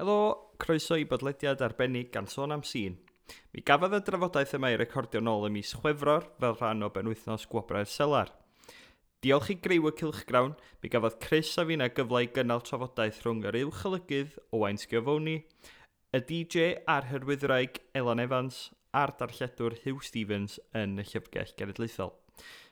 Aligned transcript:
Helo, 0.00 0.56
croeso 0.56 0.96
i 0.96 1.02
bodlediad 1.04 1.60
arbennig 1.60 2.06
gan 2.14 2.24
sôn 2.24 2.54
am 2.54 2.62
sîn. 2.64 2.94
Mi 3.52 3.60
gafodd 3.60 3.98
y 3.98 3.98
drafodaeth 4.06 4.54
yma 4.56 4.70
i 4.72 4.78
recordio 4.80 5.20
nôl 5.20 5.44
ym 5.44 5.58
mis 5.58 5.74
Chwefror 5.76 6.24
fel 6.40 6.56
rhan 6.56 6.86
o 6.86 6.88
benwythnos 6.94 7.44
Gwobrau'r 7.50 7.90
Selar. 7.94 8.32
Diolch 9.20 9.50
i 9.52 9.58
Greiwyr 9.60 9.92
Cilchgrawn, 9.98 10.54
mi 10.80 10.88
gafodd 10.94 11.18
Chris 11.20 11.52
a 11.60 11.66
fi'n 11.68 11.84
gyfle 11.98 12.24
i 12.24 12.30
gynnal 12.32 12.64
trafodaeth 12.64 13.20
rhwng 13.26 13.44
yr 13.50 13.60
uwchelygydd 13.60 14.40
Owain 14.56 14.80
Sgiofoni, 14.80 15.36
y 16.16 16.24
DJ 16.32 16.72
a'r 16.88 17.10
hyrwyddraig 17.12 17.82
Elan 18.00 18.24
Evans 18.24 18.70
a'r 18.96 19.12
darlledwr 19.20 19.82
Hugh 19.84 20.00
Stevens 20.00 20.56
yn 20.72 20.96
y 20.96 21.04
Llyfrgell 21.12 21.52
Genedlaethol. 21.60 22.16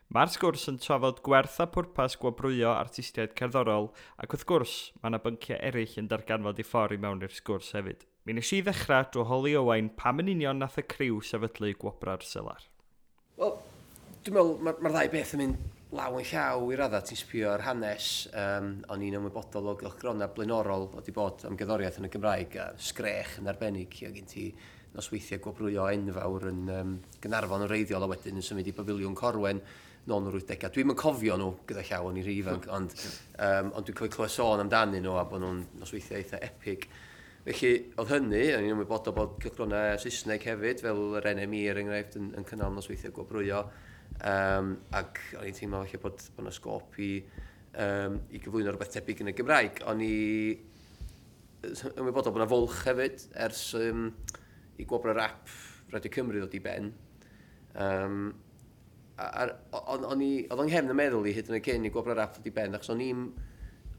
Mae'r 0.09 0.31
sgwrs 0.33 0.63
yn 0.71 0.79
trafod 0.81 1.19
gwerth 1.21 1.59
a 1.61 1.67
pwrpas 1.69 2.15
gwobrwyo 2.17 2.71
artistiaid 2.73 3.35
cerddorol 3.37 3.91
ac 4.25 4.33
wrth 4.33 4.47
gwrs 4.49 4.77
mae 5.03 5.11
yna 5.11 5.19
bynciau 5.21 5.59
eraill 5.69 5.97
yn 6.01 6.07
darganfod 6.09 6.63
i 6.63 6.65
ffordd 6.65 6.95
i 6.97 7.01
mewn 7.03 7.27
i'r 7.27 7.35
sgwrs 7.37 7.75
hefyd. 7.77 8.07
Mi 8.25 8.39
nes 8.39 8.53
i 8.57 8.63
ddechrau 8.65 9.05
drwy 9.13 9.27
holi 9.29 9.51
Owain 9.61 9.91
pam 9.99 10.23
yn 10.23 10.31
union 10.33 10.63
nath 10.65 10.79
y 10.81 10.87
criw 10.89 11.19
sefydlu 11.21 11.75
gwobra'r 11.83 12.25
selar. 12.25 12.65
Wel, 13.37 13.53
dwi'n 14.25 14.39
meddwl 14.39 14.55
mae'r 14.65 14.81
ma, 14.81 14.93
ddau 14.95 15.11
beth 15.13 15.35
yn 15.37 15.43
mynd 15.43 15.93
law 15.99 16.17
yn 16.23 16.27
llaw 16.31 16.65
i 16.73 16.79
radda 16.81 17.03
ti'n 17.05 17.21
sbio 17.21 17.51
ar 17.53 17.67
hanes. 17.67 18.09
Um, 18.33 18.71
o'n 18.89 19.05
i'n 19.05 19.19
ymwybodol 19.19 19.69
o 19.75 19.75
gylchgrona 19.83 20.31
blaenorol 20.33 20.89
o 20.89 21.05
di 21.05 21.13
bod 21.19 21.45
am 21.45 21.59
gyddoriaeth 21.61 22.01
yn 22.01 22.09
y 22.09 22.11
Gymraeg 22.15 22.57
a 22.65 22.71
sgrech 22.81 23.37
yn 23.43 23.53
arbennig 23.53 24.01
o 24.09 24.15
gen 24.17 24.33
ti 24.33 24.47
nosweithiau 24.97 25.45
gwobrwyo 25.45 25.85
enfawr 25.93 26.49
yn 26.49 26.65
um, 26.79 26.97
Gynarfon 27.21 27.67
yn 27.67 27.73
reiddiol 27.75 28.09
a 28.09 28.11
wedyn 28.15 28.41
yn 28.41 28.49
symud 28.49 28.73
i 28.73 28.77
Bafiliwn 28.81 29.21
Corwen 29.21 29.61
non 30.09 30.29
o'r 30.29 30.39
80au. 30.41 30.71
Dwi'm 30.75 30.95
yn 30.95 30.99
cofio 30.99 31.37
nhw 31.39 31.51
gyda 31.69 31.85
llaw 31.89 32.09
o'n 32.09 32.21
i'r 32.21 32.31
ifanc, 32.33 32.69
hmm. 32.69 32.75
ond, 32.79 32.95
um, 33.45 33.75
ond 33.77 33.89
dwi'n 33.89 33.99
cofio 33.99 34.15
clywed 34.17 34.35
sôn 34.35 34.63
amdanyn 34.65 35.05
nhw 35.05 35.19
a 35.21 35.27
bod 35.29 35.45
nhw'n 35.45 35.61
nosweithiau 35.83 36.23
eitha 36.23 36.41
epic. 36.45 36.89
Felly, 37.49 37.73
oedd 37.97 38.13
hynny, 38.13 38.43
o'n 38.57 38.67
i'n 38.67 38.75
ymwybodol 38.75 39.15
bod 39.17 39.37
cychwynnau 39.45 40.01
Saesneg 40.03 40.45
hefyd, 40.49 40.83
fel 40.85 41.05
yr 41.21 41.29
NMI 41.39 41.63
er 41.73 41.83
enghraifft 41.83 42.19
yn, 42.21 42.33
yn 42.37 42.49
cynnal 42.49 42.75
nosweithiau 42.77 43.15
gwobrwyo, 43.17 43.63
um, 44.33 44.75
ac 44.99 45.23
o'n 45.39 45.47
i'n 45.49 45.57
teimlo 45.57 45.85
felly 45.85 46.03
bod, 46.03 46.25
bod 46.35 46.45
yna 46.45 46.55
sgop 46.57 46.99
i, 47.05 47.13
um, 47.85 48.19
i 48.33 48.43
gyflwyno 48.43 48.75
rhywbeth 48.75 48.93
tebyg 48.97 49.23
yn 49.25 49.33
y 49.33 49.37
Gymraeg. 49.39 49.81
O'n 49.89 50.05
i 50.05 50.13
ymwybodol 51.69 52.35
bod 52.35 52.43
yna 52.43 52.51
fwlch 52.51 52.83
hefyd 52.89 53.25
ers 53.47 53.65
um, 53.79 54.11
i 54.79 54.87
gwobr 54.89 55.15
y 55.15 55.17
rap 55.19 55.57
Radio 55.95 56.13
Cymru 56.13 56.43
ddod 56.43 56.59
i 56.59 56.61
ben. 56.65 56.93
Um, 57.79 58.29
o'n 59.19 60.23
i, 60.23 60.33
oedd 60.47 60.61
o'n 60.63 60.69
nghefn 60.69 60.93
y 60.93 60.97
meddwl 60.97 61.27
i 61.27 61.35
hyd 61.35 61.51
yn 61.51 61.59
y 61.59 61.63
cyn 61.65 61.87
i 61.89 61.93
gwobr 61.95 62.15
rap 62.19 62.39
wedi 62.39 62.53
ben, 62.55 62.77
achos 62.79 62.93
o'n 62.95 63.03
i'n 63.03 63.25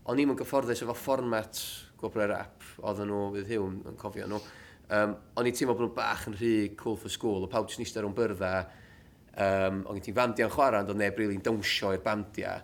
o'n 0.10 0.22
i'n 0.22 0.34
gyfforddus 0.40 0.82
efo 0.86 0.96
fformat 0.98 1.60
gwobr 2.00 2.30
rap, 2.32 2.64
oedden 2.80 3.10
nhw 3.12 3.24
fydd 3.36 3.50
hiw 3.52 3.66
yn 3.92 3.98
cofio 4.00 4.28
nhw. 4.30 4.40
Um, 4.90 5.16
o'n 5.38 5.50
i'n 5.50 5.58
teimlo 5.58 5.76
bod 5.76 5.86
nhw'n 5.86 5.98
bach 5.98 6.24
yn 6.30 6.38
rhy 6.40 6.54
cool 6.80 6.96
for 6.98 7.14
school, 7.14 7.44
o 7.46 7.50
pawb 7.52 7.68
ti'n 7.70 7.84
eistedd 7.84 8.06
rhwng 8.06 8.16
byrdda, 8.18 8.54
um, 9.36 9.84
o'n 9.86 10.00
i'n 10.00 10.06
ti'n 10.06 10.18
famdia'n 10.18 10.54
chwarae, 10.54 10.82
ond 10.82 10.94
o'n 10.94 11.02
neb 11.04 11.20
rili'n 11.20 11.36
really 11.36 11.46
dawnsio 11.46 11.92
i'r 11.94 12.06
bandia. 12.06 12.56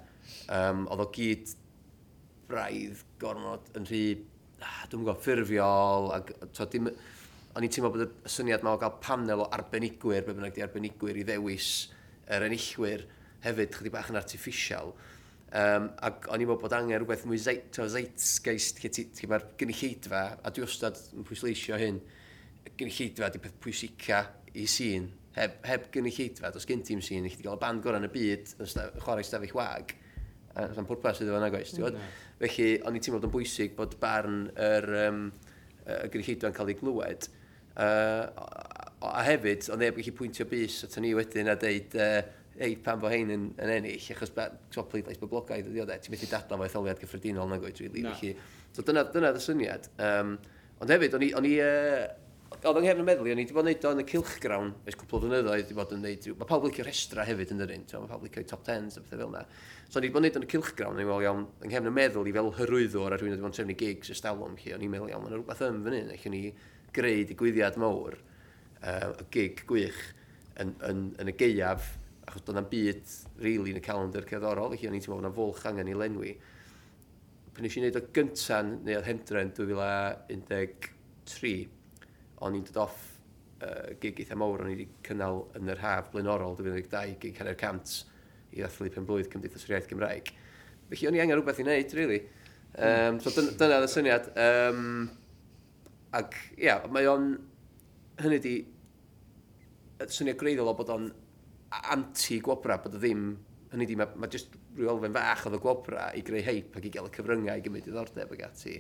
Um, 0.50 0.88
oedd 0.90 1.03
o 1.03 1.09
gyd 1.14 1.53
braidd 2.50 3.03
gormod 3.22 3.69
yn 3.78 3.86
rhy, 3.92 4.02
ah, 4.64 4.86
dwi'n 4.90 5.03
gwybod, 5.03 5.22
ffurfiol, 5.22 6.09
ac 6.16 6.34
to, 6.56 6.69
dim, 6.72 6.90
o'n 7.53 7.67
i'n 7.67 7.75
teimlo 7.75 7.92
bod 7.94 8.08
y 8.08 8.31
syniad 8.31 8.66
yma 8.66 8.73
o 8.73 8.81
gael 8.81 8.97
panel 9.03 9.45
o 9.45 9.50
arbenigwyr, 9.53 10.25
be 10.25 10.34
bynnag 10.34 10.56
di 10.56 10.66
arbenigwyr 10.66 11.22
i 11.22 11.28
ddewis, 11.28 11.75
yr 12.31 12.48
enillwyr 12.48 13.06
hefyd 13.45 13.76
chydig 13.76 13.94
bach 13.94 14.09
yn 14.14 14.20
artificial. 14.20 14.94
Um, 15.56 15.92
ac 16.04 16.26
o'n 16.34 16.42
i'n 16.42 16.50
meddwl 16.50 16.64
bod 16.66 16.73
angen 16.76 16.98
rhywbeth 17.00 17.26
mwy 17.30 17.38
zeit, 17.40 17.78
zeitgeist 17.94 18.81
lle 18.84 18.90
ti, 18.92 19.06
ti 19.16 19.30
mae'r 19.30 19.45
gynulleidfa, 19.59 20.23
a 20.44 20.52
dwi 20.52 20.66
ostad 20.66 21.00
yn 21.16 21.28
pwysleisio 21.28 21.78
hyn, 21.80 22.02
gynulleidfa 22.76 23.30
di 23.31 23.42
peth 23.44 23.56
pwysica 23.64 24.23
i 24.58 24.66
sîn. 24.72 25.08
Heb, 25.36 25.62
heb 25.68 25.88
gynulleidfa, 25.94 26.52
dos 26.56 26.68
gen 26.68 26.84
ti'm 26.88 27.03
sîn, 27.06 27.28
i 27.28 27.31
chi 27.31 27.46
gael 27.46 27.56
y 27.56 27.62
band 27.62 27.84
gorau 27.86 28.02
yn 28.02 28.09
y 28.09 28.12
byd, 28.12 28.56
yn 28.66 29.00
chwarae 29.03 29.28
stafell 29.28 29.56
wag, 29.56 29.96
a 30.56 30.68
sa'n 30.75 30.88
pwrpas 30.90 31.22
iddo 31.24 31.36
fo'na 31.36 31.52
goes, 31.53 31.75
mm, 31.78 32.06
Felly, 32.42 32.69
o'n 32.84 32.97
i'n 32.97 33.03
teimlo 33.03 33.22
bod 33.22 33.30
yn 33.30 33.36
bwysig 33.38 33.75
bod 33.78 33.96
barn 34.02 34.46
yr 34.59 34.90
um, 35.06 35.25
y 35.86 36.00
gynulleidfa'n 36.12 36.56
cael 36.57 36.74
ei 36.74 36.80
glywed, 36.81 37.30
uh, 37.80 38.25
a 39.12 39.22
hefyd, 39.28 39.70
ond 39.74 39.84
neb 39.84 40.00
gallu 40.00 40.16
pwyntio 40.18 40.48
bus 40.50 40.82
at 40.88 40.98
ni 41.04 41.14
wedyn 41.18 41.52
a 41.52 41.56
deud, 41.60 41.96
uh, 42.00 42.20
ei, 42.56 42.76
pan 42.80 43.00
fo 43.02 43.12
hein 43.12 43.32
yn, 43.34 43.48
yn 43.60 43.72
ennill, 43.78 44.12
achos 44.16 44.32
so 44.74 44.86
pleidlais 44.92 45.20
boblogaidd 45.22 45.72
ydi 45.72 45.84
o 45.84 45.88
de, 45.88 45.98
ti'n 46.00 46.14
methu 46.16 46.30
dadla 46.32 46.60
mae 46.60 46.70
etholiad 46.72 47.02
gyffredinol 47.02 47.50
na 47.52 47.60
gwaith, 47.62 47.82
really. 47.84 48.06
No. 48.06 48.14
Felly, 48.16 48.36
so 48.76 48.86
dyna, 48.88 49.04
dyna 49.12 49.34
y 49.36 49.42
syniad. 49.44 49.90
Um, 50.00 50.38
ond 50.80 50.94
hefyd, 50.96 51.18
o'n 51.18 51.26
i, 51.28 51.32
o'n 51.36 51.50
i 51.50 51.56
uh, 51.64 52.06
oedd 52.56 52.80
yng 52.80 52.86
nghefn 52.86 53.04
y 53.04 53.06
meddwl, 53.06 53.28
o'n 53.28 53.42
i 53.42 53.44
wedi 53.44 53.56
bod 53.56 53.66
yn 53.66 53.74
neud 53.74 53.88
o 53.88 53.94
yn 53.96 54.02
y 54.02 54.06
cilchgrawn, 54.10 54.70
ys 54.88 54.98
cwpl 55.00 55.18
o 55.18 55.22
flynyddoedd, 55.26 55.66
wedi 55.66 55.78
bod 55.78 55.96
yn 55.96 56.06
neud. 56.06 56.28
Mae 56.40 56.50
pawb 56.50 56.68
licio 56.68 56.86
restra 56.88 57.26
hefyd 57.28 57.52
yn 57.56 57.62
dyrun, 57.62 57.84
mae 57.92 58.12
pawb 58.12 58.24
licio 58.26 58.46
top 58.50 58.64
10s 58.68 58.96
a 59.00 59.04
bethau 59.04 59.20
fel 59.20 59.34
yna. 59.34 59.44
So 59.90 60.00
o'n 60.00 60.08
i 60.08 60.08
wedi 60.08 60.14
bod 60.16 60.24
yn 60.24 60.28
neud 60.30 60.40
o'n 60.40 60.48
y 60.48 60.52
cilchgrawn, 60.54 60.96
o'n 60.96 61.04
i'n 61.04 61.10
meddwl 61.10 61.26
iawn, 61.28 61.44
yng 61.60 61.74
nghefn 61.74 61.92
y 61.92 61.96
meddwl 62.00 62.30
i 62.30 62.36
fel 62.36 62.52
hyrwyddwr 62.60 63.16
a 63.16 63.20
rhywun 63.20 63.36
wedi 63.36 63.44
bod 63.44 63.52
yn 63.52 63.58
trefnu 63.60 63.78
gigs 63.82 64.14
ys 64.16 64.24
dalwm 64.24 64.56
chi, 64.62 64.72
o'n 64.76 64.86
i'n 64.86 64.94
meddwl 64.94 65.12
iawn, 65.12 65.26
mae'n 65.26 65.36
rhywbeth 65.36 65.66
yn 65.68 65.84
fan 65.86 65.98
hyn, 66.00 66.14
eich 66.16 66.26
o'n 66.30 66.38
i 66.38 66.44
greu 66.96 67.28
digwyddiad 67.30 67.78
mawr 67.82 68.18
uh, 68.85 69.13
gig 69.34 69.63
gwych 69.69 70.01
yn, 70.62 70.73
yn, 70.88 71.07
yn 71.22 71.31
y 71.31 71.35
geiaf, 71.38 71.96
achos 72.25 72.46
doedd 72.46 72.56
yna'n 72.56 72.69
byd 72.72 73.16
really, 73.44 73.73
yn 73.73 73.81
y 73.81 73.85
calendar 73.85 74.28
cerddorol, 74.29 74.72
felly 74.73 74.90
o'n 74.90 74.97
i'n 74.97 75.03
teimlo 75.03 75.19
bod 75.19 75.25
yna 75.25 75.35
fwlch 75.35 75.66
angen 75.72 75.91
i 75.91 75.97
lenwi. 75.97 76.31
Pan 77.56 77.66
nes 77.66 77.75
i 77.75 77.84
wneud 77.84 78.00
o 78.00 78.06
gyntan, 78.16 78.78
neu 78.85 79.00
oedd 79.00 79.09
hendren 79.09 79.51
2013, 79.56 81.68
o'n 82.45 82.57
i'n 82.57 82.66
dod 82.69 82.81
off 82.85 83.03
uh, 83.63 83.91
gig 84.01 84.24
eitha 84.24 84.38
mawr, 84.40 84.63
o'n 84.63 84.74
i 84.74 84.78
wedi 84.78 84.88
cynnal 85.06 85.45
yn 85.59 85.72
yr 85.72 85.84
haf 85.84 86.12
blaenorol 86.13 86.57
2012 86.59 87.19
gig 87.22 87.41
hanner 87.41 87.57
cant 87.59 88.01
i 88.56 88.62
ddathlu 88.62 88.91
pen 88.94 89.07
blwydd 89.07 89.31
Cymdeithas 89.31 89.68
yr 89.68 89.75
Iaith 89.75 89.90
Gymraeg. 89.91 90.31
Felly 90.91 91.09
o'n 91.09 91.18
i 91.18 91.24
angen 91.24 91.40
rhywbeth 91.40 91.62
i 91.62 91.66
wneud, 91.66 91.95
really. 91.97 92.22
Um, 92.75 93.19
so 93.24 93.31
dyna, 93.35 93.56
dyna 93.59 93.79
oedd 93.79 93.88
y 93.88 93.91
syniad. 93.91 94.29
Um, 94.40 94.85
ac, 96.16 96.38
ia, 96.56 96.69
yeah, 96.69 96.88
mae 96.91 97.09
o'n... 97.12 97.34
Hynny 98.16 98.38
di, 98.40 98.53
syniad 100.11 100.39
gwreiddiol 100.39 100.72
o 100.72 100.75
bod 100.78 100.91
o'n 100.94 101.09
anti-gwobra, 101.95 102.79
bod 102.83 102.97
o 102.97 103.01
ddim, 103.01 103.28
hynny 103.72 103.88
di, 103.89 103.97
mae 104.00 104.19
ma 104.19 104.29
jyst 104.31 104.56
rhyw 104.75 104.91
elfen 104.95 105.16
fach 105.16 105.45
oedd 105.47 105.57
y 105.57 105.61
gwobra 105.63 106.09
i 106.16 106.23
greu 106.25 106.44
heip 106.45 106.75
ac 106.78 106.88
i 106.88 106.91
gael 106.94 107.09
y 107.09 107.13
cyfryngau 107.16 107.59
i 107.59 107.63
gymryd 107.66 107.88
diddordeb 107.88 108.33
ag 108.35 108.44
ati, 108.50 108.75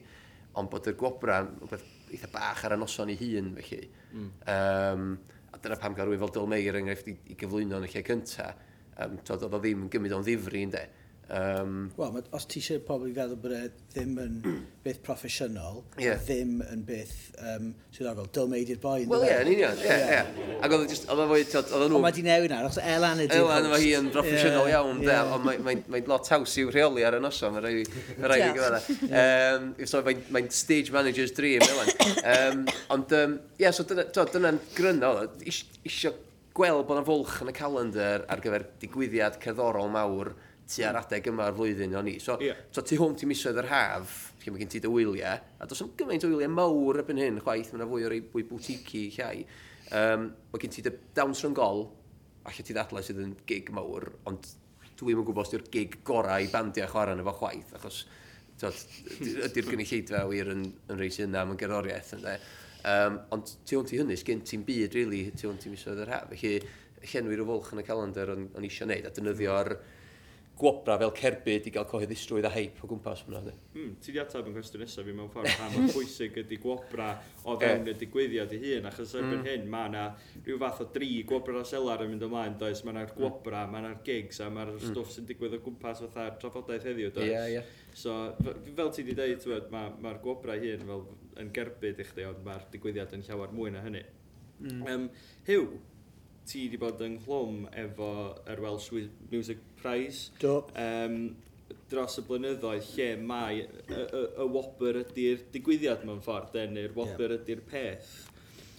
ond 0.59 0.71
bod 0.71 0.89
y 0.91 0.95
gwobra 0.99 1.41
rhywbeth 1.45 1.87
eitha 2.15 2.29
bach 2.33 2.63
ar 2.67 2.75
y 2.75 2.79
noson 2.79 3.11
ei 3.11 3.19
hun, 3.19 3.51
felly. 3.57 3.89
Mm. 4.13 4.29
Um, 4.53 5.07
a 5.51 5.59
dyna 5.63 5.79
pam 5.81 5.95
gael 5.97 6.11
rhywun 6.11 6.23
fel 6.25 6.35
Dyl 6.35 6.51
Meir 6.51 6.69
er 6.71 6.79
enghraifft 6.81 7.09
i, 7.11 7.17
i 7.31 7.39
gyflwyno 7.39 7.79
yn 7.79 7.87
y 7.87 7.91
lle 7.91 8.03
cyntaf, 8.07 8.61
um, 9.03 9.17
oedd 9.23 9.47
o 9.47 9.51
ddim 9.57 9.85
yn 9.87 9.91
gymryd 9.91 10.15
o'n 10.15 10.27
ddifri, 10.27 10.63
ynddo. 10.67 10.83
Um, 11.29 11.91
Wel, 11.97 12.19
os 12.37 12.45
ti 12.45 12.59
eisiau 12.61 12.81
pobl 12.85 13.07
i 13.09 13.13
feddwl 13.15 13.39
bod 13.41 13.53
e 13.55 13.61
ddim 13.95 14.17
yn 14.21 14.35
beth 14.85 14.99
proffesiynol, 15.05 15.79
yeah. 15.97 16.19
ddim 16.21 16.59
yn 16.61 16.83
beth 16.85 17.15
um, 17.39 17.71
sy'n 17.89 17.97
swyddogol, 17.97 18.27
dylmeid 18.35 18.69
i'r 18.75 18.81
boi. 18.83 18.99
Wel, 19.09 19.25
ie, 19.25 19.31
yn 19.39 19.49
e? 19.49 19.55
union, 19.55 19.81
ie, 19.81 19.97
ie. 20.13 20.51
Ac 20.59 20.75
oedd 20.75 20.85
e 20.85 20.91
just, 20.91 21.07
oedd 21.09 21.23
o'n 21.23 21.31
fwy, 21.31 21.45
oedd 21.49 21.73
nhw... 21.73 21.87
Ond 21.87 22.05
mae 22.05 22.17
di 22.17 22.25
newid 22.27 22.53
nawr, 22.53 22.67
achos 22.69 22.81
Elan 22.83 23.23
ydy... 23.23 23.39
Elan 23.39 23.69
yma 23.71 23.79
hi 23.81 23.89
yn 23.97 24.11
broffesiynol 24.13 24.69
yeah. 24.69 24.75
iawn, 24.75 25.01
yeah. 25.07 25.33
ond 25.33 25.47
mae'n 25.47 25.65
mae, 25.65 25.81
mae 25.95 26.05
lot 26.11 26.29
haws 26.35 26.53
i'w 26.61 26.69
rheoli 26.75 27.07
ar 27.09 27.17
y 27.17 27.23
noson, 27.25 27.57
mae'n 27.57 27.65
rhaid 28.29 28.45
i 28.45 28.51
gyfadda. 28.59 28.83
Um, 29.23 29.67
so, 29.81 30.03
mae'n 30.05 30.21
mae 30.37 30.53
stage 30.53 30.93
manager's 30.93 31.33
dream, 31.33 31.65
Elan. 31.65 31.93
um, 32.35 32.63
ond, 32.93 33.17
um, 33.17 33.39
ie, 33.57 33.65
yeah, 33.65 33.73
so 33.73 33.87
dyna'n 33.89 34.61
gryno, 34.77 35.15
eisiau 35.41 36.13
gweld 36.55 36.85
bod 36.87 37.01
yna 37.01 37.07
fwlch 37.07 37.39
yn 37.43 37.51
y 37.51 37.53
calendar 37.55 38.23
ar 38.31 38.41
gyfer 38.43 38.63
digwyddiad 38.79 39.41
cerddorol 39.43 39.89
mawr, 39.91 40.31
tu 40.65 40.85
ar 40.85 40.97
adeg 40.99 41.29
yma'r 41.29 41.53
flwyddyn 41.55 41.93
o'n 41.99 42.09
i. 42.09 42.15
So, 42.23 42.37
yeah. 42.41 42.57
so 42.73 42.81
tu 42.85 42.97
hwn 42.99 43.15
ti 43.19 43.27
misoedd 43.29 43.59
yr 43.61 43.69
haf, 43.69 44.15
lle 44.41 44.53
mae 44.53 44.63
gen 44.63 44.71
ti 44.73 44.81
dy 44.81 44.89
wyliau, 44.89 45.37
a 45.61 45.67
dos 45.69 45.83
yna 45.83 45.93
gymaint 45.99 46.25
o 46.25 46.31
wyliau 46.31 46.53
mawr 46.53 47.01
ebyn 47.03 47.21
hyn, 47.21 47.39
chwaith, 47.45 47.71
mae 47.71 47.81
yna 47.81 47.89
fwy 47.91 48.05
o 48.07 48.11
rei 48.11 48.23
fwy 48.31 48.45
bwtiki 48.49 49.05
llai. 49.17 49.45
Um, 49.95 50.29
mae 50.51 50.63
gen 50.63 50.73
ti 50.73 50.83
dy 50.85 50.93
dawns 51.17 51.43
rhwng 51.43 51.57
gol, 51.57 51.85
allai 52.45 52.65
ti 52.65 52.73
ddadlau 52.73 53.05
sydd 53.05 53.21
yn 53.21 53.35
gig 53.49 53.69
mawr, 53.75 54.07
ond 54.29 54.49
dwi'n 54.97 55.19
yn 55.21 55.27
gwybod 55.27 55.45
os 55.45 55.51
di'r 55.53 55.65
gig 55.73 55.99
gorau 56.07 56.41
i 56.41 56.49
bandiau 56.49 56.89
chwarae 56.89 57.17
efo 57.21 57.35
chwaith, 57.41 57.75
achos 57.77 58.05
ydy'r 58.55 59.67
gynulleidfa 59.67 60.23
wir 60.31 60.53
yn, 60.53 60.63
yn 60.89 61.01
reis 61.01 61.19
yna 61.21 61.43
am 61.43 61.53
y 61.53 61.59
gerddoriaeth. 61.59 62.15
Um, 62.85 63.19
ond 63.35 63.51
tu 63.67 63.77
hwn 63.77 63.89
ti 63.89 63.99
hynny, 63.99 64.17
sgen 64.17 64.41
ti'n 64.45 64.63
byd, 64.65 64.95
really, 64.97 65.25
tu 65.35 65.49
hwn 65.49 65.61
i 65.61 65.73
misoedd 65.73 66.01
yr 66.05 66.13
haf. 66.13 66.31
Felly, 66.31 66.57
llenwi'r 67.11 67.43
o 67.43 67.47
fwlch 67.49 67.73
yn 67.75 67.81
y 67.81 67.85
calendar 67.85 68.31
o'n, 68.33 68.47
on 68.55 68.65
eisiau 68.65 68.87
gwneud, 68.87 69.09
a 69.09 69.13
dynnyddio'r 69.13 69.73
mm 69.75 69.94
gwobra 70.55 70.95
fel 71.01 71.11
cerbyd 71.17 71.65
i 71.67 71.71
gael 71.75 71.87
cyhoeddusrwydd 71.89 72.47
a 72.47 72.51
heip 72.53 72.77
o 72.83 72.87
gwmpas 72.87 73.25
hwnna. 73.25 73.53
Mm, 73.73 73.95
ti 74.03 74.13
di 74.15 74.21
atab 74.21 74.47
yn 74.47 74.55
cwestiwn 74.55 74.85
nesaf 74.85 75.03
fi 75.07 75.15
mewn 75.15 75.31
ffordd 75.33 75.51
pa 75.59 75.67
mor 75.73 75.89
pwysig 75.91 76.37
ydy 76.41 76.59
gwobra 76.63 77.09
o 77.43 77.57
fewn 77.59 77.89
y 77.91 77.95
digwyddiad 77.99 78.53
i 78.55 78.59
hun, 78.61 78.87
achos 78.87 79.15
erbyn 79.19 79.41
mm. 79.41 79.49
hyn 79.49 79.65
mae 79.71 79.89
yna 79.91 80.05
rhyw 80.45 80.59
fath 80.61 80.83
o 80.85 80.87
dri 80.95 81.09
gwobra 81.27 81.63
selar 81.67 82.05
yn 82.05 82.13
mynd 82.13 82.23
ymlaen, 82.29 82.55
does? 82.61 82.85
Mae 82.85 82.95
yna'r 82.95 83.11
hmm. 83.11 83.19
gwobra, 83.19 83.65
mae 83.71 83.83
yna'r 83.83 83.97
gigs 84.07 84.39
a 84.39 84.47
mae'r 84.53 84.71
mm. 84.77 84.85
stwff 84.93 85.11
sy'n 85.15 85.27
digwydd 85.31 85.57
o 85.57 85.59
gwmpas 85.65 86.03
fatha'r 86.05 86.37
trafodaeth 86.43 86.87
heddiw, 86.87 87.11
does? 87.17 87.31
Yeah, 87.31 87.49
yeah. 87.57 87.73
So, 87.95 88.15
fel 88.77 88.93
ti 88.95 89.03
di 89.07 89.17
dweud, 89.17 89.43
mae'r 89.49 89.67
ma, 89.75 89.89
ma 90.03 90.15
gwobra 90.23 90.55
hun 90.61 90.87
fel 90.87 91.03
yn 91.43 91.51
gerbyd 91.55 91.99
i 91.99 92.07
chdi, 92.07 92.29
ond 92.29 92.47
mae'r 92.47 92.63
digwyddiad 92.71 93.17
yn 93.17 93.27
llawer 93.27 93.51
mwy 93.55 93.75
na 93.75 93.83
hynny. 93.83 94.05
Mm. 94.63 94.87
Um, 94.87 95.09
hyw, 95.49 95.67
ti 96.47 96.65
wedi 96.65 96.79
bod 96.79 97.01
yn 97.01 97.15
ynghlwm 97.15 97.65
efo 97.81 98.09
yr 98.51 98.61
Welsh 98.63 98.91
Music 99.31 99.61
Prize. 99.85 100.31
Do. 100.41 100.59
Um, 100.73 101.19
dros 101.89 102.17
y 102.17 102.23
blynyddoedd 102.25 102.87
lle 102.95 103.09
mae 103.21 103.65
y, 103.65 103.65
y, 103.93 104.21
y 104.41 104.47
wobr 104.49 105.03
ydy'r 105.03 105.43
digwyddiad 105.53 106.05
mewn 106.07 106.23
ffordd, 106.25 106.57
neu'r 106.73 106.95
wobr 106.97 107.35
yeah. 107.35 107.43
ydy'r 107.43 107.61
peth. 107.69 108.15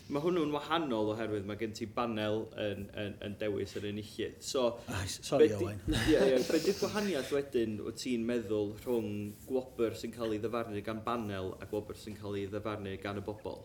Mae 0.07 0.23
hwnnw'n 0.23 0.53
wahanol 0.55 1.09
oherwydd 1.11 1.47
mae 1.49 1.59
gen 1.59 1.73
ti 1.75 1.89
banel 1.91 2.45
yn, 2.63 2.85
yn, 3.03 3.15
yn 3.27 3.33
dewis 3.41 3.73
yr 3.79 3.89
enillydd. 3.89 4.37
So, 4.47 4.69
Ai, 4.95 5.07
sorry 5.11 5.49
Owen. 5.57 5.81
Ie, 6.13 6.15
ie. 6.15 6.37
Be 6.47 6.61
di'r 6.63 6.79
gwahaniaeth 6.79 7.33
wedyn 7.35 7.81
o 7.83 7.95
ti'n 7.95 8.27
meddwl 8.27 8.75
rhwng 8.85 9.09
gwobr 9.49 9.99
sy'n 9.99 10.15
cael 10.15 10.37
ei 10.37 10.43
ddyfarnu 10.43 10.83
gan 10.87 11.03
banel 11.07 11.55
a 11.59 11.67
gwobr 11.71 11.99
sy'n 11.99 12.19
cael 12.19 12.39
ei 12.39 12.47
ddyfarnu 12.53 12.95
gan 13.03 13.19
y 13.19 13.25
bobl? 13.27 13.65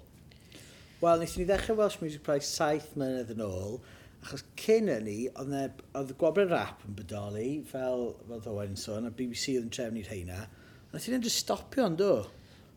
Wel, 1.01 1.21
nes 1.21 1.38
i 1.38 1.41
ni 1.41 1.47
ddechrau 1.49 1.77
Welsh 1.77 2.01
Music 2.01 2.25
Prize 2.25 2.49
saith 2.49 2.91
mlynedd 2.97 3.33
yn 3.33 3.45
ôl, 3.45 3.79
Achos 4.21 4.44
cyn 4.59 4.91
hynny, 4.91 5.18
oedd 5.41 6.12
y 6.13 6.18
gwobr 6.19 6.45
rap 6.51 6.83
yn 6.85 6.94
bodoli, 6.97 7.47
fel, 7.69 8.12
fel 8.27 8.51
Owen 8.51 8.77
sôn, 8.77 9.09
a 9.09 9.13
BBC 9.15 9.56
oedd 9.56 9.65
yn 9.65 9.73
trefnu'r 9.73 10.12
heina. 10.13 10.44
A 10.45 10.94
nath 10.94 11.09
i'n 11.09 11.18
edrych 11.18 11.39
stopio 11.39 11.88
yn 11.89 11.97
do. 11.97 12.13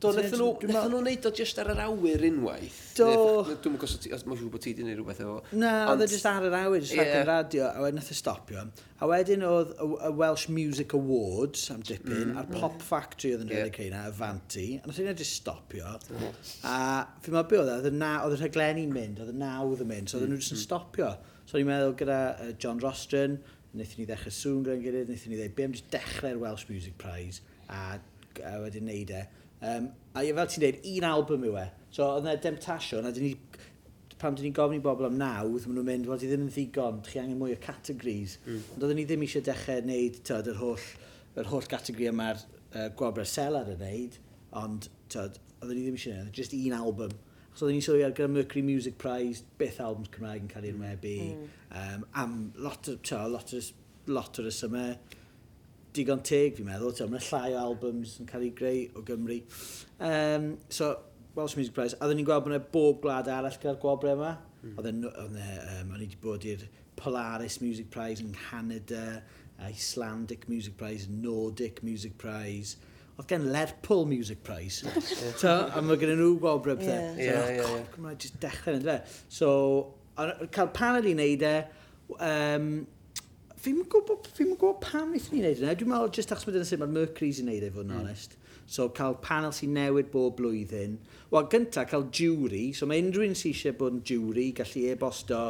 Do, 0.05 0.11
nath 0.12 0.35
nhw 0.91 1.00
neud 1.00 1.26
o 1.29 1.31
just 1.32 1.58
ar 1.62 1.70
yr 1.73 1.81
awyr 1.87 2.25
unwaith. 2.29 2.79
Do. 2.99 3.06
Dwi'n 3.49 3.76
gwybod 3.81 4.02
ti, 4.02 4.11
mae'n 4.12 4.41
siŵr 4.41 4.50
bod 4.52 4.64
ti 4.64 4.73
wedi 4.73 4.85
gwneud 4.85 4.99
rhywbeth 4.99 5.20
efo. 5.25 5.37
Na, 5.56 5.70
oedd 5.93 6.05
e 6.05 6.08
just 6.12 6.29
ar 6.29 6.44
yr 6.49 6.56
awyr, 6.58 6.82
just 6.85 6.96
yeah. 6.99 7.23
radio, 7.29 7.69
a 7.70 7.85
wedyn 7.85 8.00
nath 8.00 8.11
e 8.12 8.17
stopio. 8.19 8.64
A 9.00 9.08
wedyn 9.08 9.44
oedd 9.49 9.73
y 9.81 10.11
Welsh 10.19 10.49
Music 10.52 10.97
Awards 10.99 11.69
am 11.73 11.85
dipyn, 11.87 12.32
mm, 12.32 12.40
a'r 12.40 12.50
Pop 12.52 12.85
Factory 12.85 13.32
oedd 13.37 13.47
yn 13.47 13.52
yeah. 13.52 13.64
rhedeg 13.64 13.81
hynna, 13.81 14.02
y 14.11 14.17
Fanti, 14.19 14.67
a 14.81 14.90
nath 14.90 15.00
i'n 15.00 15.12
just 15.20 15.38
stopio. 15.40 15.94
A 16.69 16.81
fi'n 17.25 17.37
meddwl 17.37 17.52
be 17.52 17.62
oedd 17.62 17.73
e, 17.73 17.94
oedd 17.94 17.94
e 17.94 17.94
y 17.94 18.40
e 18.40 18.43
rhaglenni'n 18.43 18.93
mynd, 18.99 19.23
oedd 19.25 19.32
e 19.32 19.37
y 19.38 19.40
nawdd 19.40 19.87
yn 19.87 19.93
mynd, 19.94 20.12
so 20.12 20.20
oedd 20.20 20.29
nhw 20.29 20.43
just 20.43 20.56
yn 20.56 20.61
mm. 20.61 20.67
stopio. 20.67 21.14
Mm. 21.14 21.34
So 21.55 21.61
ni'n 21.61 21.69
meddwl 21.69 21.93
gyda 21.95 22.15
John 22.59 22.81
Rostron, 22.83 23.37
wnaethon 23.71 24.01
ni 24.01 24.05
ddechrau 24.09 24.33
sŵn 24.35 24.65
gyda'n 24.67 24.81
gilydd, 24.83 25.05
wnaethon 25.06 25.31
ni 25.31 25.37
ddweud 25.39 25.61
am 25.62 25.75
just 25.77 25.85
dechrau'r 25.93 26.41
Welsh 26.43 26.65
Music 26.67 26.97
Prize 26.99 27.45
a, 27.71 28.01
a 28.43 28.55
wedyn 28.65 28.89
neud 28.89 29.12
e. 29.15 29.21
Um, 29.62 29.85
a 30.19 30.25
fel 30.25 30.49
ti'n 30.51 30.65
dweud, 30.65 30.81
un 30.91 31.05
album 31.06 31.45
yw 31.47 31.61
e. 31.62 31.65
So 31.95 32.09
oedd 32.09 32.27
yna 32.27 32.35
demtasiwn, 32.43 33.06
a 33.06 33.12
dyn 33.15 33.29
ni, 33.29 33.61
pam 34.19 34.35
dyn 34.35 34.49
ni'n 34.49 34.56
gofyn 34.56 34.81
i 34.81 34.83
bobl 34.83 35.06
am 35.06 35.15
nawdd, 35.21 35.69
maen 35.69 35.79
nhw'n 35.79 35.87
mynd, 35.93 36.09
wel, 36.11 36.19
ti 36.19 36.33
ddim 36.33 36.43
yn 36.49 36.51
ddigon, 36.56 36.99
chi 37.06 37.23
angen 37.23 37.39
mwy 37.39 37.55
o 37.55 37.61
categories. 37.62 38.35
Mm. 38.49 38.65
Ond 38.75 38.89
oedden 38.89 38.99
ni 38.99 39.05
ddim 39.07 39.23
eisiau 39.29 39.47
dechrau 39.47 39.85
wneud 39.87 40.19
tyd, 40.27 40.50
yr, 40.50 40.59
holl, 40.59 40.89
yr 41.39 41.53
holl 41.53 41.71
categori 41.71 42.11
yma'r 42.11 42.43
uh, 42.43 42.89
gwobrau 42.99 43.31
selar 43.31 43.71
yn 43.77 43.79
wneud, 43.79 44.19
ond 44.59 44.91
tyd, 45.07 45.39
oedden 45.61 45.79
ni 45.79 45.87
ddim 45.87 46.03
eisiau 46.03 46.19
wneud, 46.19 46.35
e. 46.35 46.37
just 46.41 46.59
un 46.59 46.75
album. 46.81 47.15
So 47.55 47.65
oedden 47.65 47.77
ni'n 47.79 47.85
sylwi 47.87 48.03
ar 48.03 48.15
gyda 48.19 48.27
Mercury 48.35 48.65
Music 48.67 48.97
Prize, 48.99 49.45
beth 49.61 49.77
albums 49.83 50.11
Cymraeg 50.15 50.43
yn 50.43 50.51
cael 50.51 50.65
ei 50.67 50.73
enwebu, 50.75 51.12
mm. 51.23 51.51
um, 51.79 52.06
am 52.19 52.33
lot 52.59 52.89
o, 52.91 52.97
ta, 52.99 53.21
lot 53.31 53.53
o, 53.55 53.61
lot 54.11 54.41
o 54.41 54.47
rysymau, 54.47 54.97
digon 55.95 56.23
teg 56.27 56.59
fi'n 56.59 56.67
meddwl, 56.67 56.97
ta, 56.99 57.06
mae 57.06 57.23
llai 57.29 57.53
o 57.55 57.61
albums 57.61 58.17
yn 58.19 58.31
cael 58.31 58.49
ei 58.49 58.55
greu 58.59 58.81
o 58.99 59.05
Gymru. 59.06 59.39
Um, 60.03 60.49
so, 60.67 60.91
Welsh 61.37 61.55
Music 61.61 61.77
Prize, 61.77 61.95
a 61.95 62.03
oedden 62.03 62.19
ni'n 62.19 62.27
gweld 62.27 62.43
bod 62.43 62.56
yna 62.56 62.65
bob 62.75 62.99
gwlad 63.05 63.31
arall 63.31 63.61
gyda'r 63.62 63.79
gwobre 63.83 64.17
yma. 64.17 64.33
Mm. 64.65 64.75
Oedden, 64.75 65.00
oedden, 65.12 65.39
um, 65.77 65.95
ni 65.95 66.09
wedi 66.09 66.19
bod 66.27 66.49
i'r 66.50 66.67
Polaris 66.99 67.61
Music 67.62 67.87
Prize 67.95 68.25
yn 68.25 68.35
Canada, 68.35 69.21
Icelandic 69.69 70.49
Music 70.50 70.75
Prize, 70.81 71.07
Nordic 71.07 71.85
Music 71.87 72.19
Prize, 72.19 72.83
oedd 73.14 73.28
gen 73.31 73.50
Lerpwl 73.55 74.06
Music 74.11 74.43
Prize. 74.43 74.90
so, 75.40 75.50
a 75.50 75.82
mae 75.82 75.99
gen 76.00 76.16
nhw 76.19 76.32
gweld 76.43 76.64
bryd. 76.64 76.82
Yeah. 76.82 77.11
So, 77.12 77.22
yeah, 77.22 77.50
yeah, 77.58 77.61
yeah. 77.61 77.84
Cymraeg 77.94 78.25
jyst 78.25 78.40
dechrau 78.43 78.75
e, 78.75 78.81
yn. 78.82 79.19
So, 79.31 79.50
cael 80.55 80.72
panel 80.75 81.11
i 81.11 81.14
wneud 81.14 81.44
e, 81.46 81.55
um, 82.19 82.70
fi'n 83.64 83.84
gwybod, 83.90 84.31
fi 84.34 84.49
gwybod 84.49 84.81
pam 84.82 85.12
wnaethon 85.12 85.37
ni'n 85.38 85.46
neud 85.49 85.62
yna. 85.62 85.76
Dwi'n 85.78 85.93
meddwl 85.93 86.16
jyst 86.19 86.34
achos 86.34 86.49
mae 86.49 86.56
dyna 86.56 86.69
sut 86.69 86.82
mae'r 86.82 86.96
Mercury's 86.96 87.43
yn 87.43 87.50
neud 87.52 87.69
e, 87.69 87.70
fod 87.75 87.87
yn 87.87 87.94
mm. 87.94 88.02
onest. 88.02 88.34
So, 88.64 88.88
cael 88.96 89.19
panel 89.22 89.55
sy'n 89.55 89.76
newid 89.76 90.11
bob 90.11 90.34
blwyddyn. 90.40 90.99
Wel, 91.31 91.49
gyntaf, 91.52 91.87
cael 91.93 92.08
jury. 92.14 92.66
So, 92.75 92.88
mae 92.90 93.02
unrhyw 93.05 93.28
un 93.31 93.38
sy'n 93.38 93.55
eisiau 93.55 93.78
bod 93.78 94.00
yn 94.00 94.02
jury, 94.11 94.50
gallu 94.56 94.88
e-bosto 94.90 95.44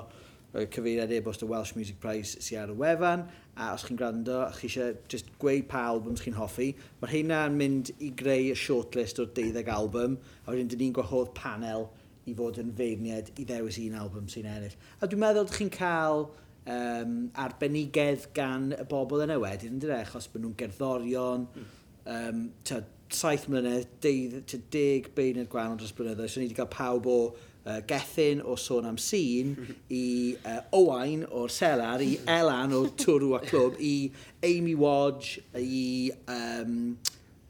cyfeiriad 0.55 1.13
e-bost 1.17 1.43
o 1.43 1.49
Welsh 1.51 1.75
Music 1.75 1.99
Prize 2.03 2.39
sy 2.45 2.59
ar 2.61 2.71
y 2.71 2.77
wefan, 2.79 3.25
a 3.59 3.73
os 3.75 3.85
chi'n 3.87 3.99
gwrando, 3.99 4.41
a 4.45 4.53
chi 4.55 4.69
eisiau 4.69 4.95
just 5.11 5.33
gweud 5.43 5.67
pa 5.71 5.83
albums 5.91 6.23
chi'n 6.23 6.39
hoffi, 6.39 6.71
mae 7.01 7.11
hynna 7.11 7.43
yn 7.49 7.59
mynd 7.59 7.91
i 7.99 8.13
greu 8.15 8.53
y 8.53 8.57
shortlist 8.59 9.19
o'r 9.23 9.33
12 9.35 9.71
album, 9.75 10.17
a 10.45 10.53
wedyn 10.53 10.71
dyn 10.71 10.85
ni'n 10.85 10.97
gwahodd 10.97 11.35
panel 11.37 11.89
i 12.31 12.35
fod 12.39 12.61
yn 12.63 12.73
feirniad 12.79 13.33
i 13.35 13.47
ddewis 13.49 13.81
un 13.83 13.99
album 14.01 14.31
sy'n 14.31 14.49
ennill. 14.49 14.79
A 15.03 15.11
dwi'n 15.11 15.23
meddwl 15.25 15.51
chi'n 15.53 15.73
cael 15.75 16.29
um, 16.71 17.17
arbenigedd 17.45 18.31
gan 18.37 18.71
y 18.79 18.87
bobl 18.91 19.27
yna 19.27 19.41
wedyn, 19.43 19.77
yn 19.77 19.83
dweud, 19.83 19.99
achos 20.01 20.31
bod 20.33 20.47
nhw'n 20.47 20.59
gerddorion, 20.63 21.49
um, 21.59 21.71
um, 22.15 22.45
saith 23.17 23.49
mlynedd, 23.51 23.89
deudd, 24.05 24.39
to 24.51 24.61
deg 24.75 25.11
beuned 25.17 25.51
gwahanol 25.53 25.81
dros 25.81 25.95
blynyddoedd, 25.97 26.31
so 26.31 26.41
ni 26.41 26.49
wedi 26.49 26.59
cael 26.59 26.71
pawb 26.73 27.09
o 27.11 27.19
uh, 27.65 27.81
Gethin 27.89 28.43
o 28.45 28.57
sôn 28.61 28.89
am 28.89 28.99
sîn 29.01 29.55
i 29.93 30.05
uh, 30.45 30.61
Owain 30.77 31.25
o'r 31.31 31.53
Selar, 31.53 32.03
i 32.05 32.19
Elan 32.31 32.75
o 32.77 32.85
Twrw 33.01 33.37
a 33.39 33.43
Clwb, 33.45 33.79
i 33.81 34.11
Amy 34.45 34.75
Wodge, 34.79 35.41
i 35.61 36.11
um, 36.29 36.97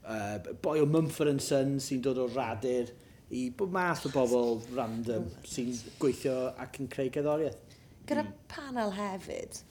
uh, 0.05 0.37
boi 0.61 0.79
o 0.81 0.85
Mumford 0.85 1.33
and 1.33 1.43
Son 1.43 1.77
sy'n 1.83 2.03
dod 2.05 2.21
o 2.21 2.29
radur, 2.33 2.91
i 3.35 3.49
bod 3.57 3.73
math 3.73 4.05
o 4.07 4.13
bobl 4.13 4.59
random 4.77 5.27
sy'n 5.49 5.73
gweithio 5.99 6.35
ac 6.61 6.79
yn 6.81 6.91
creu 6.91 7.11
cerddoriaeth. 7.13 7.79
Gyda 8.05 8.27
mm. 8.27 8.35
panel 8.51 8.93
hefyd, 8.95 9.63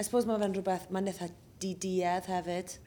I 0.00 0.06
suppose 0.06 0.26
mae 0.26 0.40
fe'n 0.40 0.56
rhywbeth, 0.56 0.88
mae'n 0.90 1.12
eitha 1.12 1.28
didiedd 1.62 2.30
hefyd 2.32 2.78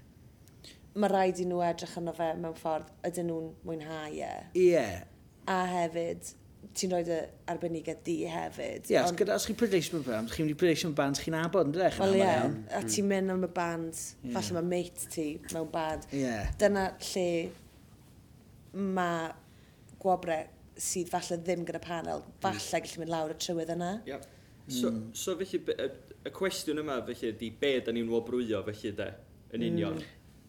mae 0.96 1.12
rhaid 1.12 1.42
i 1.44 1.46
nhw 1.50 1.60
edrych 1.66 1.98
yno 2.00 2.14
fe 2.16 2.32
mewn 2.40 2.56
ffordd, 2.56 2.90
ydyn 3.08 3.30
nhw'n 3.30 3.52
mwynhau 3.68 4.16
e. 4.16 4.34
Ie. 4.56 4.66
Yeah. 4.72 5.04
A 5.52 5.58
hefyd, 5.70 6.30
ti'n 6.76 6.94
rhoi 6.94 7.04
dy 7.08 7.18
arbenigedd 7.52 8.02
di 8.06 8.16
hefyd. 8.32 8.88
Ie, 8.88 8.96
yeah, 8.96 9.10
ond... 9.10 9.34
os 9.36 9.48
chi'n 9.48 9.60
pleidleisio 9.60 9.98
mewn 9.98 10.08
band, 10.08 10.32
chi'n 10.32 10.48
mynd 10.48 10.56
i 10.56 10.58
pleidleisio 10.62 10.90
mewn 10.90 10.98
band 11.02 11.22
chi'n 11.22 11.38
abod, 11.42 11.70
yn 11.70 11.76
dweud? 11.76 12.00
Wel 12.00 12.18
ie, 12.22 12.30
a 12.32 12.48
mm. 12.48 12.90
ti'n 12.96 13.10
mynd 13.12 13.36
am 13.36 13.46
y 13.46 13.52
band, 13.60 14.02
yeah. 14.24 14.34
falle 14.38 14.58
mae 14.58 14.70
mate 14.72 15.12
ti 15.12 15.28
mewn 15.52 15.70
band. 15.76 16.08
Yeah. 16.16 16.52
Dyna 16.62 16.88
lle 17.12 17.28
mae 18.96 19.30
gwobre 20.02 20.42
sydd 20.80 21.12
falle 21.12 21.40
ddim 21.44 21.68
gyda 21.68 21.84
panel, 21.84 22.24
mm. 22.24 22.42
falle 22.44 22.64
mm. 22.64 22.88
gallu 22.88 23.04
mynd 23.04 23.16
lawr 23.18 23.36
y 23.36 23.40
trywydd 23.44 23.76
yna. 23.76 23.94
Yep. 24.08 24.28
So, 24.66 24.90
mm. 24.90 25.08
so 25.14 25.36
felly, 25.40 25.62
y, 25.76 25.90
y 26.26 26.36
cwestiwn 26.40 26.82
yma 26.82 27.02
felly, 27.12 27.36
di 27.40 27.52
be 27.60 27.78
da 27.84 27.94
ni'n 27.96 28.08
wobrwyo 28.12 28.64
felly 28.72 28.96
de, 28.96 29.12
yn 29.56 29.68
union. 29.74 30.00
Mm. 30.00 30.15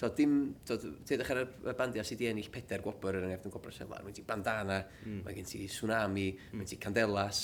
So, 0.00 0.08
dim, 0.16 0.54
so, 0.64 0.78
ti 0.80 1.12
edrych 1.12 1.30
ar 1.34 1.42
y 1.44 1.72
bandiau 1.76 2.06
sydd 2.08 2.22
wedi 2.22 2.30
ennill 2.30 2.46
peder 2.52 2.80
gwobr 2.80 3.18
yn 3.18 3.26
enghraifft 3.26 3.50
yn 3.50 3.52
gwobr 3.52 3.74
selar. 3.76 4.00
Mae'n 4.06 4.16
ti 4.16 4.22
bandana, 4.24 4.78
mm. 5.04 5.18
mae 5.26 5.36
gen 5.36 5.48
ti 5.50 5.66
tsunami, 5.68 6.30
mm. 6.32 6.56
mae 6.56 6.70
ti 6.70 6.78
candelas. 6.80 7.42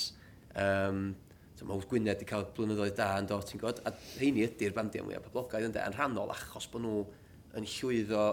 Um, 0.57 1.11
so, 1.53 1.67
mae 1.69 1.85
Gwynedd 1.91 2.15
wedi 2.15 2.29
cael 2.31 2.47
blynyddoedd 2.57 2.97
da 2.97 3.11
yn 3.21 3.29
dod, 3.29 3.45
ti'n 3.45 3.61
gwybod? 3.61 3.83
A 3.85 3.93
rheini 4.17 4.47
ydy'r 4.47 4.73
bandiau 4.73 5.05
mwyaf 5.05 5.27
poblogaidd 5.27 5.69
yn 5.69 5.77
de, 5.77 5.85
yn 5.85 5.99
rhannol 5.99 6.33
achos 6.33 6.65
bod 6.73 6.87
nhw 6.87 7.05
yn 7.61 7.69
llwyddo 7.75 8.25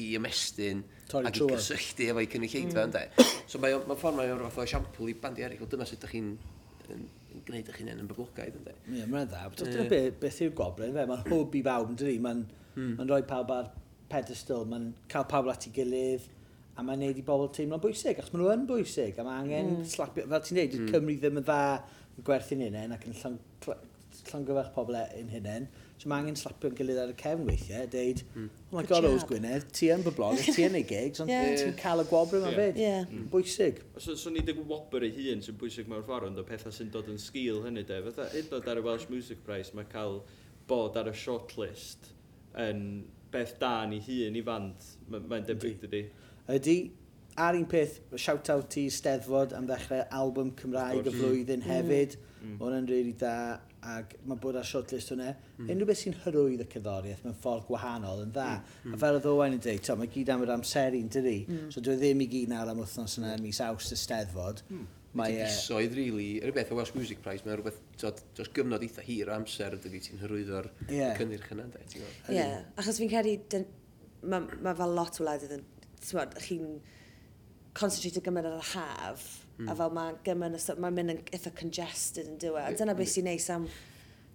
i 0.00 0.08
ymestyn 0.16 0.82
Tori 1.12 1.28
ac 1.28 1.36
i 1.36 1.52
gysylltu 1.52 2.10
efo'i 2.14 2.32
cynulleidfa 2.32 2.80
mm. 2.80 2.88
ynddo. 2.88 3.30
So 3.44 3.60
mae 3.60 3.76
ma 3.76 4.00
ffordd 4.00 4.22
mae'n 4.22 4.36
rhywbeth 4.38 4.60
o 4.62 4.64
esiampl 4.64 5.12
i 5.12 5.20
bandiau 5.20 5.50
eraill, 5.50 5.68
dyma 5.68 5.84
sut 5.88 6.00
ydych 6.00 6.16
chi'n 6.16 6.32
gwneud 7.44 7.68
eich 7.68 7.82
hunain 7.82 8.00
yn 8.00 8.08
boblogaidd 8.08 8.56
ynddo. 8.56 8.80
Ie, 8.88 9.04
mae'n 9.04 9.28
dda. 9.28 9.50
Dyna 9.60 10.06
beth 10.20 10.46
yw'r 10.46 10.56
goblin 10.56 10.96
fe, 10.96 11.04
mae'n 11.12 11.28
hwb 11.28 11.60
i 11.60 11.62
bawb 11.66 11.92
yn 11.92 12.00
dydi, 12.00 12.20
mae'n 12.24 12.46
Mm. 12.76 12.94
Mae'n 13.00 13.10
rhoi 13.10 13.24
pawb 13.26 13.52
ar 13.56 13.72
pedestal, 14.12 14.66
mae'n 14.70 14.92
cael 15.10 15.26
pawb 15.30 15.50
at 15.50 15.66
ei 15.66 15.74
gilydd, 15.74 16.28
a 16.76 16.84
mae'n 16.84 17.02
neud 17.06 17.18
i 17.18 17.24
bobl 17.24 17.48
teimlo'n 17.56 17.82
bwysig, 17.82 18.20
achos 18.20 18.32
maen 18.34 18.44
nhw 18.44 18.52
yn 18.52 18.68
bwysig, 18.68 19.16
a 19.16 19.24
mae 19.24 19.42
angen 19.42 19.72
mm. 19.78 19.88
slapio, 19.88 20.26
fel 20.28 20.44
ti'n 20.44 20.60
neud, 20.60 20.78
mm. 20.78 20.92
Cymru 20.92 21.18
ddim 21.22 21.40
yn 21.40 21.46
dda 21.46 21.60
yn 22.16 22.26
gwerthu'n 22.26 22.64
hunain 22.66 22.94
ac 22.96 23.06
yn 23.08 23.16
llongyfach 24.26 24.72
pobl 24.74 24.98
e 25.00 25.04
yn 25.22 25.30
hunain, 25.32 25.68
so 25.96 26.10
mae 26.10 26.20
angen 26.20 26.36
slapio'n 26.36 26.76
gilydd 26.76 27.00
ar 27.00 27.12
y 27.14 27.16
cefn 27.16 27.46
weithiau, 27.48 27.86
deud, 27.92 28.20
mm. 28.34 28.48
oh 28.68 28.76
my 28.76 28.82
Good 28.84 28.92
god, 28.92 29.08
Oes 29.08 29.24
Gwynedd, 29.28 29.64
ti 29.76 29.88
yn 29.94 30.04
byblog, 30.04 30.42
ti 30.44 30.66
yn 30.66 30.76
ei 30.76 30.84
gigs, 30.88 31.22
ond 31.24 31.32
yeah. 31.32 31.48
ti'n 31.62 31.72
cael 31.80 32.04
y 32.04 32.06
gwobr 32.10 32.42
yma 32.42 32.50
yeah. 32.52 32.58
fyd, 32.60 32.80
yeah. 32.82 33.06
Mm. 33.08 33.30
bwysig. 33.32 33.80
So, 33.96 34.18
so 34.20 34.32
ni 34.34 34.44
dy 34.44 34.56
wobr 34.58 35.06
ei 35.08 35.14
hun 35.16 35.44
sy'n 35.46 35.56
bwysig 35.60 35.88
mewn 35.88 36.04
ffordd, 36.04 36.28
ond 36.28 36.42
o 36.42 36.44
pethau 36.48 36.74
sy'n 36.76 36.92
dod 36.92 37.08
yn 37.12 37.20
sgil 37.22 37.62
hynny, 37.64 37.86
de, 37.88 38.02
fatha, 38.10 38.28
un 38.36 38.52
dod 38.52 38.68
ar 38.72 38.82
y 38.82 38.84
Welsh 38.84 39.08
Music 39.12 39.40
Prize, 39.48 39.72
mae 39.76 39.88
cael 39.88 40.20
bod 40.68 41.00
ar 41.00 41.08
y 41.08 41.16
shortlist, 41.16 42.12
yn 42.62 42.84
beth 43.32 43.56
da 43.60 43.74
ni 43.88 44.00
hun 44.04 44.38
i 44.38 44.44
fand, 44.44 44.86
mae'n 45.10 45.28
ma 45.30 45.40
debyg 45.44 45.82
dydy. 45.82 46.02
Ydy, 46.56 46.76
ar 47.42 47.58
un 47.58 47.66
peth, 47.68 48.00
shout-out 48.16 48.78
i 48.80 48.86
Steddfod 48.92 49.54
am 49.56 49.66
ddechrau 49.68 50.06
album 50.20 50.52
Cymraeg 50.58 51.06
y 51.06 51.14
flwyddyn 51.14 51.62
mm. 51.62 51.70
hefyd. 51.70 52.18
Mm. 52.18 52.46
mm. 52.46 52.58
Hwna'n 52.62 52.88
rili 52.88 53.02
really 53.02 53.16
da, 53.20 53.36
ac 53.86 54.16
mae 54.26 54.38
bod 54.42 54.58
ar 54.58 54.66
shortlist 54.66 55.12
hwnna. 55.12 55.32
Mm. 55.56 55.70
Unrhyw 55.72 55.90
beth 55.90 56.02
sy'n 56.02 56.16
hyrwyd 56.24 56.62
y 56.64 56.68
cyddoriaeth 56.72 57.24
mewn 57.26 57.36
ffordd 57.42 57.66
gwahanol 57.68 58.24
yn 58.24 58.32
dda. 58.34 58.48
Mm. 58.56 58.86
A 58.86 58.92
mm. 58.92 59.00
fel 59.02 59.18
y 59.18 59.24
ddowain 59.24 59.56
yn 59.58 59.64
dweud, 59.66 59.90
mae 60.00 60.12
gyd 60.14 60.32
am 60.34 60.46
yr 60.46 60.54
amseru'n 60.56 61.04
yn 61.04 61.12
dydi. 61.16 61.36
Mm. 61.46 61.66
So 61.74 61.84
dwi 61.84 61.96
e 61.96 62.00
ddim 62.02 62.24
i 62.24 62.30
gyd 62.32 62.52
nawr 62.52 62.72
am 62.72 62.82
wythnos 62.82 63.18
yna 63.20 63.34
yn 63.36 63.44
mis 63.44 63.60
aws 63.64 63.92
y 63.92 64.00
Steddfod. 64.00 64.64
Mm 64.70 64.86
mae... 65.16 65.36
E- 65.36 65.46
disoedd, 65.46 65.94
uh, 65.94 65.98
really, 65.98 66.28
yr 66.44 66.52
beth 66.56 66.72
y 66.74 66.78
Welsh 66.78 66.92
Music 66.96 67.22
Prize, 67.24 67.44
mae'n 67.46 67.58
rhywbeth, 67.60 67.80
tod, 68.00 68.20
dros 68.36 68.50
gyfnod 68.56 68.84
eitha 68.84 69.04
hir 69.06 69.30
o 69.30 69.36
amser, 69.36 69.78
dydy 69.82 70.02
ti'n 70.04 70.20
hyrwyddo'r 70.22 70.68
yeah. 70.90 71.16
cynnyrch 71.18 71.48
yna, 71.54 71.66
da, 71.72 71.82
ti'n 71.86 72.02
gwybod? 72.02 72.20
Ie, 72.28 72.36
yeah. 72.38 72.68
achos 72.80 73.00
fi'n 73.02 73.10
credu, 73.12 73.62
mae 74.26 74.60
ma 74.64 74.76
fel 74.76 74.94
lot 74.98 75.20
o 75.20 75.24
wledydd 75.24 75.56
yn, 75.58 75.66
ti'n 76.02 76.36
chi'n 76.44 76.70
concentrated 77.76 78.24
gymaint 78.24 78.48
ar 78.48 78.60
y 78.60 78.68
haf, 78.72 79.26
mm. 79.56 79.66
a 79.66 79.72
hmm. 79.72 79.80
fel 79.80 79.96
mae 79.96 80.14
gymaint, 80.26 80.70
mae'n 80.84 80.96
mynd 81.00 81.14
yn 81.16 81.24
eitha 81.36 81.52
congested 81.56 82.30
yn 82.30 82.38
diwedd. 82.40 82.70
A 82.70 82.78
dyna 82.80 82.96
beth 82.96 83.12
sy'n 83.12 83.28
neis 83.28 83.48
am 83.52 83.66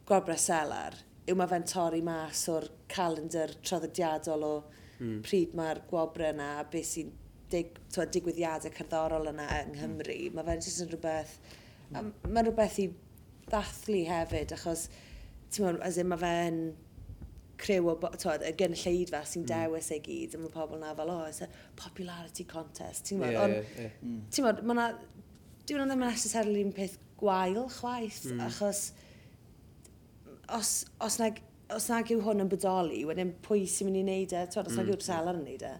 gobra 0.09 0.37
selar, 0.41 0.97
yw 1.29 1.37
mae 1.37 1.49
fe'n 1.49 1.65
torri 1.69 2.01
mas 2.05 2.43
o'r 2.51 2.67
calendar 2.91 3.53
traddodiadol 3.61 4.45
o 4.45 4.53
mm. 4.99 5.19
pryd 5.25 5.57
mae'r 5.57 5.83
gwobre 5.89 6.31
yna, 6.33 6.53
a 6.61 6.67
beth 6.69 6.89
sy'n 6.93 7.11
dig, 7.51 7.79
twa, 7.93 8.05
digwyddiadau 8.15 8.73
cerddorol 8.75 9.31
yna 9.31 9.47
yng 9.61 9.75
Nghymru, 9.75 10.17
mm. 10.29 10.37
mae 10.37 10.47
fe 10.47 10.57
jyst 10.65 10.85
yn 10.85 10.91
rhywbeth, 10.91 11.33
mm. 11.91 12.11
mae 12.27 12.45
rhywbeth 12.45 12.79
i 12.83 12.87
ddathlu 13.49 14.05
hefyd, 14.07 14.55
achos, 14.55 14.87
ti'n 15.51 15.67
meddwl, 15.67 15.83
as 15.87 15.99
in 16.01 16.09
mae 16.11 16.21
fe'n 16.21 16.63
criw 17.61 17.91
o, 17.91 17.95
twod, 18.15 18.45
y 18.47 18.53
gynulleidfa 18.57 19.21
sy'n 19.27 19.43
mm. 19.43 19.51
dewis 19.51 19.91
ei 19.93 20.01
gyd, 20.05 20.35
a 20.37 20.41
mae 20.41 20.53
pobl 20.53 20.81
na 20.81 20.95
fel, 20.97 21.13
oh, 21.13 21.27
it's 21.29 21.43
a 21.45 21.49
popularity 21.79 22.47
contest, 22.49 23.05
ti'n 23.09 23.21
meddwl, 23.21 23.55
yeah, 23.59 23.93
ond, 24.01 24.27
ti'n 24.33 24.47
meddwl, 24.47 24.65
mm. 24.65 24.71
mae 24.71 24.79
na, 24.79 24.89
dwi'n 25.67 25.83
meddwl, 25.83 26.01
mae'n 26.01 26.15
necessarily 26.15 26.65
un 26.65 26.75
peth 26.75 26.97
gwael 27.21 27.63
chwaith, 27.77 28.23
mm. 28.31 28.43
achos, 28.47 28.85
os, 30.57 30.75
os 31.03 31.19
nag, 31.21 31.41
os 31.71 31.87
nag 31.91 32.09
yw 32.11 32.23
hwn 32.25 32.45
yn 32.45 32.51
bodoli, 32.51 33.03
wedyn 33.07 33.35
pwy 33.45 33.67
sy'n 33.69 33.91
mynd 33.91 34.01
i 34.01 34.05
wneud 34.07 34.35
e, 34.35 34.45
twod, 34.51 34.71
os 34.71 34.77
mm. 34.77 34.81
nag 34.81 34.95
yw'r 34.95 35.05
selar 35.05 35.37
yn 35.37 35.45
wneud 35.45 35.67
e, 35.67 35.75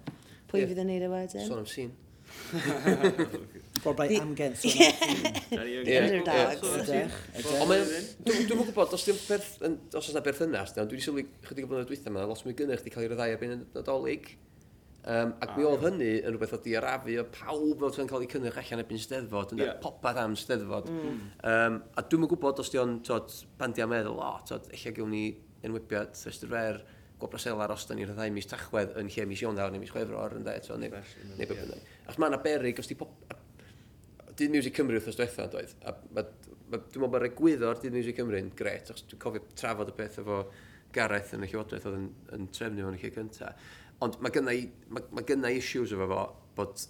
Pwy 0.51 0.65
fydd 0.67 0.81
yn 0.83 0.89
neud 0.91 1.05
y 1.07 1.09
wedyn? 1.11 1.45
Son 1.47 1.61
am 1.61 1.67
sîn. 1.69 1.91
Bobai 3.85 4.07
amgen 4.19 4.55
son 4.59 4.71
am 4.83 4.95
sîn. 4.99 5.25
Under 6.01 6.23
dogs. 6.27 6.93
Ond 7.55 7.75
dwi'n 8.27 8.63
gwybod, 8.65 8.95
os 8.97 9.07
dwi'n 9.07 9.19
berth, 9.29 9.51
os 9.63 9.99
oes 10.01 10.11
yna 10.11 10.23
berthynas, 10.25 10.75
dwi 10.75 10.87
wedi 10.89 11.03
sylwi 11.05 11.25
chydig 11.47 11.67
o 11.67 11.71
blynedd 11.71 11.91
dwytha 11.91 12.11
yma, 12.11 12.27
lot 12.27 12.43
mwy 12.45 12.55
gynnau 12.59 12.79
wedi 12.79 12.93
cael 12.93 13.07
ei 13.07 13.11
ryddai 13.13 13.35
ar 13.35 13.41
ben 13.41 13.55
y 13.55 13.59
nadolig. 13.77 14.33
Um, 15.01 15.31
ac 15.41 15.55
mi 15.57 15.63
oedd 15.65 15.81
hynny 15.81 16.11
yn 16.19 16.35
rhywbeth 16.35 16.51
oedd 16.59 16.67
i 16.69 16.75
arafu 16.77 17.15
o 17.17 17.23
pawb 17.33 17.79
fel 17.81 17.93
ti'n 17.95 18.09
cael 18.11 18.25
ei 18.27 18.29
cynnwch 18.29 18.59
allan 18.61 18.83
ebyn 18.83 18.99
steddfod, 19.01 19.55
yna 19.55 19.65
yeah. 19.65 19.79
popeth 19.81 20.19
am 20.21 20.35
steddfod. 20.37 20.91
Mm. 20.93 21.21
Um, 21.51 21.79
a 21.97 22.03
dwi'n 22.05 22.27
gwybod 22.29 22.61
os 22.61 22.69
di'n 22.69 22.99
bandiau 23.57 23.89
meddwl, 23.89 24.19
o, 24.21 24.33
oh, 24.35 24.59
eich 24.75 24.85
gewn 24.93 25.15
ni 25.15 25.23
enwybiad, 25.65 26.13
rhestr 26.21 26.51
fer, 26.51 26.83
gwobr 27.21 27.41
sel 27.41 27.61
os 27.61 27.85
da 27.87 27.97
ni'n 27.97 28.11
ddau 28.11 28.33
mis 28.33 28.49
tachwedd 28.49 28.97
yn 28.99 29.11
lle 29.13 29.27
mis 29.29 29.43
Ionawr 29.43 29.71
neu 29.73 29.81
mis 29.83 29.93
Chwefror 29.93 30.35
yn 30.37 30.47
dweud. 30.47 30.67
neu, 30.81 30.89
neu 31.37 31.47
beth 31.47 31.61
bynnag. 31.61 31.87
Ac 32.09 32.19
mae 32.19 32.31
yna 32.31 32.41
berig, 32.43 32.81
os 32.81 32.89
di 32.89 32.97
pop... 32.99 33.13
Dydd 34.31 34.53
Music 34.53 34.73
Cymru 34.73 34.97
wrth 34.97 35.11
diwetha, 35.11 35.45
doedd. 35.51 35.73
A, 35.85 35.93
ma, 36.15 36.23
ma, 36.23 36.79
dwi'n 36.79 37.03
meddwl 37.03 37.11
bod 37.13 37.25
egwyddo'r 37.27 37.81
Dydd 37.81 37.97
Music 37.97 38.17
Cymru 38.17 38.39
yn 38.39 38.49
gret, 38.57 38.89
achos 38.89 39.05
dwi'n 39.11 39.21
cofio 39.21 39.43
trafod 39.59 39.91
y 39.91 39.95
peth 39.97 40.21
efo 40.23 40.39
Gareth 40.95 41.35
yn 41.35 41.45
y 41.45 41.51
Llywodraeth 41.51 41.87
oedd 41.89 41.99
yn, 41.99 42.07
yn 42.37 42.47
trefnu 42.55 42.87
fo'n 42.87 42.97
y 42.97 43.01
lle 43.03 43.11
cyntaf. 43.15 43.69
Ond 44.01 44.17
mae 44.23 44.33
gynna 44.33 44.55
i, 44.57 44.65
ma, 44.89 45.03
ma 45.13 45.23
gynna 45.27 45.51
i 45.51 45.59
issues 45.59 45.93
efo 45.93 46.07
fo 46.09 46.23
bod 46.57 46.85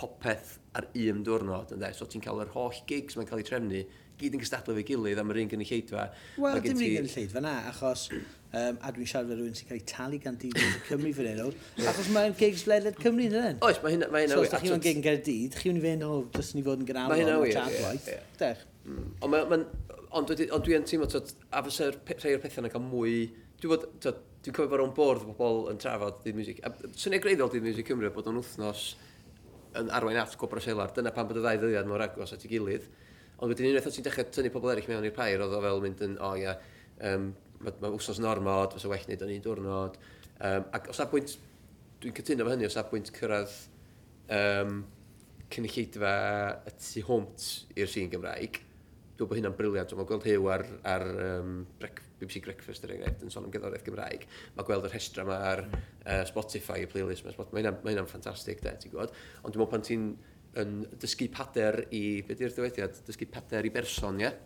popeth 0.00 0.56
ar 0.78 0.88
un 0.88 1.22
diwrnod, 1.26 1.74
ynddo? 1.76 1.90
So 1.94 2.08
ti'n 2.10 2.24
cael 2.24 2.42
yr 2.46 2.54
holl 2.54 2.80
gigs 2.88 3.18
mae'n 3.18 3.28
cael 3.28 3.42
ei 3.42 3.48
trefnu 3.50 3.82
gyd 4.20 4.36
yn 4.36 4.42
gystadlu 4.42 4.76
fe 4.78 4.84
gilydd 4.88 5.20
am 5.20 5.32
yr 5.32 5.40
un 5.42 5.50
gynulleidfa. 5.52 6.06
Wel, 6.40 6.60
dim 6.64 6.78
un 6.78 6.82
gynulleidfa 6.96 7.42
na, 7.44 7.54
achos, 7.70 8.04
um, 8.12 8.78
a 8.78 8.92
dwi'n 8.94 9.10
siarad 9.10 9.30
fe 9.30 9.38
rhywun 9.38 9.56
sy'n 9.58 9.70
cael 9.70 9.80
ei 9.80 9.86
talu 9.90 10.20
gan 10.22 10.38
dîd 10.40 10.58
Cymru 10.88 11.14
fan 11.16 11.30
hyn 11.30 11.40
nawr, 11.42 11.56
achos 11.92 12.10
mae'n 12.14 12.36
gigs 12.38 12.66
ledled 12.70 13.00
Cymru 13.02 13.26
yn 13.30 13.38
hyn. 13.38 13.62
Oes, 13.66 13.80
mae 13.84 13.96
hynna 13.96 14.10
wir. 14.14 14.28
So, 14.30 14.42
os 14.44 14.52
da 14.52 14.60
chi'n 14.62 14.84
gig 14.84 15.00
yn 15.00 15.06
Gerdydd, 15.06 15.58
chi'n 15.62 15.80
fynd 15.82 16.06
o, 16.06 16.20
dys 16.36 16.52
ni 16.54 16.62
fod 16.66 16.84
yn 16.84 16.90
gynnal 16.90 17.14
o'n 17.14 17.48
chat 17.50 17.80
waith. 17.82 18.12
Dech. 18.40 18.62
Mm. 18.84 19.64
Ond 20.14 20.30
dwi'n 20.30 20.86
teimlo, 20.86 21.08
a 21.50 21.64
fysa 21.66 21.90
rhai 21.90 22.36
o'r 22.36 22.44
pethau 22.44 22.62
yna 22.62 22.70
cael 22.70 22.84
mwy, 22.86 23.16
dwi'n 23.58 23.72
bod, 23.72 23.88
dwi'n 24.04 24.54
cofio 24.54 24.70
bod 24.70 24.84
o'n 24.84 24.94
bwrdd 24.94 25.24
o 25.26 25.34
bobl 25.34 25.72
yn 25.72 25.80
trafod 25.82 26.20
dydd 26.22 26.38
music. 26.38 26.60
A 26.62 26.70
syniad 26.94 27.24
greiddiol 27.24 27.50
dydd 27.50 27.64
music 27.66 27.88
Cymru 27.88 28.12
bod 28.14 28.28
o'n 28.30 28.38
wythnos 28.38 28.92
yn 29.80 29.90
arwain 29.90 30.20
at 30.20 30.36
Gobra 30.38 30.62
Selar. 30.62 30.92
Dyna 30.94 31.10
pan 31.16 31.26
bod 31.26 31.40
y 31.40 31.42
ddau 31.42 31.58
ddyddiad 31.58 31.88
mor 31.90 32.04
agos 32.04 32.34
at 32.36 32.44
ei 32.46 32.52
gilydd. 32.52 32.86
Ond 33.40 33.50
wedyn 33.50 33.70
unwaith 33.70 33.88
o 33.88 33.92
ti'n 33.94 34.06
dechrau 34.06 34.28
tynnu 34.30 34.52
pobl 34.54 34.72
eraill 34.72 34.90
mewn 34.92 35.08
i'r 35.08 35.16
pair, 35.16 35.42
oedd 35.42 35.56
o 35.56 35.62
fel 35.64 35.82
mynd 35.82 36.02
yn, 36.06 36.18
o 36.20 36.30
oh, 36.30 36.36
ia, 36.38 36.54
um, 37.10 37.30
mae 37.64 37.78
ma 37.82 37.90
wsos 37.96 38.20
yn 38.20 38.28
ormod, 38.30 38.76
fysa 38.76 38.90
well 38.92 39.06
wneud 39.08 39.24
o'n 39.26 39.32
un 39.34 39.46
diwrnod. 39.46 39.98
Um, 40.38 40.68
ac 40.76 40.90
os 40.92 41.00
na 41.00 41.08
bwynt, 41.10 41.34
dwi'n 42.02 42.14
cytuno 42.18 42.46
fo 42.46 42.54
hynny, 42.54 42.68
os 42.68 42.78
na 42.78 42.84
bwynt 42.90 43.10
cyrraedd 43.16 43.56
um, 44.38 44.78
cynulleidfa 45.54 46.14
y 46.70 46.74
tu 46.78 47.04
hwnt 47.08 47.48
i'r 47.78 47.90
sîn 47.90 48.12
Gymraeg, 48.12 48.60
dwi'n 49.18 49.30
bod 49.30 49.38
hynna'n 49.38 49.56
briliant. 49.58 49.90
Dwi'n 49.90 50.08
gweld 50.10 50.28
hyw 50.28 50.50
ar, 50.54 50.66
ar 50.94 51.06
um, 51.28 51.56
brec, 51.80 52.02
BBC 52.20 52.44
Breakfast 52.44 52.86
er 52.86 52.94
enghraifft 52.94 53.24
yn 53.26 53.32
sôn 53.32 53.48
am 53.48 53.54
gerddoriaeth 53.54 53.84
Gymraeg. 53.86 54.28
Mae 54.56 54.66
gweld 54.66 54.86
yr 54.88 54.94
hestra 54.94 55.26
yma 55.26 55.40
ar 55.50 55.64
uh, 55.66 56.22
Spotify, 56.28 56.84
y 56.84 56.90
playlist. 56.90 57.26
Mae 57.26 57.62
hynna'n 57.62 57.82
ma 57.82 57.92
hynna 57.92 58.06
ffantastig, 58.10 58.62
de, 58.64 58.74
ti'n 58.80 58.94
gwybod? 58.94 59.14
Ond 59.42 59.54
dwi'n 59.54 59.62
meddwl 59.62 59.72
pan 59.74 59.86
ti'n 59.86 60.08
yn 60.60 60.74
dysgu 61.02 61.26
pader 61.34 61.80
i, 61.94 62.02
beth 62.26 62.42
yw'r 62.44 62.52
dywediad, 62.54 62.98
dysgu 63.06 63.26
pader 63.32 63.66
i 63.66 63.72
berson, 63.74 64.20
ie? 64.20 64.28
Yeah? 64.28 64.36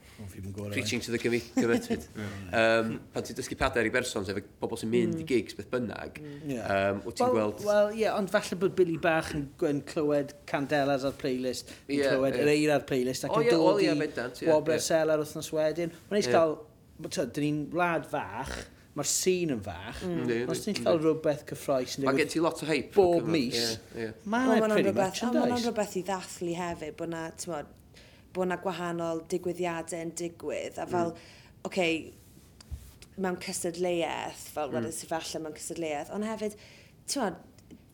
Preaching 0.73 1.01
to 1.05 1.13
the 1.13 1.19
committed. 1.21 2.07
um, 2.61 2.95
pan 3.13 3.27
ti'n 3.27 3.39
dysgu 3.39 3.59
pader 3.61 3.87
i 3.87 3.93
berson, 3.95 4.27
sef 4.27 4.41
bobl 4.61 4.81
sy'n 4.81 4.91
mynd 4.93 5.19
mm. 5.19 5.25
i 5.25 5.27
gigs, 5.29 5.59
beth 5.59 5.69
bynnag, 5.73 6.21
mm. 6.23 6.39
yeah. 6.55 6.73
um, 6.95 7.03
wyt 7.05 7.21
ti'n 7.21 7.29
well, 7.29 7.53
gweld... 7.53 7.67
Wel, 7.69 7.93
ie, 8.01 8.09
ond 8.13 8.33
falle 8.33 8.61
bod 8.63 8.75
Billy 8.79 8.97
Bach 9.03 9.35
yn, 9.37 9.45
yn 9.69 9.85
clywed 9.89 10.35
Candelas 10.49 11.07
ar 11.09 11.15
playlist, 11.21 11.75
yn 11.87 12.01
yeah, 12.01 12.15
clywed 12.15 12.39
yeah. 12.39 12.47
yr 12.47 12.55
eir 12.55 12.75
ar 12.79 12.89
playlist, 12.89 13.29
ac 13.29 13.37
oh, 13.37 13.43
yn 13.43 13.51
yeah, 13.51 13.59
dod 13.59 13.69
oh, 13.69 13.85
i 13.85 13.89
yeah, 13.91 14.51
Wobler 14.51 14.81
yeah. 14.81 14.89
Sel 14.89 15.15
ar 15.15 15.23
wythnos 15.23 15.53
wedyn. 15.55 15.95
Mae'n 16.09 16.23
eich 16.23 16.33
yeah. 16.33 16.41
cael, 16.41 17.29
dyn 17.37 17.47
ni'n 17.47 17.63
wlad 17.77 18.09
fach, 18.11 18.57
mae'r 18.99 19.11
sîn 19.11 19.55
yn 19.55 19.63
fach. 19.65 20.03
Mm. 20.05 20.51
Os 20.51 20.63
ti'n 20.65 20.77
cael 20.79 20.99
mm. 20.99 21.05
rhywbeth 21.05 21.45
cyffroes... 21.49 21.97
Mae 22.05 22.19
gen 22.19 22.31
ti 22.35 22.43
lot 22.43 22.63
o 22.63 22.69
hype. 22.69 22.93
Bob 22.97 23.27
mis. 23.31 23.59
Yeah, 23.59 24.05
yeah. 24.05 24.15
Mae'n 24.35 24.63
ma 24.65 24.71
pretty 24.75 24.95
much, 24.97 25.23
yn 25.27 25.35
does? 25.37 25.67
Rhywbeth 25.67 25.99
i 25.99 26.05
ddathlu 26.09 26.55
hefyd, 26.59 26.97
bod 26.99 27.13
na, 27.15 27.27
ti'n 27.39 27.55
modd, 27.55 27.75
bod 28.37 28.51
na 28.51 28.59
gwahanol 28.63 29.23
digwyddiadau 29.33 30.07
yn 30.07 30.15
digwydd, 30.19 30.79
a 30.79 30.87
mm. 30.87 30.95
fel, 30.95 31.13
mm. 31.15 31.61
oce, 31.63 31.71
okay, 31.71 32.01
mewn 33.19 33.39
cystadleuaeth, 33.43 34.49
fel 34.55 34.69
mm. 34.69 34.77
wedyn 34.79 34.95
sydd 34.95 35.13
falle 35.15 35.45
mewn 35.45 35.57
cystadleuaeth, 35.59 36.13
ond 36.15 36.29
hefyd, 36.29 36.59
ti'n 37.09 37.25
modd, 37.25 37.41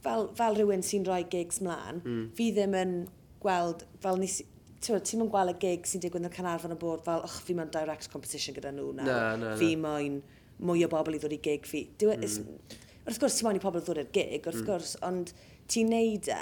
fel, 0.05 0.27
fel 0.41 0.59
rhywun 0.59 0.85
sy'n 0.85 1.07
rhoi 1.09 1.23
gigs 1.33 1.63
mlaen, 1.65 2.03
mm. 2.05 2.27
fi 2.37 2.51
ddim 2.57 2.77
yn 2.81 2.99
gweld, 3.45 3.87
fel 4.05 4.21
nes, 4.21 4.43
ti'n 4.85 5.21
mynd 5.21 5.33
gweld 5.33 5.55
y 5.55 5.57
gig 5.63 5.89
sy'n 5.89 6.03
digwydd 6.05 6.27
yn 6.27 6.29
y 6.29 6.35
Canarfon 6.35 6.75
y 6.75 6.79
bod 6.81 7.05
fel, 7.07 7.25
och, 7.25 7.37
fi 7.47 7.57
mewn 7.57 7.73
direct 7.73 8.11
competition 8.13 8.57
gyda 8.57 8.73
nhw 8.75 8.91
nawr. 8.99 9.09
Na, 9.09 9.21
na, 9.37 9.53
na. 9.53 9.57
Fi 9.61 9.71
moyn 9.81 10.21
mwy 10.63 10.85
o 10.87 10.91
bobl 10.93 11.17
i 11.17 11.21
ddod 11.23 11.35
i 11.37 11.41
gig 11.43 11.67
fi. 11.69 11.85
Dwi, 12.01 12.17
e- 12.17 12.31
mm. 12.31 12.81
Wrth 13.05 13.21
gwrs, 13.21 13.39
ti'n 13.39 13.49
moyn 13.49 13.59
i 13.59 13.63
pobl 13.63 13.83
ddod 13.85 14.01
i'r 14.01 14.13
gig, 14.15 14.47
wrth 14.47 14.63
mm. 14.63 14.69
gwrs, 14.69 14.95
ond 15.05 15.35
ti'n 15.73 15.91
neud 15.93 16.31
e, 16.33 16.41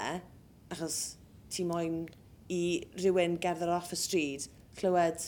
achos 0.73 0.99
ti'n 1.53 1.69
moyn 1.69 1.97
i 2.53 2.63
rhywun 2.99 3.39
gerdded 3.43 3.71
off 3.73 3.91
y 3.95 3.99
stryd, 3.99 4.47
clywed 4.79 5.19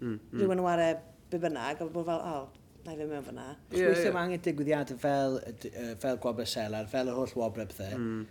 mm, 0.00 0.18
mm. 0.18 0.36
rhywun 0.42 0.60
o 0.60 0.68
ware 0.68 0.90
be 1.32 1.40
bynnag, 1.40 1.80
a 1.80 1.88
bod 1.88 2.08
fel, 2.10 2.20
o, 2.20 2.36
oh, 2.44 2.78
na 2.84 2.92
i 2.92 3.00
fe 3.00 3.08
mewn 3.08 3.24
fyna. 3.24 3.48
Yeah, 3.72 3.90
Weithio 3.90 4.10
yeah. 4.10 4.22
angen 4.22 4.44
digwyddiadau 4.44 5.00
fel, 5.00 5.38
fel 6.02 6.20
gwobre 6.20 6.46
selar, 6.48 6.88
fel 6.92 7.08
y 7.08 7.16
holl 7.16 7.36
wobre 7.40 7.68
bethau, 7.70 7.98
mm 7.98 8.24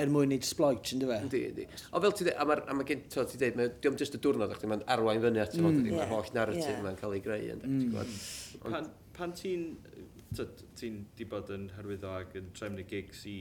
er 0.00 0.10
mwyn 0.12 0.30
neud 0.32 0.46
sploit, 0.46 0.92
yn 0.94 1.02
dweud? 1.02 1.26
Yndi, 1.26 1.40
yndi. 1.50 1.66
O 1.92 2.00
fel 2.02 2.14
ti 2.16 2.26
dweud, 2.26 2.38
a 2.40 2.46
mae 2.48 2.78
ma 2.78 2.86
gen 2.88 3.02
ti 3.10 3.20
dweud, 3.40 3.58
mae 3.58 3.72
diwm 3.84 3.98
jyst 4.00 4.16
y 4.16 4.20
diwrnod, 4.22 4.54
mae'n 4.72 4.84
arwain 4.94 5.22
fyny 5.24 5.42
at 5.42 5.56
mm, 5.58 5.80
yeah, 5.90 6.08
holl 6.12 6.30
narratif 6.36 6.70
yeah. 6.70 6.82
mae'n 6.84 6.98
cael 7.00 7.16
ei 7.16 7.22
greu. 7.24 7.56
Mm. 7.58 7.98
Ond, 8.70 8.90
pan 9.20 9.34
ti'n 9.36 9.64
ti 10.78 10.88
di 11.18 11.26
bod 11.28 11.50
yn 11.52 11.66
hyrwyddo 11.76 12.12
ac 12.16 12.36
yn 12.40 12.48
trefnu 12.56 12.86
gigs 12.88 13.26
i 13.28 13.36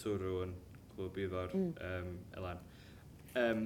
twrw 0.00 0.42
yn 0.44 0.52
clwb 0.92 1.20
ifo'r 1.24 1.54
mm. 1.56 1.70
um, 1.88 2.10
Elan, 2.36 2.60
um, 3.40 3.62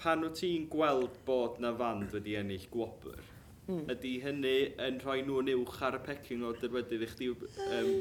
pan 0.00 0.24
wyt 0.24 0.38
ti'n 0.40 0.68
gweld 0.72 1.18
bod 1.26 1.60
na 1.60 1.74
fand 1.76 2.14
wedi 2.16 2.36
ennill 2.40 2.68
gwobr, 2.72 3.20
mm. 3.66 3.82
ydy 3.92 4.14
hynny 4.24 4.54
yn 4.86 5.00
rhoi 5.04 5.20
nhw'n 5.26 5.52
uwch 5.58 5.82
ar 5.88 5.98
y 5.98 6.02
pecking 6.06 6.46
o 6.46 6.54
dyrwedydd 6.62 7.04
i 7.04 7.10
chdi 7.12 7.32
um, 7.34 7.92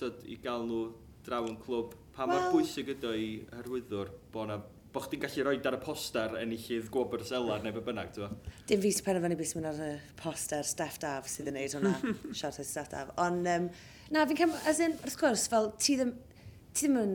tyd, 0.00 0.24
i 0.26 0.38
gael 0.42 0.66
nhw 0.66 0.82
draw 1.28 1.46
yn 1.46 1.60
clwb? 1.62 1.94
Pa 2.16 2.26
well, 2.26 2.48
mor 2.48 2.56
bwysig 2.56 2.90
ydy 2.96 3.14
i 3.20 3.30
hyrwyddwr 3.52 4.10
bod 4.34 4.50
na 4.50 4.58
bo 4.96 5.02
chdi'n 5.04 5.20
gallu 5.20 5.44
rhoi 5.44 5.58
ar 5.68 5.76
y 5.76 5.80
poster 5.82 6.34
enillydd 6.40 6.86
gwobr 6.92 7.20
selar 7.28 7.60
neu 7.64 7.74
be 7.76 7.82
bynnag, 7.84 8.14
ti'n 8.16 8.36
Dim 8.70 8.80
fi 8.80 8.92
sy'n 8.96 9.04
penderfynu 9.04 9.36
beth 9.36 9.50
sy'n 9.50 9.60
mynd 9.60 9.68
ar 9.68 9.80
y 9.84 9.90
poster 10.16 10.64
Steff 10.64 10.96
daf 11.02 11.28
sydd 11.28 11.50
yn 11.52 11.58
neud 11.58 11.74
hwnna, 11.76 11.92
siarad 12.38 12.64
Steff 12.64 12.88
daf. 12.94 13.10
Ond, 13.20 13.44
um, 13.52 13.66
na, 14.14 14.24
fi'n 14.30 14.38
cam, 14.40 14.54
as 14.70 14.80
in, 14.80 14.96
wrth 15.04 15.18
gwrs, 15.20 15.44
fel 15.52 15.68
ti 15.76 15.98
ddim, 16.00 16.14
ti 16.72 16.86
ddim 16.86 16.96
yn 17.02 17.12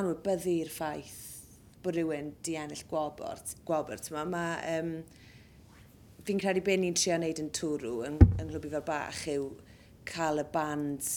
anwybyddu'r 0.00 0.72
ffaith 0.74 1.20
bod 1.84 1.96
rhywun 1.96 2.32
di 2.46 2.56
ennill 2.58 2.82
gwobr, 2.90 3.44
gwobr 3.68 4.02
ti'n 4.02 4.18
ma, 4.18 4.24
ma 4.34 4.44
um, 4.74 4.90
fi'n 6.26 6.42
credu 6.42 6.64
be 6.66 6.76
ni'n 6.82 6.98
trio 6.98 7.20
wneud 7.20 7.44
yn 7.44 7.52
twrw 7.60 7.94
yn, 8.08 8.18
yng 8.40 8.48
Nghlwbi 8.50 8.72
fel 8.74 8.84
bach 8.90 9.22
yw 9.30 9.46
cael 10.10 10.42
y 10.42 10.48
bands 10.50 11.14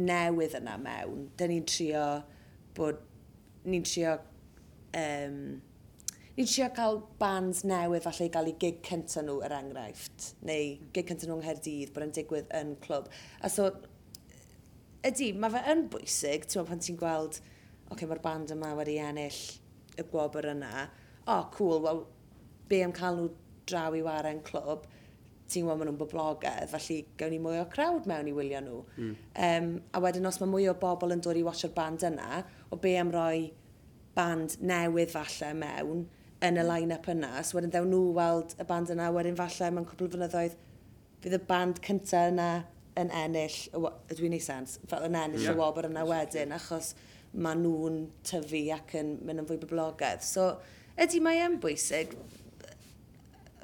newydd 0.00 0.56
yna 0.62 0.80
mewn. 0.80 1.28
Dyna 1.36 1.52
ni'n 1.52 1.68
trio 1.68 2.08
bod 2.78 3.04
ni'n 3.68 3.84
trio 3.84 4.16
um, 4.96 5.60
ni'n 6.38 6.46
trio 6.46 6.68
cael 6.74 7.00
bands 7.18 7.64
newydd 7.66 8.04
falle 8.04 8.28
i 8.28 8.32
gael 8.34 8.50
eu 8.52 8.58
gig 8.62 8.76
cynta 8.86 9.24
nhw 9.26 9.40
er 9.42 9.56
enghraifft, 9.56 10.32
neu 10.46 10.76
gig 10.94 11.08
cynta 11.10 11.26
nhw 11.26 11.38
yng 11.38 11.42
Nghaerdydd 11.42 11.94
bod 11.94 12.06
yn 12.06 12.14
digwydd 12.14 12.52
yn 12.54 12.76
clwb. 12.84 13.08
A 13.42 13.50
so, 13.50 13.72
ydy, 15.06 15.32
mae 15.34 15.50
fe 15.54 15.64
yn 15.72 15.88
bwysig, 15.92 16.46
ti'n 16.46 16.68
pan 16.68 16.84
ti'n 16.84 17.00
gweld, 17.00 17.40
oce, 17.40 17.90
okay, 17.96 18.06
mae'r 18.06 18.22
band 18.22 18.54
yma 18.54 18.70
wedi 18.78 19.00
ennill 19.02 19.42
y 19.98 20.06
gwobr 20.12 20.52
yna, 20.54 20.86
o, 21.24 21.34
oh, 21.34 21.44
cool, 21.56 21.82
wel, 21.84 22.04
be 22.70 22.84
am 22.86 22.94
cael 22.94 23.18
nhw 23.18 23.28
draw 23.68 23.98
i 23.98 24.06
waren 24.06 24.38
clwb, 24.46 24.86
ti'n 25.48 25.64
gweld 25.66 25.80
maen 25.80 25.90
nhw'n 25.90 26.00
boblogaidd, 26.00 26.70
felly 26.70 27.00
gawn 27.18 27.34
ni 27.34 27.40
mwy 27.42 27.58
o 27.64 27.68
crowd 27.72 28.06
mewn 28.06 28.28
i 28.30 28.34
wylio 28.36 28.60
nhw. 28.62 28.82
Mm. 29.00 29.14
Um, 29.48 29.70
a 29.90 30.02
wedyn 30.04 30.28
os 30.28 30.38
mae 30.42 30.54
mwy 30.54 30.70
o 30.70 30.78
bobl 30.78 31.14
yn 31.16 31.24
dod 31.24 31.40
i 31.40 31.44
watcho'r 31.46 31.74
band 31.74 32.04
yna, 32.06 32.44
o 32.70 32.78
be 32.78 32.94
am 33.00 33.10
roi 33.14 33.48
band 34.18 34.58
newydd 34.60 35.12
falle 35.14 35.52
mewn 35.56 36.06
yn 36.44 36.58
y 36.60 36.64
line-up 36.66 37.06
yna. 37.10 37.42
So 37.42 37.58
wedyn 37.58 37.72
ddewn 37.74 37.92
nhw 37.92 38.02
weld 38.16 38.56
y 38.58 38.66
band 38.66 38.92
yna, 38.94 39.10
wedyn 39.14 39.38
falle 39.38 39.70
mewn 39.74 39.86
cwbl 39.88 40.06
o 40.06 40.10
flynyddoedd 40.14 40.58
fydd 41.22 41.38
y 41.38 41.40
band 41.48 41.80
cyntaf 41.86 42.32
yna 42.32 42.48
yn 42.98 43.12
ennill, 43.14 43.58
ydw 44.10 44.26
i'n 44.26 44.34
ei 44.34 44.42
sens, 44.42 44.78
fel 44.90 45.06
yn 45.06 45.18
ennill 45.18 45.44
yeah. 45.44 45.54
y 45.54 45.58
wobr 45.58 45.86
yna 45.88 46.04
wedyn, 46.08 46.54
achos 46.54 46.92
maen 47.34 47.62
nhw'n 47.62 48.00
tyfu 48.26 48.64
ac 48.74 48.96
yn 48.98 49.14
mynd 49.26 49.44
yn 49.44 49.48
fwy 49.48 49.58
boblogaidd. 49.62 50.24
So, 50.26 50.50
ydy 50.98 51.20
mae 51.22 51.42
e'n 51.44 51.58
bwysig, 51.62 52.16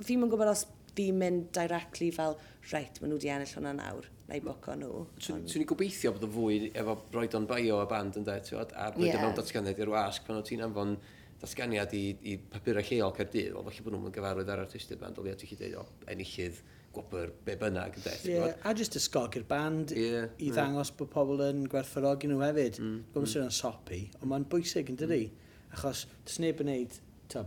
fi'n 0.00 0.22
mynd 0.22 0.34
gwybod 0.34 0.52
os 0.52 0.66
fi'n 0.94 1.18
mynd 1.18 1.48
directly 1.56 2.10
fel, 2.14 2.38
reit, 2.70 3.00
maen 3.00 3.14
nhw 3.14 3.18
wedi 3.18 3.32
ennill 3.34 3.56
hwnna 3.56 3.74
nawr 3.80 4.10
neu 4.30 4.44
boc 4.44 4.70
o 4.72 4.76
nhw. 4.80 5.02
Swn 5.20 5.44
i'n 5.60 5.68
gobeithio 5.68 6.14
bod 6.14 6.24
y 6.24 6.30
fwy 6.32 6.60
efo 6.72 6.96
roed 7.14 7.36
o'n 7.38 7.48
bio 7.50 7.80
a 7.82 7.88
band 7.90 8.20
yn 8.20 8.26
dweud, 8.26 8.46
tiwod, 8.46 8.72
a 8.72 8.88
roed 8.94 9.10
yeah. 9.10 9.20
mewn 9.20 9.36
datganiad 9.36 9.82
i'r 9.84 9.92
wasg 9.92 10.24
pan 10.26 10.40
o 10.40 10.44
ti'n 10.46 10.64
anfon 10.64 10.96
datganiad 11.42 11.92
i, 11.96 12.04
i 12.32 12.38
papurau 12.52 12.86
lleol 12.88 13.12
Caerdydd, 13.16 13.52
wel, 13.52 13.66
falle 13.66 13.84
bod 13.84 13.96
nhw'n 13.98 14.14
gyfarwydd 14.14 14.54
ar 14.54 14.64
artistiaid 14.64 15.02
band, 15.02 15.20
o 15.20 15.26
leia 15.26 15.36
ti'n 15.40 15.60
dweud 15.60 15.76
o 15.82 15.84
enillydd 16.14 16.62
gwobr 16.94 17.32
be 17.44 17.56
bynnag 17.60 17.98
yn 17.98 18.04
deth. 18.06 18.26
Yeah, 18.28 18.52
a 18.62 18.74
jyst 18.78 18.96
ysgog 19.00 19.36
i'r 19.38 19.46
band 19.48 19.94
yeah, 19.98 20.28
i 20.38 20.50
ddangos 20.54 20.92
yeah. 20.92 20.98
bod 21.00 21.10
pobl 21.14 21.42
yn 21.44 21.64
gwerthfawrogi 21.70 22.30
nhw 22.30 22.38
hefyd. 22.44 22.78
Mm, 22.82 23.00
Gwbl 23.14 23.26
mm. 23.26 23.48
yn 23.48 23.56
sopi, 23.56 24.00
ond 24.20 24.30
mae'n 24.30 24.46
bwysig 24.52 24.92
yn 24.92 25.00
dydi. 25.00 25.24
Mm. 25.26 25.74
Achos 25.74 26.04
dys 26.22 26.38
neb 26.44 26.62
yn 26.62 26.70
neud 26.70 27.00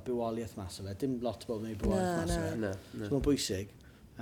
bywoliaeth 0.03 0.57
mas 0.59 0.81
o 0.81 0.85
fe, 0.87 0.97
dim 0.99 1.15
lot 1.23 1.45
o 1.47 1.53
bobl 1.53 1.65
yn 1.65 1.71
neud 1.71 1.81
bywoliaeth 1.85 2.21
mas 2.25 2.35
o 2.35 2.41
fe. 2.43 2.55
No, 2.59 2.73
no. 2.75 3.07
So 3.07 3.15
mae'n 3.15 3.27
bwysig. 3.29 3.73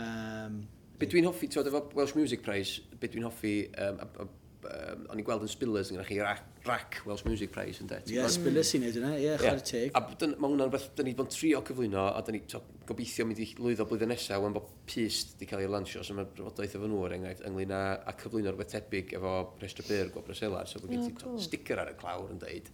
Um, 0.05 0.59
Be 0.95 1.07
dwi'n 1.11 1.25
hoffi, 1.27 1.49
ti'n 1.51 1.67
efo 1.67 1.81
Welsh 1.97 2.15
Music 2.15 2.43
Prize, 2.43 2.79
be 3.01 3.09
dwi'n 3.11 3.25
hoffi, 3.27 3.53
um, 3.83 3.97
a, 3.99 4.05
a, 4.23 4.25
um, 4.69 5.01
o'n 5.11 5.19
i'n 5.19 5.25
gweld 5.27 5.41
yn 5.43 5.49
spillers 5.51 5.89
yn 5.91 5.97
gyda 5.97 6.05
chi, 6.07 6.19
rac, 6.23 6.45
rac 6.63 7.01
Welsh 7.03 7.25
Music 7.27 7.51
Prize 7.51 7.83
yn 7.83 7.89
det. 7.89 7.97
Ie, 8.07 8.15
yeah, 8.15 8.29
spillers 8.31 8.71
sy'n 8.71 8.85
neud 8.85 8.99
yna, 9.01 9.09
ie, 9.17 9.25
yeah, 9.25 9.41
chwer 9.41 9.59
teg. 9.67 9.91
A 9.91 10.01
mae 10.05 10.53
hwnna'n 10.53 10.71
beth, 10.71 10.85
da 10.95 11.03
ni 11.03 11.11
bod 11.17 11.27
yn 11.27 11.33
trio 11.35 11.59
cyflwyno, 11.67 12.05
a 12.15 12.21
da 12.23 12.31
ni 12.31 12.39
to, 12.47 12.61
gobeithio 12.87 13.25
mynd 13.27 13.41
i 13.43 13.49
lwyddo 13.59 13.87
blwyddyn 13.89 14.13
nesaf, 14.13 14.39
wan 14.45 14.55
bod 14.55 14.71
pist 14.87 15.35
wedi 15.35 15.49
cael 15.49 15.65
ei 15.65 15.73
lansio, 15.73 16.05
so 16.05 16.15
mae'r 16.15 16.31
drafodaeth 16.37 16.77
efo 16.79 16.87
nhw, 16.87 17.01
er 17.09 17.17
enghraifft, 17.17 17.43
ynglyn 17.49 17.75
â, 17.75 17.81
a 17.99 18.15
cyflwyno 18.21 18.55
rhywbeth 18.55 18.71
tebyg 18.77 19.11
efo 19.19 19.35
Restr 19.65 19.89
Byr, 19.89 20.13
Gwo 20.15 20.23
Braselar, 20.29 20.71
so 20.71 20.79
bod 20.79 20.95
gen 20.95 21.03
ti 21.09 21.17
cool. 21.19 21.35
sticker 21.43 21.83
ar 21.83 21.91
y 21.91 21.97
clawr 21.99 22.31
yn 22.31 22.39
deud, 22.45 22.71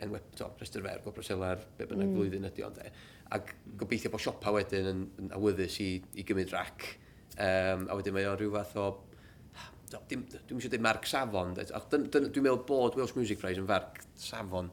enwe, 0.00 0.22
to, 0.32 0.48
Restr 0.62 0.80
Fer, 0.86 1.04
Gwo 1.04 1.12
Braselar, 1.12 1.60
be 1.76 1.84
bynnag 1.92 2.08
mm. 2.08 2.16
flwyddyn 2.16 2.48
ydi 2.48 2.64
ond 2.64 2.80
e. 2.80 2.88
Ac 3.36 3.52
gobeithio 3.78 4.14
bod 4.14 4.24
siopa 4.24 4.54
wedyn 4.56 4.88
yn, 4.94 5.06
yn 5.20 5.32
awyddus 5.36 5.76
i, 5.84 5.92
i 6.16 6.24
gymryd 6.24 6.56
rac. 6.56 6.88
Mm 6.88 7.09
Um, 7.40 7.86
a 7.88 7.96
wedyn 7.96 8.16
mae 8.16 8.28
o 8.28 8.34
rhyw 8.36 8.52
fath 8.58 8.76
o... 8.80 8.90
Dwi'n 9.90 10.26
eisiau 10.30 10.70
dweud 10.70 10.84
marc 10.86 11.08
safon. 11.10 11.56
Dwi'n 11.56 12.44
meddwl 12.44 12.60
bod 12.68 12.98
Welsh 12.98 13.16
Music 13.16 13.40
Prize 13.40 13.58
yn 13.58 13.66
farc 13.70 14.04
safon. 14.20 14.70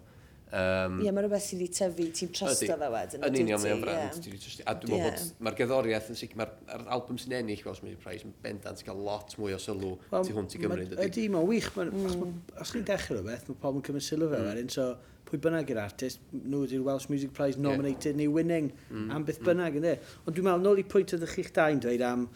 Um, 0.47 1.01
Ie, 1.01 1.09
yeah, 1.09 1.11
mae 1.11 1.25
rhywbeth 1.25 1.43
sydd 1.43 1.59
wedi 1.59 1.73
tyfu, 1.75 2.05
ti'n 2.15 2.29
trysto 2.31 2.75
fe 2.79 2.87
wedyn. 2.93 3.23
Yn 3.27 3.35
union, 3.41 3.59
mae'n 3.59 3.81
brand. 3.83 4.27
Yeah. 4.29 4.61
A 4.63 4.75
dwi'n 4.79 4.93
meddwl 4.93 5.09
bod 5.17 5.41
mae'r 5.43 5.57
gerddoriaeth 5.59 6.07
yn 6.13 6.19
sicr, 6.21 6.37
mae'r 6.39 6.85
album 6.95 7.17
sy'n 7.19 7.35
ennill 7.41 7.63
Welsh 7.65 7.81
Music 7.83 7.99
Prize 8.05 8.23
yn 8.23 8.31
bendant 8.45 8.83
cael 8.87 9.01
lot 9.09 9.35
mwy 9.41 9.57
o 9.57 9.59
sylw 9.59 9.97
well, 9.97 10.23
tu 10.23 10.37
hwnt 10.37 10.55
i 10.55 10.61
Gymru. 10.61 10.85
Ydy, 11.03 11.25
mae'n 11.33 11.49
wych. 11.49 11.67
Mm. 11.81 12.31
Os 12.63 12.71
chi'n 12.71 12.87
dechrau 12.87 13.17
rhywbeth, 13.17 13.49
mae 13.49 13.59
pobl 13.65 13.81
yn 13.81 13.87
cymryd 13.89 14.07
sylw 14.07 14.31
fe 14.31 14.39
wedyn. 14.45 14.69
Mm. 14.69 14.75
So, 14.77 14.87
pwy 15.27 15.39
bynnag 15.43 15.71
i'r 15.73 15.81
artist, 15.83 16.21
nhw 16.33 16.63
ydy'r 16.67 16.85
Welsh 16.85 17.09
Music 17.11 17.33
Prize 17.35 17.59
nominated 17.59 18.13
yeah. 18.13 18.21
neu 18.21 18.35
winning 18.35 18.69
mm. 18.89 19.09
am 19.11 19.25
beth 19.27 19.41
mm. 19.41 19.49
bynnag 19.49 19.75
mm. 19.75 19.81
ynddo. 19.81 20.13
Ond 20.23 20.37
dwi'n 20.37 20.47
meddwl, 20.47 20.63
nôl 20.63 20.79
i 20.79 20.85
pwynt 20.87 21.17
ydych 21.17 21.35
chi'ch 21.35 21.51
dau'n 21.57 21.83
dweud 21.83 22.05
am, 22.07 22.29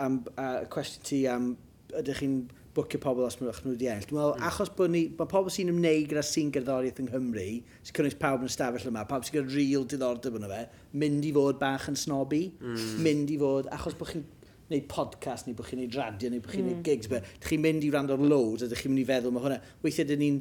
am 0.00 0.20
a, 0.36 0.50
cwestiwn 0.72 1.08
ti 1.08 1.24
am 1.30 1.54
ydych 2.00 2.20
chi'n 2.20 2.36
bwcio 2.74 2.98
pobl 3.02 3.22
os 3.22 3.36
mwynhau 3.38 3.64
nhw 3.64 3.74
wedi 3.74 3.88
enll. 3.90 4.06
Dwi'n 4.10 4.18
meddwl, 4.18 4.36
mm. 4.36 4.46
achos 4.50 4.70
bod 4.76 4.92
ni, 4.92 5.04
mae 5.18 5.30
pobl 5.30 5.52
sy'n 5.54 5.70
ymwneud 5.70 6.08
gyda 6.10 6.24
sy'n 6.26 6.50
gerddoriaeth 6.54 7.00
yng 7.02 7.10
Nghymru, 7.12 7.48
sy'n 7.86 7.98
cynnwys 7.98 8.16
pawb 8.20 8.42
yn 8.42 8.50
ystafell 8.50 8.88
yma, 8.90 9.04
pawb 9.10 9.26
sy'n 9.26 9.38
gyda 9.38 9.54
real 9.54 9.86
diddordeb 9.90 10.38
yna 10.40 10.50
fe, 10.50 10.62
mynd 11.02 11.28
i 11.28 11.30
fod 11.36 11.60
bach 11.60 11.86
yn 11.92 11.98
snobi, 12.00 12.48
mm. 12.58 12.88
mynd 13.06 13.30
i 13.30 13.38
fod, 13.40 13.70
achos 13.78 13.94
bod 14.00 14.10
chi'n 14.10 14.26
gwneud 14.64 14.88
podcast, 14.90 15.46
neu 15.46 15.54
bod 15.54 15.70
chi'n 15.70 15.84
neud 15.84 15.98
radio, 16.00 16.32
neu 16.32 16.42
bod 16.42 16.56
chi'n 16.56 16.66
mm. 16.66 16.74
neud 16.74 16.84
gigs, 16.88 17.10
be, 17.12 17.22
chi'n 17.46 17.62
mynd 17.62 17.86
i 17.86 17.92
rand 17.94 18.10
o'r 18.14 18.26
loads, 18.26 18.64
a 18.64 18.68
ydych 18.68 18.82
chi'n 18.82 18.94
mynd 18.94 19.04
i 19.04 19.08
feddwl, 19.12 19.34
mae 19.36 19.46
hwnna, 19.46 19.60
weithiau 19.84 20.10
dyn 20.10 20.22
ni'n 20.24 20.40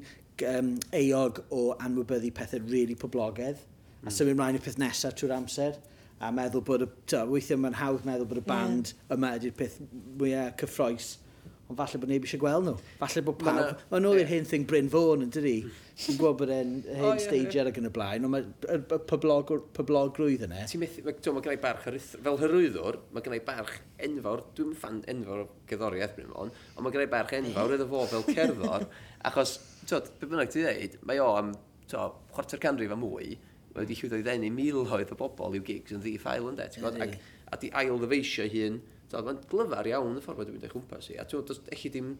um, 0.49 0.75
eog 0.97 1.43
o 1.53 1.63
anwybyddu 1.77 2.33
pethau 2.35 2.61
rili 2.63 2.73
really 2.73 2.99
poblogaidd. 2.99 3.59
Mm. 3.59 4.03
A 4.03 4.05
hmm. 4.09 4.15
symud 4.17 4.39
mlaen 4.39 4.59
i'r 4.59 4.63
peth 4.65 4.79
nesaf 4.81 5.17
trwy'r 5.19 5.35
amser. 5.37 5.79
A 6.23 6.31
meddwl 6.31 6.63
bod 6.65 6.85
y... 6.85 6.87
Ta, 7.09 7.25
weithiau 7.27 7.59
mae'n 7.59 7.75
hawdd 7.79 8.07
meddwl 8.07 8.29
bod 8.29 8.39
y 8.39 8.45
band 8.47 8.93
yeah. 8.93 9.17
yma 9.17 9.35
ydy'r 9.39 9.55
peth 9.59 9.79
mwyaf 10.19 10.57
cyffroes. 10.61 11.13
Ond 11.71 11.79
falle 11.79 11.99
bod 11.99 12.11
neb 12.11 12.25
eisiau 12.27 12.41
gweld 12.41 12.67
nhw. 12.67 12.75
Falle 12.99 13.23
bod 13.25 13.39
pawb... 13.39 13.79
Mae 13.89 14.03
nhw 14.03 14.13
i'r 14.19 14.29
hyn 14.29 14.47
thing 14.47 14.67
Bryn 14.67 14.89
Fôn 14.91 15.23
yn 15.25 15.31
dydi. 15.33 15.55
Ti'n 16.03 16.17
gwybod 16.19 16.39
bod 16.41 16.51
e'n 16.53 16.73
hyn 16.85 17.07
oh, 17.07 17.19
stager 17.21 17.69
ac 17.69 17.79
yn 17.79 17.87
y 17.87 17.91
blaen, 17.93 18.27
ond 18.27 18.33
mae 18.33 18.75
y 18.75 18.99
poblogrwydd 19.09 20.45
yna. 20.47 20.63
Ti'n 20.69 20.83
methu, 20.83 21.03
mae 21.05 21.15
ma 21.37 21.43
gennau 21.45 21.61
barch, 21.63 21.87
fel 22.13 22.39
hyrwyddwr, 22.41 22.99
mae 23.15 23.25
gennau 23.25 23.43
barch 23.47 23.75
enfawr, 24.09 24.43
dwi'n 24.57 24.73
fan 24.83 24.99
enfawr 25.13 25.45
o 25.45 25.47
gyddoriaeth 25.69 26.17
Bryn 26.17 26.33
Fôn, 26.33 26.51
ond 26.73 26.85
mae 26.85 26.95
gennau 26.95 27.11
barch 27.13 27.37
enfawr 27.39 27.77
iddo 27.77 27.87
fo 27.93 28.03
fel 28.11 28.27
cerddor, 28.31 28.87
achos 29.29 29.55
tod, 29.89 30.11
be 30.19 30.29
bynnag 30.29 30.51
ti 30.53 30.63
ddeud, 30.63 30.99
mae 31.07 31.21
o 31.23 31.31
am 31.37 31.53
chwarter 31.89 32.61
canrif 32.61 32.93
a 32.93 32.97
mwy, 32.99 33.33
wedi 33.77 33.97
llwyddo 33.97 34.19
i 34.21 34.25
ddenu 34.25 34.51
milhoedd 34.53 35.13
o 35.13 35.17
bobl 35.17 35.57
i'w 35.57 35.65
gigs 35.65 35.95
yn 35.95 36.03
ddi 36.03 36.15
ffail 36.21 36.49
yn 36.51 36.59
de, 36.59 36.69
ti'n 36.71 36.85
gwybod, 36.85 37.17
a 37.49 37.59
di 37.61 37.71
ail-ddyfeisio 37.81 38.45
hun, 38.53 38.79
mae'n 39.13 39.41
glyfar 39.49 39.89
iawn 39.89 40.17
y 40.17 40.23
ffordd 40.23 40.43
wedi 40.43 40.55
mynd 40.55 40.67
eich 40.67 40.73
chwmpas 40.73 41.09
i, 41.11 41.17
a 41.21 41.25
ti'n 41.25 41.41
gwybod, 41.41 41.69
eich 41.73 41.85
ddim, 41.93 42.13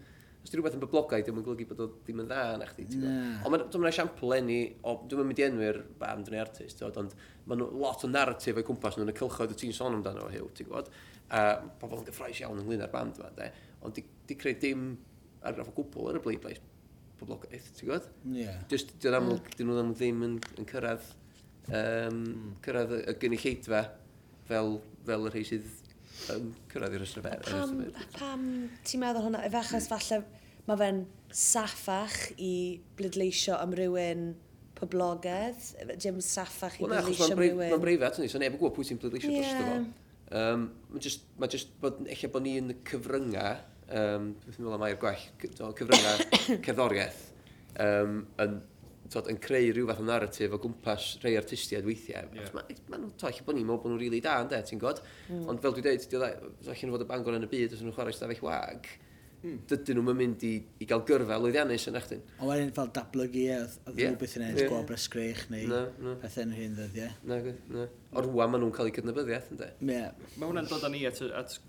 os 0.44 0.52
di 0.52 0.58
rhywbeth 0.60 0.76
yn 0.78 0.84
boblogaidd, 0.84 1.30
dwi'n 1.30 1.46
golygu 1.46 1.70
bod 1.70 1.84
o 1.86 1.88
ddim 1.94 2.24
yn 2.24 2.30
dda 2.30 2.42
na 2.60 2.68
chdi, 2.70 2.88
ti'n 2.90 3.06
gwybod. 3.06 3.46
Ond 3.48 3.56
mae'n 3.56 3.86
ma 3.86 3.94
esiampl 3.94 4.36
enni, 4.38 4.60
o, 4.84 4.98
dwi'n 5.10 5.30
mynd 5.30 5.40
i 5.42 5.46
enwi'r 5.48 5.80
band 6.02 6.34
neu 6.34 6.42
artist, 6.44 6.82
ti'n 6.82 7.00
ond 7.00 7.16
mae'n 7.48 7.64
lot 7.80 8.04
o 8.04 8.12
narratif 8.12 8.60
o'i 8.60 8.68
cwmpas 8.68 9.00
nhw'n 9.00 9.14
y 9.14 9.18
cylchoedd 9.22 9.56
y 9.56 9.60
ti'n 9.62 9.74
sôn 9.78 9.98
amdano 9.98 10.28
o 10.28 10.34
hiw, 10.34 10.50
ti'n 10.58 10.70
gwybod. 10.70 10.92
A 11.34 11.46
pobl 11.80 12.02
yn 12.02 12.10
gyffroes 12.10 12.44
iawn 12.44 12.60
ynglyn 12.62 12.84
â'r 12.84 12.92
band 12.94 13.22
yma, 13.22 13.32
de. 13.40 13.50
Ond 13.88 13.96
di, 13.96 14.04
di 14.28 14.38
creu 14.40 14.60
dim 14.60 14.92
ar 15.48 15.64
o 15.64 15.70
gwbl 15.72 16.12
ar 16.12 16.20
y 16.20 16.24
bleidlais 16.28 16.62
poblogaeth, 17.24 17.72
ti'n 17.78 17.90
gwybod? 17.90 18.10
Yeah. 18.36 18.60
Just, 18.72 18.94
mm. 19.00 19.32
dyn 19.56 19.70
nhw 19.70 19.80
ddim, 19.80 19.92
ddim 19.98 20.24
yn, 20.28 20.38
yn 20.60 20.70
cyrraedd, 20.70 21.10
um, 21.80 22.22
cyrraedd 22.66 22.96
y, 23.00 23.16
gynulleidfa 23.24 23.82
fel, 24.50 24.78
fel 25.08 25.28
y 25.30 25.34
rhai 25.34 25.44
sydd 25.48 25.70
yn 26.36 26.54
cyrraedd 26.72 26.98
i'r 27.00 27.06
ystyfer. 27.08 27.44
Pam, 27.48 27.76
pam 28.18 28.48
ti'n 28.86 29.04
meddwl 29.04 29.28
hwnna? 29.28 29.44
Efachos 29.48 29.90
falle 29.92 30.22
mae 30.68 30.80
fe'n 30.80 31.04
saffach 31.34 32.20
i 32.38 32.54
bleidleisio 33.00 33.58
am 33.60 33.74
rywun 33.76 34.32
poblogedd, 34.78 35.60
dim 36.04 36.22
saffach 36.24 36.80
i 36.80 36.88
bleidleisio 36.88 37.32
am 37.34 37.42
rywun. 37.42 37.68
Mae'n 37.74 37.84
breifat, 37.84 38.22
so 38.22 38.42
neb 38.42 38.56
yn 38.56 38.62
gwybod 38.62 38.78
pwy 38.78 38.88
sy'n 38.88 39.02
bleidleisio 39.02 39.34
yeah. 39.34 39.52
drosto 39.52 39.68
fo. 39.70 40.00
Um, 40.34 40.66
Mae 40.90 41.04
just, 41.04 41.28
ma 41.38 41.50
just 41.52 41.74
bod, 41.82 42.00
eich 42.10 42.24
bod 42.32 42.46
ni 42.46 42.56
yn 42.62 42.74
y 42.74 42.78
cyfryngau 42.88 43.60
um, 43.94 44.30
beth 44.44 44.58
yw'n 44.58 44.68
meddwl 44.68 44.82
mae'r 44.82 45.00
gwell 45.02 45.26
cyfryngau 45.80 46.28
cerddoriaeth 46.66 47.22
um, 47.84 48.22
yn, 48.42 48.58
tod, 49.14 49.30
yn 49.32 49.40
creu 49.44 49.72
rhyw 49.74 49.88
fath 49.90 50.02
o 50.02 50.08
narratif 50.08 50.56
o 50.56 50.60
gwmpas 50.64 51.08
rhai 51.24 51.36
artistiaid 51.40 51.88
weithiau. 51.88 52.30
Yeah. 52.36 52.52
Maen 52.58 52.84
ma 52.90 53.00
nhw'n 53.00 53.16
toll, 53.22 53.42
bod 53.46 53.58
ni'n 53.58 53.68
meddwl 53.68 53.82
bod 53.84 53.94
nhw'n 53.94 54.02
rili 54.02 54.12
really 54.18 54.26
da, 54.26 54.40
ynddo, 54.44 54.62
ti'n 54.70 54.82
god? 54.82 55.02
Mm. 55.30 55.48
Ond 55.52 55.64
fel 55.64 55.76
dwi'n 55.78 55.88
dweud, 55.90 56.06
dwi'n 56.12 56.76
allan 56.76 56.94
fod 56.96 57.06
y 57.06 57.10
bangor 57.10 57.40
yn 57.40 57.48
y 57.48 57.52
byd, 57.52 57.76
os 57.76 57.84
nhw'n 57.84 57.98
chwarae 57.98 58.16
stafell 58.16 58.46
wag, 58.48 58.90
mm. 59.42 59.58
dydyn 59.72 60.00
nhw'n 60.00 60.20
mynd 60.22 60.46
i, 60.48 60.54
i 60.82 60.88
gael 60.90 61.04
gyrfa 61.10 61.40
lwyddiannus 61.42 61.90
yn 61.92 62.00
eich. 62.00 62.16
Ond 62.40 62.50
wedyn 62.50 62.74
fel 62.78 62.94
datblygu, 62.96 63.44
e, 63.50 63.60
oedd 63.84 64.02
yeah. 64.02 64.14
rhywbeth 64.14 64.38
yn 64.40 64.48
edrych 64.48 64.66
yeah. 64.66 64.74
gwab 64.74 64.96
ysgrech 64.98 65.46
neu 65.54 65.70
no, 65.70 65.84
no. 66.06 66.16
pethau 66.24 66.48
yn 66.48 66.56
hyn 66.58 66.80
ddyddiau. 66.80 67.20
Na, 67.30 67.42
na. 67.76 67.86
O'r 68.14 68.32
rwan 68.32 68.54
maen 68.54 68.66
nhw'n 68.66 68.76
cael 68.78 68.90
eu 68.90 68.98
cydnabyddiaeth, 68.98 69.54
ynddo? 69.54 69.70
Yeah. 69.92 70.26
Mae 70.38 70.50
hwnna'n 70.50 70.72
dod 70.72 70.88
â 70.88 70.94
ni 70.94 71.06
at, 71.10 71.22
at 71.44 71.60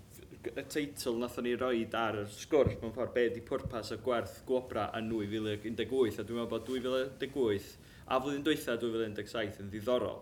y 0.51 0.65
teitl 0.71 1.19
nathon 1.21 1.47
ni 1.47 1.55
roi 1.59 1.85
ar 1.99 2.19
y 2.21 2.25
sgwrs 2.31 2.77
mewn 2.81 2.93
ffordd 2.95 3.13
be 3.15 3.25
ydi 3.29 3.43
pwrpas 3.47 3.93
y 3.95 3.99
gwerth 4.05 4.41
gwobra 4.49 4.89
yn 4.99 5.09
2018 5.11 6.19
a 6.21 6.27
dwi'n 6.27 6.41
meddwl 6.41 6.51
bod 6.51 6.67
2018 6.69 7.71
a 8.05 8.19
flwyddyn 8.21 8.45
dwytha 8.45 8.77
2017 8.81 9.63
yn 9.63 9.71
ddiddorol. 9.73 10.21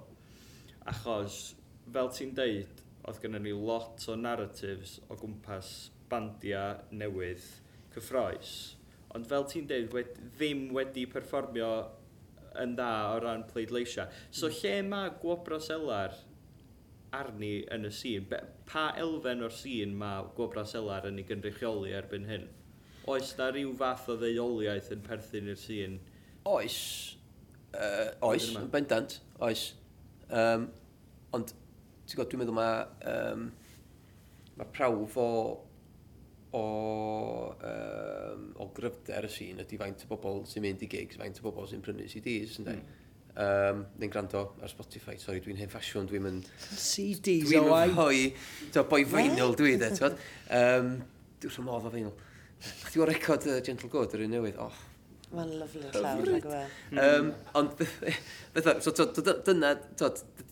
Achos 0.91 1.41
fel 1.91 2.13
ti'n 2.15 2.31
deud 2.37 2.83
oedd 3.03 3.19
gennym 3.23 3.43
ni 3.47 3.55
lot 3.55 4.07
o 4.07 4.15
narratives 4.19 4.99
o 5.09 5.17
gwmpas 5.19 5.73
bandiau 6.11 6.79
newydd 6.95 7.49
cyffroes 7.95 8.53
ond 9.13 9.27
fel 9.29 9.45
ti'n 9.49 9.67
deud 9.69 9.91
wed, 9.93 10.15
ddim 10.37 10.69
wedi 10.75 11.05
perfformio 11.09 11.71
yn 12.61 12.75
dda 12.77 12.91
o 13.13 13.17
ran 13.21 13.45
pleidleisiau 13.49 14.09
so 14.29 14.47
hmm. 14.47 14.59
lle 14.61 14.75
mae 14.89 15.11
gwobra 15.21 15.59
selar 15.61 16.15
arni 17.15 17.53
yn 17.73 17.87
y 17.87 17.91
sîn. 17.93 18.27
Be, 18.29 18.39
pa 18.69 18.89
elfen 18.99 19.43
o'r 19.45 19.55
sîn 19.55 19.95
mae 19.99 20.27
Gwobra 20.37 20.65
Selar 20.69 21.07
yn 21.09 21.19
ei 21.21 21.27
gynrychioli 21.29 21.95
erbyn 21.97 22.29
hyn? 22.29 22.47
Oes 23.11 23.33
na 23.39 23.49
rhyw 23.51 23.73
fath 23.79 24.07
o 24.11 24.17
ddeuoliaeth 24.19 24.91
yn 24.95 25.03
perthyn 25.05 25.51
i'r 25.51 25.59
sîn? 25.59 25.99
Oes. 26.49 26.79
Uh, 27.73 28.09
oes, 28.29 28.51
yn 28.59 28.71
bendant. 28.73 29.19
Oes. 29.43 29.67
Um, 30.29 30.69
ond, 31.35 31.53
ti'n 32.05 32.17
gwybod, 32.17 32.31
dwi'n 32.33 32.43
meddwl 32.43 32.59
mae... 32.61 32.87
Um, 33.13 33.51
mae 34.53 34.69
prawf 34.69 35.15
o 35.17 35.29
o, 36.53 37.55
um, 37.65 38.43
o 38.61 38.67
gryfder 38.77 39.25
y 39.25 39.31
sîn 39.33 39.61
ydy 39.63 39.79
faint 39.81 40.03
o 40.05 40.09
bobl 40.11 40.43
sy'n 40.49 40.61
mynd 40.65 40.83
i 40.85 40.89
gigs, 40.91 41.17
faint 41.17 41.39
o 41.41 41.45
bobl 41.47 41.65
sy'n 41.69 41.81
prynu 41.81 42.05
CDs, 42.11 42.59
ynddo. 42.61 42.75
Mm 42.77 42.99
um, 43.39 43.83
neu'n 43.99 44.13
gwrando 44.13 44.43
ar 44.61 44.71
Spotify, 44.71 45.17
sorry, 45.21 45.41
dwi'n 45.43 45.59
hen 45.61 45.71
ffasiwn, 45.71 46.07
dwi'n 46.09 46.25
mynd... 46.25 46.49
CDs 46.69 47.49
dwi 47.49 47.59
o 47.59 47.73
ai. 47.73 47.89
Dwi'n 47.89 47.97
hoi, 47.97 48.21
dwi'n 48.75 48.89
boi 48.91 49.03
vinyl 49.09 49.57
dwi, 49.59 49.75
de, 49.81 49.91
ti'n 49.97 50.17
um, 50.59 50.95
Dwi'n 51.43 51.55
rhan 51.57 51.67
modd 51.67 51.89
o 51.89 51.93
vinyl. 51.93 52.15
Chdi 52.63 53.03
o'r 53.03 53.11
record 53.11 53.47
uh, 53.49 53.59
Gentle 53.65 53.91
Good, 53.91 54.15
yr 54.17 54.25
un 54.27 54.35
newydd, 54.37 54.59
oh. 54.63 54.81
Mae'n 55.33 55.55
lyflu 55.57 55.89
llawer, 55.95 56.29
rhaid. 56.29 56.45
Um, 57.01 57.31
ond, 57.57 57.73
bethau, 58.53 58.83
so, 58.85 58.93
dyna, 59.47 59.73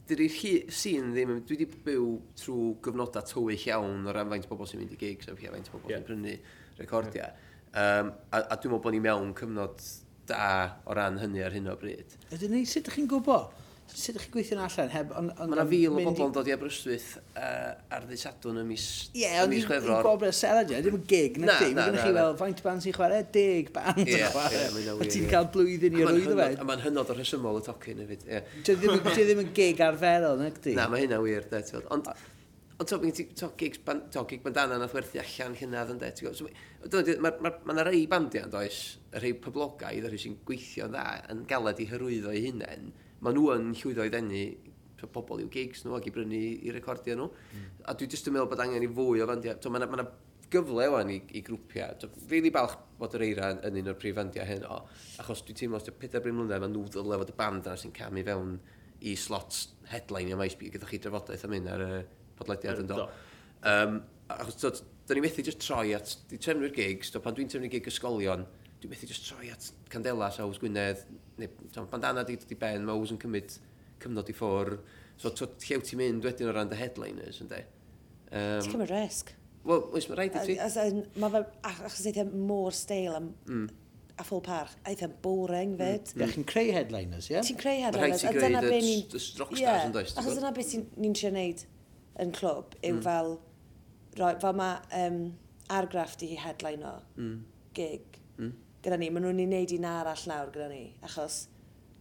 dy'r 0.09 0.25
sîn 0.73 1.13
ddim, 1.13 1.37
dwi 1.45 1.59
wedi 1.59 1.83
byw 1.85 2.07
trwy 2.41 2.71
gyfnodau 2.83 3.27
tywyll 3.29 3.67
iawn 3.69 4.09
o 4.09 4.15
ran 4.15 4.33
faint 4.33 4.49
bobl 4.49 4.67
sy'n 4.69 4.81
mynd 4.81 4.97
i 4.97 4.99
gigs, 4.99 5.29
a 5.29 5.37
faint 5.37 5.69
bobl 5.71 5.93
sy'n 5.93 6.07
prynu 6.07 6.33
recordiau. 6.81 7.29
Um, 7.71 8.09
a, 8.33 8.41
a 8.41 8.57
dwi'n 8.57 8.73
meddwl 8.73 8.83
bod 8.83 8.95
ni 8.97 9.03
mewn 9.05 9.35
cyfnod 9.37 9.85
da 10.31 10.51
o 10.87 10.95
ran 10.97 11.19
hynny 11.21 11.43
ar 11.45 11.55
hyn 11.55 11.69
o 11.71 11.75
bryd. 11.79 12.15
Ydyn 12.31 12.55
ni, 12.55 12.63
sut 12.65 12.85
ydych 12.85 12.97
chi'n 12.99 13.09
gwybod? 13.11 13.59
Sut 13.91 14.13
ydych 14.13 14.25
chi'n 14.25 14.33
gweithio'n 14.35 14.61
allan? 14.63 14.89
Heb, 14.93 15.11
on, 15.19 15.29
on, 15.35 15.51
Mae 15.51 15.59
yna 15.59 15.65
fil 15.67 15.91
o 15.91 16.03
bobl 16.07 16.25
yn 16.27 16.33
dod 16.37 16.47
i 16.47 16.53
Aberystwyth 16.55 17.09
uh, 17.19 17.73
ar 17.91 18.07
ddi 18.07 18.19
sadwn 18.21 18.61
y 18.61 18.65
mis 18.69 18.87
Ie, 19.11 19.25
yeah, 19.25 19.43
ond 19.43 19.55
i'n 19.57 19.67
gwybod 19.67 20.25
y 20.29 20.33
selad 20.35 20.71
yna, 20.71 20.81
ddim 20.85 20.97
yn 21.01 21.05
gig 21.11 21.39
na 21.43 21.57
ti. 21.59 21.71
Mae 21.75 21.89
gennych 21.89 22.05
chi 22.07 22.15
fel 22.17 22.35
faint 22.39 22.63
band 22.67 22.85
sy'n 22.85 22.97
chwarae, 22.97 23.27
deg 23.35 23.71
band 23.75 24.03
yn 24.05 24.11
chwarae. 24.31 24.65
A 24.95 25.09
ti'n 25.11 25.29
cael 25.31 25.49
blwyddyn 25.55 25.99
i 25.99 26.07
rwydd 26.07 26.31
o 26.31 26.39
fe. 26.39 26.49
A 26.55 26.67
mae'n 26.71 26.85
hynod 26.87 27.11
o 27.11 27.17
rhesymol 27.17 27.59
y 27.59 27.65
tocyn 27.67 28.03
hefyd. 28.05 28.27
Dwi 28.71 28.91
ddim 29.19 29.43
yn 29.43 29.55
gig 29.57 29.83
arferol, 29.83 30.39
na 30.39 30.53
ti? 30.55 30.77
Na, 30.77 30.87
mae 30.91 31.03
hynna 31.03 31.19
wir, 31.23 31.49
de. 31.51 31.63
Ond 31.91 32.13
ond 32.81 32.89
to, 32.89 32.97
to, 33.37 33.51
gigs, 33.57 33.77
ban, 33.85 34.01
to 34.09 34.23
gig 34.25 34.41
bandana 34.41 34.79
nath 34.81 34.95
werthu 34.95 35.19
allan 35.21 35.53
hynna, 35.59 35.83
dyn 35.85 35.99
de. 36.01 37.17
Mae 37.21 37.75
yna 37.75 37.85
rei 37.85 38.07
bandiau, 38.09 38.49
does? 38.49 38.81
y 39.11 39.21
rhai 39.21 39.33
poblogaidd, 39.43 40.07
y 40.07 40.11
rhai 40.11 40.19
sy'n 40.21 40.39
gweithio 40.47 40.87
dda, 40.91 41.05
yn 41.33 41.45
galed 41.49 41.79
i 41.83 41.87
hyrwyddo 41.89 42.33
i 42.35 42.43
hunain, 42.47 42.91
maen 43.21 43.37
nhw 43.37 43.53
yn 43.55 43.71
llwyddo 43.77 44.07
i 44.07 44.13
ddenu 44.13 44.43
pobl 45.09 45.41
i'w 45.41 45.49
gigs 45.49 45.85
nhw 45.85 45.95
ac 45.97 46.07
i 46.09 46.13
brynu 46.13 46.41
i 46.61 46.73
recordio 46.73 47.15
nhw. 47.17 47.29
Mm. 47.31 47.69
A 47.89 47.95
dwi 47.97 48.09
jyst 48.11 48.27
yn 48.29 48.35
meddwl 48.35 48.51
bod 48.51 48.61
angen 48.61 48.85
i 48.85 48.89
fwy 48.91 49.23
o 49.23 49.27
fandiau. 49.29 49.57
Mae 49.73 49.81
yna 49.81 49.89
ma 49.89 50.05
gyfle 50.51 50.87
o'n 50.91 51.11
i, 51.13 51.17
i 51.37 51.41
grwpiau. 51.45 51.95
Rili 52.03 52.29
really 52.33 52.51
balch 52.53 52.75
bod 52.99 53.15
yr 53.17 53.25
eira 53.25 53.51
yn 53.67 53.79
un 53.81 53.91
o'r 53.93 53.97
prif 53.99 54.17
fandiau 54.17 54.47
heno. 54.47 54.81
achos 55.23 55.43
dwi'n 55.47 55.57
teimlo 55.57 55.79
os 55.79 55.87
dwi'n 55.87 55.99
pedair 56.01 56.23
bryd 56.23 56.37
mlynedd, 56.37 56.63
mae 56.63 56.73
nhw 56.73 56.85
ddyle 56.91 57.19
fod 57.21 57.33
y 57.33 57.37
band 57.39 57.69
yna 57.69 57.77
sy'n 57.79 57.95
camu 57.95 58.25
fewn 58.27 58.55
i 59.01 59.15
slots 59.17 59.69
headline 59.89 60.33
i 60.33 60.37
MySpeak, 60.37 60.75
gyda 60.75 60.89
chi 60.89 60.99
drafodaeth 61.01 61.45
am 61.47 61.55
hyn 61.57 61.69
ar 61.71 61.85
y 61.85 61.91
podlediad 62.39 62.83
yn 62.83 62.89
do. 62.91 63.05
Um, 63.71 64.01
achos, 64.31 64.83
da 65.07 65.15
ni 65.15 65.23
methu 65.23 65.45
just 65.45 65.63
troi 65.63 65.95
at, 65.97 66.17
di 66.29 66.39
trefnu'r 66.41 66.75
gigs, 66.75 67.13
do, 67.13 67.23
pan 67.23 67.37
dwi'n 67.37 67.49
trefnu 67.51 67.71
gig 67.71 67.87
ysgolion, 67.89 68.45
dwi'n 68.81 68.93
methu 68.93 69.09
just 69.09 69.27
troi 69.27 69.51
at 69.53 69.67
Candela, 69.93 70.31
Saws 70.33 70.57
Gwynedd, 70.61 71.03
neu 71.37 71.49
bandana 71.91 72.23
di, 72.25 72.37
di 72.47 72.57
Ben, 72.57 72.81
mae 72.85 72.97
Ows 72.97 73.13
yn 73.13 73.19
cymryd 73.21 73.53
cyfnod 74.01 74.31
i 74.31 74.35
ffwr. 74.35 74.79
So, 75.21 75.29
to, 75.37 75.51
llew 75.67 75.83
ti'n 75.85 76.01
mynd 76.01 76.25
wedyn 76.25 76.49
o 76.49 76.55
ran 76.55 76.71
dy 76.71 76.79
headliners, 76.79 77.43
ynddo? 77.43 77.61
Um, 78.31 78.63
ti'n 78.63 78.73
cymryd 78.73 78.93
risg? 78.95 79.35
Wel, 79.67 79.83
oes 79.93 80.07
mae 80.09 80.17
rhaid 80.17 80.39
i 80.39 80.45
ti. 80.47 80.55
Mae 81.21 81.33
fe, 81.35 81.43
achos 81.69 82.07
eitha 82.09 82.25
e 82.25 82.41
mor 82.49 82.73
steil 82.73 83.19
am, 83.19 83.27
mm. 83.45 83.67
a 84.17 84.25
full 84.25 84.41
parch, 84.45 84.73
eitha 84.89 85.11
boring 85.21 85.75
fyd. 85.77 86.15
Mm, 86.15 86.23
mm. 86.23 86.33
Chi'n 86.33 86.47
creu 86.49 86.73
headliners, 86.73 87.29
ie? 87.29 87.35
Yeah? 87.35 87.45
Ti'n 87.45 87.61
creu 87.61 87.83
headliners. 87.83 88.25
Mae 88.25 88.33
rhaid 88.33 88.63
ti 88.63 89.05
greu 89.05 89.13
dy 89.13 89.21
rockstars 89.43 89.85
yn 89.85 89.95
does. 89.99 90.15
Achos 90.17 90.39
dyna 90.39 90.53
beth 90.57 90.73
ni'n 90.97 91.15
trio 91.19 91.33
wneud 91.35 91.63
yn 92.25 92.33
clwb, 92.39 92.73
yw 92.81 92.97
mm. 92.97 93.05
fel, 93.05 93.31
roi, 94.17 94.33
fel 94.41 94.57
mae 94.57 95.05
um, 95.05 95.21
argraff 95.77 96.17
di 96.17 96.33
headline 96.41 96.89
o 96.89 96.97
mm. 97.21 97.37
gig. 97.77 98.19
Mm 98.41 98.57
gyda 98.81 98.97
ni, 98.97 99.09
maen 99.13 99.25
nhw'n 99.27 99.41
ei 99.41 99.49
wneud 99.49 99.73
un 99.77 99.87
arall 99.91 100.27
nawr 100.29 100.51
gyda 100.53 100.69
ni, 100.71 100.83
achos 101.05 101.43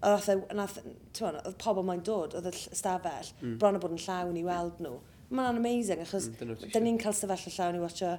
oedd 0.00 0.28
oedd 0.32 1.56
pobl 1.60 1.84
mae'n 1.84 2.02
dod, 2.06 2.34
oedd 2.38 2.48
y 2.48 2.54
stafell, 2.56 3.32
mm. 3.40 3.56
bron 3.60 3.76
o 3.76 3.82
bod 3.82 3.94
yn 3.96 4.00
llawn 4.00 4.38
i 4.40 4.44
weld 4.46 4.80
nhw. 4.80 4.96
Mae'n 5.30 5.60
amazing, 5.60 6.00
achos 6.02 6.30
mm, 6.32 6.70
da 6.72 6.82
ni'n 6.82 6.98
cael 7.00 7.16
stafell 7.16 7.50
y 7.50 7.54
llawn 7.54 7.78
i 7.78 7.82
watcho 7.82 8.14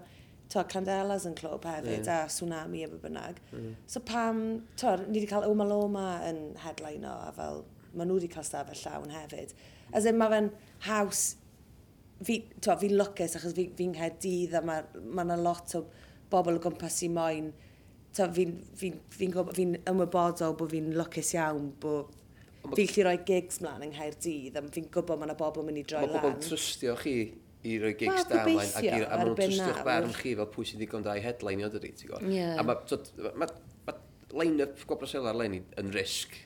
twa, 0.52 0.64
Candelas 0.70 1.26
yn 1.28 1.36
clwb 1.40 1.66
hefyd, 1.66 2.06
yeah. 2.06 2.26
a 2.28 2.32
Tsunami 2.32 2.86
a 2.86 2.90
bynnag. 3.02 3.42
Mm. 3.56 3.74
So 3.90 4.04
pam, 4.06 4.42
twa, 4.80 4.98
ni 5.08 5.20
wedi 5.20 5.30
cael 5.32 5.48
Oma 5.50 5.68
Loma 5.68 6.06
yn 6.28 6.42
headline 6.62 7.08
o, 7.08 7.16
a 7.26 7.34
fel, 7.36 7.64
maen 7.96 8.12
nhw 8.12 8.20
wedi 8.20 8.30
cael 8.32 8.46
stafell 8.48 8.84
llawn 8.84 9.16
hefyd. 9.16 9.56
As 9.98 10.08
in, 10.08 10.20
mae 10.20 10.32
fe'n 10.36 10.52
haws, 10.86 11.26
fi, 12.28 12.38
twa, 12.62 12.78
fi'n 12.84 12.96
lwcus 13.00 13.40
achos 13.40 13.58
fi'n 13.58 13.74
fi, 13.74 13.82
fi 13.82 13.90
nghaid 13.96 14.58
a 14.60 14.64
mae 14.68 14.86
yna 15.02 15.26
ma 15.34 15.42
lot 15.42 15.76
o 15.80 15.86
bobl 16.32 16.60
o 16.60 16.64
gwmpas 16.64 17.02
i 17.08 17.10
moyn 17.12 17.50
fi'n 18.18 18.34
fi, 18.36 18.46
fi, 18.80 18.92
fi, 19.16 19.30
fi 19.56 19.68
ymwybodol 19.92 20.58
bod 20.60 20.74
fi'n 20.74 20.92
lwcus 20.98 21.32
iawn 21.38 21.72
bod 21.82 22.18
fi'n 22.76 22.92
lli 22.92 23.06
roi 23.08 23.18
gigs 23.28 23.62
mlaen 23.64 23.88
yng 23.88 23.96
Nghaerdydd 23.96 24.60
a 24.60 24.66
fi'n 24.76 24.92
gwybod 24.94 25.22
mae 25.22 25.30
yna 25.30 25.38
bobl 25.40 25.64
yn 25.64 25.70
mynd 25.72 25.82
i 25.82 25.86
droi 25.88 26.04
lan. 26.04 26.14
Mae 26.18 26.26
pobl 26.28 26.44
trystio 26.46 26.96
chi 27.00 27.16
i 27.68 27.78
roi 27.82 27.94
gigs 27.98 28.28
da 28.30 28.44
mlaen 28.46 28.78
ac 28.78 28.86
i, 28.86 28.94
a 28.94 29.10
maen 29.16 29.32
nhw'n 29.32 29.40
trystio'ch 29.40 29.84
barn 29.88 30.14
chi 30.18 30.36
fel 30.38 30.50
pwy 30.54 30.70
sy'n 30.70 30.82
ddigon 30.82 31.06
da 31.06 31.18
i 31.18 31.24
headline 31.26 31.64
i 31.64 31.68
ond 31.68 31.78
ydy, 31.80 31.94
ti'n 31.98 32.12
gwybod? 32.12 32.30
Yeah. 32.34 32.56
A 32.62 32.66
mae 32.68 33.36
ma, 33.42 33.50
ma, 33.88 33.98
line-up 34.38 34.86
gwobrosel 34.90 35.28
ar 35.30 35.38
leni 35.38 35.64
yn 35.82 35.94
risg 35.96 36.38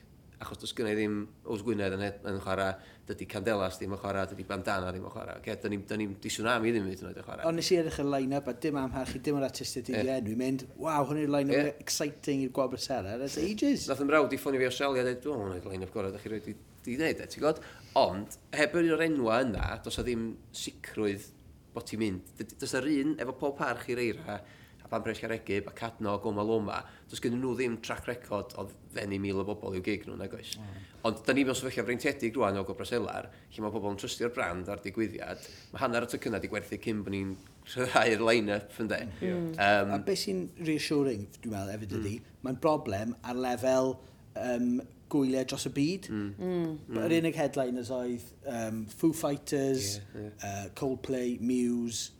achos 0.42 0.60
does 0.60 0.74
gynnau 0.76 0.96
ddim 0.96 1.20
Ows 1.48 1.62
Gwynedd 1.64 1.96
yn, 1.96 2.04
yn 2.28 2.40
chwarae 2.44 2.74
dydy 3.06 3.26
Candelas 3.30 3.78
ddim 3.78 3.94
yn 3.94 4.00
chwarae, 4.02 4.26
dydy 4.30 4.44
Bandana 4.48 4.90
ddim 4.90 5.06
yn 5.06 5.12
chwarae. 5.14 5.38
Okay? 5.40 5.56
dyn 5.62 5.74
ni'n 5.74 5.84
ni, 6.00 6.06
di 6.22 6.32
tsunami 6.32 6.72
ddim 6.74 6.88
yn 6.88 6.94
hyd 6.94 7.04
yn 7.06 7.26
chwarae. 7.26 7.46
Ond 7.48 7.60
nes 7.60 7.70
i 7.70 7.78
edrych 7.80 8.00
y 8.02 8.06
line-up 8.06 8.50
a 8.50 8.54
dim 8.66 8.78
amharchu, 8.80 9.20
dim 9.22 9.38
o'r 9.38 9.46
artistiaid 9.46 9.92
i 9.92 9.96
yeah. 9.96 10.18
enw. 10.18 10.34
mynd, 10.40 10.66
waw, 10.82 11.06
hwn 11.10 11.22
yw'r 11.22 11.34
line-up 11.36 11.60
yeah. 11.60 11.82
exciting 11.82 12.42
i'r 12.46 12.52
gwabr 12.56 12.82
seller 12.82 13.20
That's 13.22 13.38
ages. 13.42 13.86
Nath 13.90 14.02
yn 14.02 14.10
mrawd 14.10 14.34
i 14.34 14.40
ffonio 14.42 14.62
fi 14.62 14.70
Australia 14.70 15.04
a 15.04 15.08
dweud, 15.08 15.22
dwi'n 15.22 15.44
hwn 15.44 15.70
line-up 15.70 15.94
gorau, 15.94 16.14
da 16.14 16.22
chi 16.22 16.32
wedi 16.32 16.56
di 16.86 16.98
wneud 16.98 17.22
e, 17.22 17.30
ti'n 17.30 17.44
gwybod? 17.44 17.62
Ond, 18.02 18.38
heb 18.58 18.76
yr 18.80 18.92
o'r 18.96 19.06
enwa 19.06 19.40
yna, 19.46 19.70
dos 19.84 20.02
o 20.02 20.06
ddim 20.06 20.28
sicrwydd 20.54 21.30
bod 21.76 21.86
ti'n 21.86 22.02
mynd. 22.02 22.34
Does 22.58 22.74
o'r 22.78 22.90
un 22.90 23.16
efo 23.22 23.36
pob 23.38 23.56
parch 23.60 23.90
i'r 23.92 24.02
eira, 24.02 24.40
a 24.86 24.90
Banbres 24.92 25.20
Garegyb, 25.20 25.68
a 25.68 25.74
Cadnog, 25.74 26.22
goma 26.22 26.44
Loma, 26.46 26.78
does 27.10 27.20
gen 27.20 27.34
nhw 27.40 27.54
ddim 27.58 27.80
track 27.82 28.06
record 28.06 28.54
o 28.58 28.68
ddenu 28.94 29.18
mil 29.20 29.42
o 29.42 29.46
bobl 29.48 29.74
i'w 29.74 29.82
gig 29.84 30.06
nhw, 30.06 30.16
nag 30.20 30.34
oes. 30.38 30.54
Mm. 30.60 30.86
Ond 31.10 31.22
da 31.26 31.34
ni 31.34 31.44
mewn 31.46 31.58
sefyllfa 31.58 31.84
freintiedig 31.86 32.38
rwan 32.38 32.58
o 32.60 32.64
Gobroselar, 32.66 33.28
lle 33.52 33.64
mae 33.64 33.74
pobl 33.74 33.92
yn 33.92 34.00
trystio'r 34.00 34.34
brand 34.34 34.70
ar 34.70 34.82
digwyddiad, 34.84 35.42
mae 35.72 35.82
hanner 35.82 36.06
y 36.06 36.10
tycyna 36.14 36.40
di 36.42 36.50
gwerthu 36.52 36.78
cyn 36.82 37.02
bod 37.06 37.14
ni'n 37.14 37.36
rhyddhau'r 37.74 38.26
line-up 38.30 38.76
ynddo. 38.82 39.00
Mm. 39.20 39.48
Um, 39.54 39.94
a 39.96 40.02
beth 40.06 40.22
sy'n 40.22 40.44
reassuring, 40.62 41.26
dwi'n 41.40 41.56
meddwl, 41.56 41.72
efo 41.74 41.88
ydy, 41.88 42.18
mm. 42.20 42.36
mae'n 42.46 42.60
broblem 42.62 43.16
ar 43.26 43.42
lefel 43.42 43.96
um, 44.38 44.76
gwyliau 45.12 45.46
dros 45.50 45.66
y 45.66 45.74
byd. 45.74 46.10
Mm. 46.12 46.30
Mm. 46.36 46.70
mm. 46.86 47.02
Yr 47.02 47.16
unig 47.20 47.38
headliners 47.38 47.90
oedd 47.94 48.30
um, 48.50 48.84
Foo 48.90 49.14
Fighters, 49.16 49.96
yeah, 49.98 50.22
yeah. 50.22 50.46
Uh, 50.46 50.70
Coldplay, 50.78 51.36
Muse, 51.42 52.12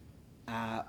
a 0.47 0.85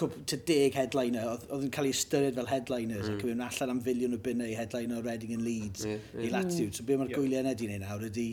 to 0.00 0.38
deg 0.48 0.76
headliner, 0.76 1.34
oedd 1.50 1.66
yn 1.66 1.72
cael 1.74 1.88
ei 1.88 1.94
ystyried 1.96 2.38
fel 2.38 2.48
headliners, 2.50 3.08
mm. 3.08 3.18
ac 3.18 3.34
yn 3.34 3.44
allan 3.46 3.74
am 3.74 3.82
filiwn 3.84 4.16
o 4.16 4.20
bunnau 4.22 4.48
i 4.48 4.56
headliner 4.58 5.00
o 5.00 5.04
Reading 5.04 5.34
and 5.36 5.44
Leeds, 5.46 5.84
yeah, 5.86 6.00
yeah. 6.14 6.24
i 6.26 6.32
Latitude. 6.32 6.78
So 6.78 6.86
be 6.88 6.96
mae'r 7.00 7.12
yep. 7.12 7.20
gwyliau 7.20 7.44
yna 7.44 7.52
di 7.58 7.68
wneud 7.68 7.84
nawr 7.84 8.06
ydy, 8.08 8.26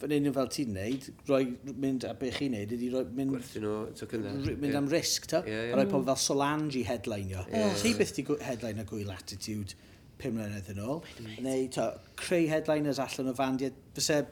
fan 0.00 0.16
un 0.16 0.32
fel 0.32 0.50
ti'n 0.54 0.72
neud, 0.76 1.10
roi 1.28 1.42
mynd 1.84 2.08
a 2.08 2.14
beth 2.16 2.40
chi'n 2.40 2.56
neud, 2.56 2.74
ydy 2.78 2.88
roi 2.94 3.04
mynd... 3.18 3.34
Gwerthu 3.36 3.64
nhw, 3.64 3.76
to 3.98 4.08
cynnar. 4.08 4.40
Mynd 4.64 4.80
am 4.80 4.90
risg, 4.92 5.28
ta? 5.28 5.42
Yeah, 5.44 5.68
yeah. 5.68 5.76
A 5.76 5.80
roi 5.82 5.86
pobl 5.90 6.08
fel 6.08 6.20
Solange 6.24 6.80
i 6.80 6.84
headlinio. 6.88 7.44
Yeah. 7.52 7.76
Ti 7.76 7.94
beth 8.00 8.16
di 8.16 8.26
headliner 8.40 8.88
gwy 8.88 9.04
Latitude 9.08 9.76
pum 10.20 10.36
mlynedd 10.36 10.72
yn 10.72 10.82
ôl. 10.84 11.00
Neu, 11.44 11.64
to, 11.76 11.86
creu 12.20 12.48
headliners 12.50 13.00
allan 13.02 13.32
o 13.32 13.36
fandiau, 13.36 13.72
fyse 13.96 14.22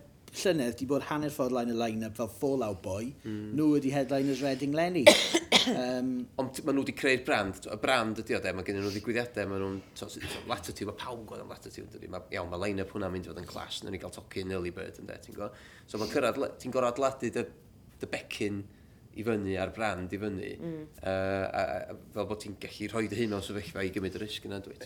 llynedd 0.43 0.77
di 0.79 0.87
bod 0.89 1.07
hanner 1.09 1.33
ffordd 1.33 1.55
line 1.57 1.73
y 1.73 1.79
line-up 1.79 2.17
fel 2.19 2.29
Fallout 2.41 2.83
Boy, 2.85 3.13
mm. 3.25 3.53
nhw 3.57 3.71
ydi 3.79 3.93
headliners 3.95 4.43
Reading 4.45 4.77
Lenny. 4.77 5.05
um, 5.73 6.13
Ond 6.43 6.61
maen 6.65 6.79
nhw 6.79 6.85
wedi 6.85 6.95
creu'r 6.99 7.25
brand. 7.27 7.69
Y 7.69 7.79
brand 7.83 8.23
ydi 8.23 8.37
o 8.39 8.41
de, 8.45 8.55
mae 8.57 8.67
gen 8.67 8.81
nhw 8.81 8.93
ddigwyddiadau, 8.95 9.51
maen 9.51 9.65
nhw'n... 9.65 9.79
So, 9.99 10.11
so, 10.13 10.43
Latitude, 10.51 10.89
mae 10.91 11.01
pawb 11.03 11.27
gweld 11.29 11.45
am 11.45 11.53
Latitude. 11.53 11.91
Dydy. 11.95 12.11
Ma, 12.13 12.23
iawn, 12.35 12.51
mae 12.53 12.65
line-up 12.67 12.95
hwnna'n 12.95 13.15
mynd 13.15 13.29
i 13.29 13.33
fod 13.33 13.43
yn 13.43 13.49
clash, 13.49 13.83
nyn 13.85 13.97
ni 13.97 14.03
gael 14.03 14.15
tocyn 14.15 14.57
early 14.57 14.75
bird 14.75 15.03
yn 15.03 15.11
de, 15.11 15.21
ti'n 15.25 15.37
gwybod? 15.37 15.63
So 15.91 16.01
mae'n 16.01 16.13
cyrraedd, 16.15 16.43
ti'n 16.63 16.75
gorau 16.75 16.95
adladu 16.95 17.33
dy, 17.35 17.47
dy 17.99 18.11
becyn 18.13 18.65
i 19.19 19.25
fyny 19.27 19.57
a'r 19.59 19.73
brand 19.75 20.13
i 20.15 20.19
fyny. 20.21 20.53
Mm. 20.61 20.83
Uh, 21.01 21.11
a, 21.11 21.63
a, 21.91 21.97
fel 22.15 22.29
bod 22.31 22.43
ti'n 22.43 22.57
gallu 22.63 22.89
rhoi 22.93 23.11
dy 23.11 23.19
hun 23.23 23.37
o 23.39 23.41
sefyllfa 23.43 23.83
i 23.87 23.91
gymryd 23.95 24.19
y 24.19 24.23
risg 24.23 24.47
yna, 24.47 24.61
dwi. 24.63 24.77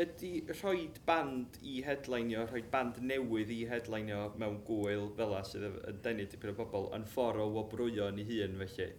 Ydy 0.00 0.32
rhoi 0.54 0.86
band 1.08 1.58
i 1.60 1.80
headlineio, 1.84 2.46
rhoi 2.48 2.64
band 2.72 3.02
newydd 3.04 3.52
i 3.52 3.62
headlineio 3.68 4.30
mewn 4.40 4.60
gwyl 4.68 5.10
fel 5.18 5.36
sydd 5.48 5.68
yn 5.68 6.02
denu 6.04 6.28
dipyn 6.32 6.54
o 6.54 6.58
bobl, 6.62 6.88
yn 6.96 7.04
ffordd 7.12 7.44
o 7.44 7.50
wobrwyo 7.58 8.08
ni 8.16 8.24
hun 8.30 8.56
felly? 8.62 8.92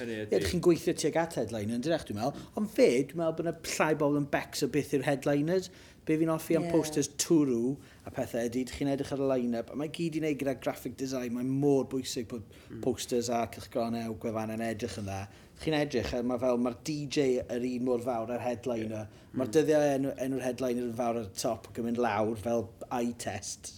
Ie, 0.00 0.40
chi'n 0.46 0.62
gweithio 0.64 0.94
tuag 0.96 1.16
at 1.20 1.34
headliner, 1.36 1.76
yn 1.76 1.82
direch, 1.84 2.06
dwi'n 2.08 2.18
meddwl. 2.18 2.44
Ond 2.58 2.70
fe, 2.72 2.88
dwi'n 3.10 3.20
meddwl 3.20 3.34
bod 3.36 3.44
yna 3.44 3.54
llai 3.74 3.94
bobl 4.00 4.20
yn 4.22 4.28
becs 4.32 4.64
o 4.64 4.68
beth 4.72 4.94
yw'r 4.96 5.04
headliners. 5.04 5.68
Be 6.08 6.16
fi'n 6.18 6.32
offi 6.32 6.56
am 6.58 6.64
yeah. 6.64 6.72
posters 6.74 7.10
twrw 7.20 7.74
a 8.08 8.10
pethau 8.14 8.48
ydy, 8.48 8.64
chi'n 8.66 8.90
edrych 8.90 9.12
ar 9.14 9.20
y 9.22 9.28
line-up, 9.30 9.68
a 9.70 9.76
mae 9.78 9.92
gyd 9.94 10.16
i 10.18 10.22
wneud 10.22 10.40
gyda 10.40 10.56
graphic 10.64 10.96
design, 10.98 11.36
mae'n 11.36 11.52
mor 11.62 11.84
bwysig 11.92 12.26
bod 12.32 12.56
posters 12.82 13.28
a 13.30 13.44
cylchgronau 13.54 14.10
o 14.10 14.16
gwefan 14.24 14.50
yn 14.56 14.64
edrych 14.66 14.96
yn 14.98 15.06
dda. 15.06 15.20
Chi'n 15.62 15.76
edrych, 15.78 16.10
mae 16.26 16.42
fel, 16.42 16.58
mae'r 16.64 16.80
DJ 16.88 17.28
yr 17.44 17.68
un 17.68 17.86
mor 17.86 18.02
fawr 18.02 18.32
ar 18.34 18.42
headliner, 18.42 19.12
mae'r 19.38 19.54
dyddiau 19.54 19.86
enw, 19.92 20.16
enw'r 20.26 20.42
headliner 20.48 20.88
yn 20.88 20.98
fawr 20.98 21.20
ar 21.20 21.28
y 21.28 21.38
top 21.44 21.70
ac 21.70 21.78
yn 21.78 21.90
mynd 21.90 22.02
lawr 22.02 22.42
fel 22.42 22.66
eye 22.88 23.14
test 23.22 23.76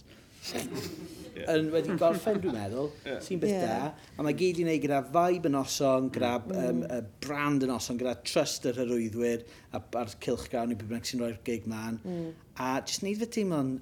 yeah. 0.53 1.51
yn 1.55 1.69
wedi 1.73 1.95
gorffen, 1.99 2.39
dwi'n 2.43 2.55
meddwl, 2.55 2.89
yeah. 3.05 3.19
sy'n 3.23 3.41
beth 3.41 3.53
yeah. 3.53 3.65
da. 3.65 4.09
A 4.15 4.25
mae 4.25 4.35
gyd 4.37 4.61
i 4.61 4.65
wneud 4.65 4.83
gyda 4.83 5.01
vibe 5.15 5.49
yn 5.51 5.57
oson, 5.59 6.09
gyda 6.15 6.31
mm. 6.41 6.83
um, 6.85 7.09
brand 7.23 7.65
yn 7.65 7.73
oson, 7.75 7.99
gyda 8.01 8.15
trust 8.27 8.67
yr 8.69 8.79
hyrwyddwyr 8.81 9.45
a, 9.45 9.81
a'r 9.81 10.13
cilch 10.23 10.47
gawn 10.53 10.73
i 10.75 10.79
bwbwnag 10.79 11.09
sy'n 11.09 11.23
rhoi'r 11.23 11.39
gig 11.47 11.67
man. 11.71 11.99
Mm. 12.03 12.29
A 12.61 12.75
jyst 12.83 13.03
wneud 13.03 13.21
fy 13.21 13.29
teimlo'n 13.39 13.73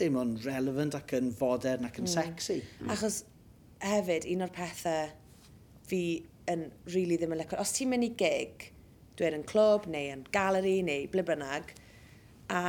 teimlo 0.00 0.24
relevant 0.46 0.98
ac 0.98 1.14
yn 1.18 1.30
fodern 1.38 1.86
ac 1.88 2.00
yn 2.02 2.08
mm. 2.08 2.14
sexy. 2.14 2.60
Mm. 2.80 2.92
Achos 2.96 3.22
hefyd, 3.84 4.26
un 4.32 4.46
o'r 4.46 4.54
pethau 4.54 5.12
fi 5.88 6.02
yn 6.48 6.68
really 6.94 7.18
ddim 7.20 7.34
yn 7.36 7.42
lyco. 7.42 7.60
Os 7.60 7.74
ti'n 7.76 7.92
mynd 7.92 8.08
i 8.08 8.12
gig, 8.18 8.70
dwi'n 9.18 9.36
yn 9.40 9.46
clwb 9.48 9.88
neu 9.92 10.12
yn 10.14 10.24
galeri 10.34 10.78
neu 10.86 11.06
ble 11.12 11.24
bynnag, 11.26 11.72
a, 12.48 12.60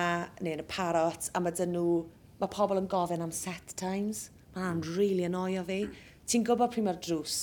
neu 0.44 0.58
yn 0.58 0.64
y 0.64 0.68
parot, 0.70 1.30
a 1.34 1.42
mae 1.44 1.56
dyn 1.56 1.74
nhw 1.76 2.00
mae 2.40 2.52
pobl 2.52 2.80
yn 2.80 2.90
gofyn 2.92 3.24
am 3.24 3.34
set 3.36 3.74
times. 3.80 4.30
Mae'n 4.56 4.84
really 4.96 5.26
annoio 5.28 5.64
fi. 5.68 5.82
Ti'n 6.30 6.46
gwybod 6.48 6.72
pryd 6.74 6.86
mae'r 6.86 7.02
drws 7.04 7.38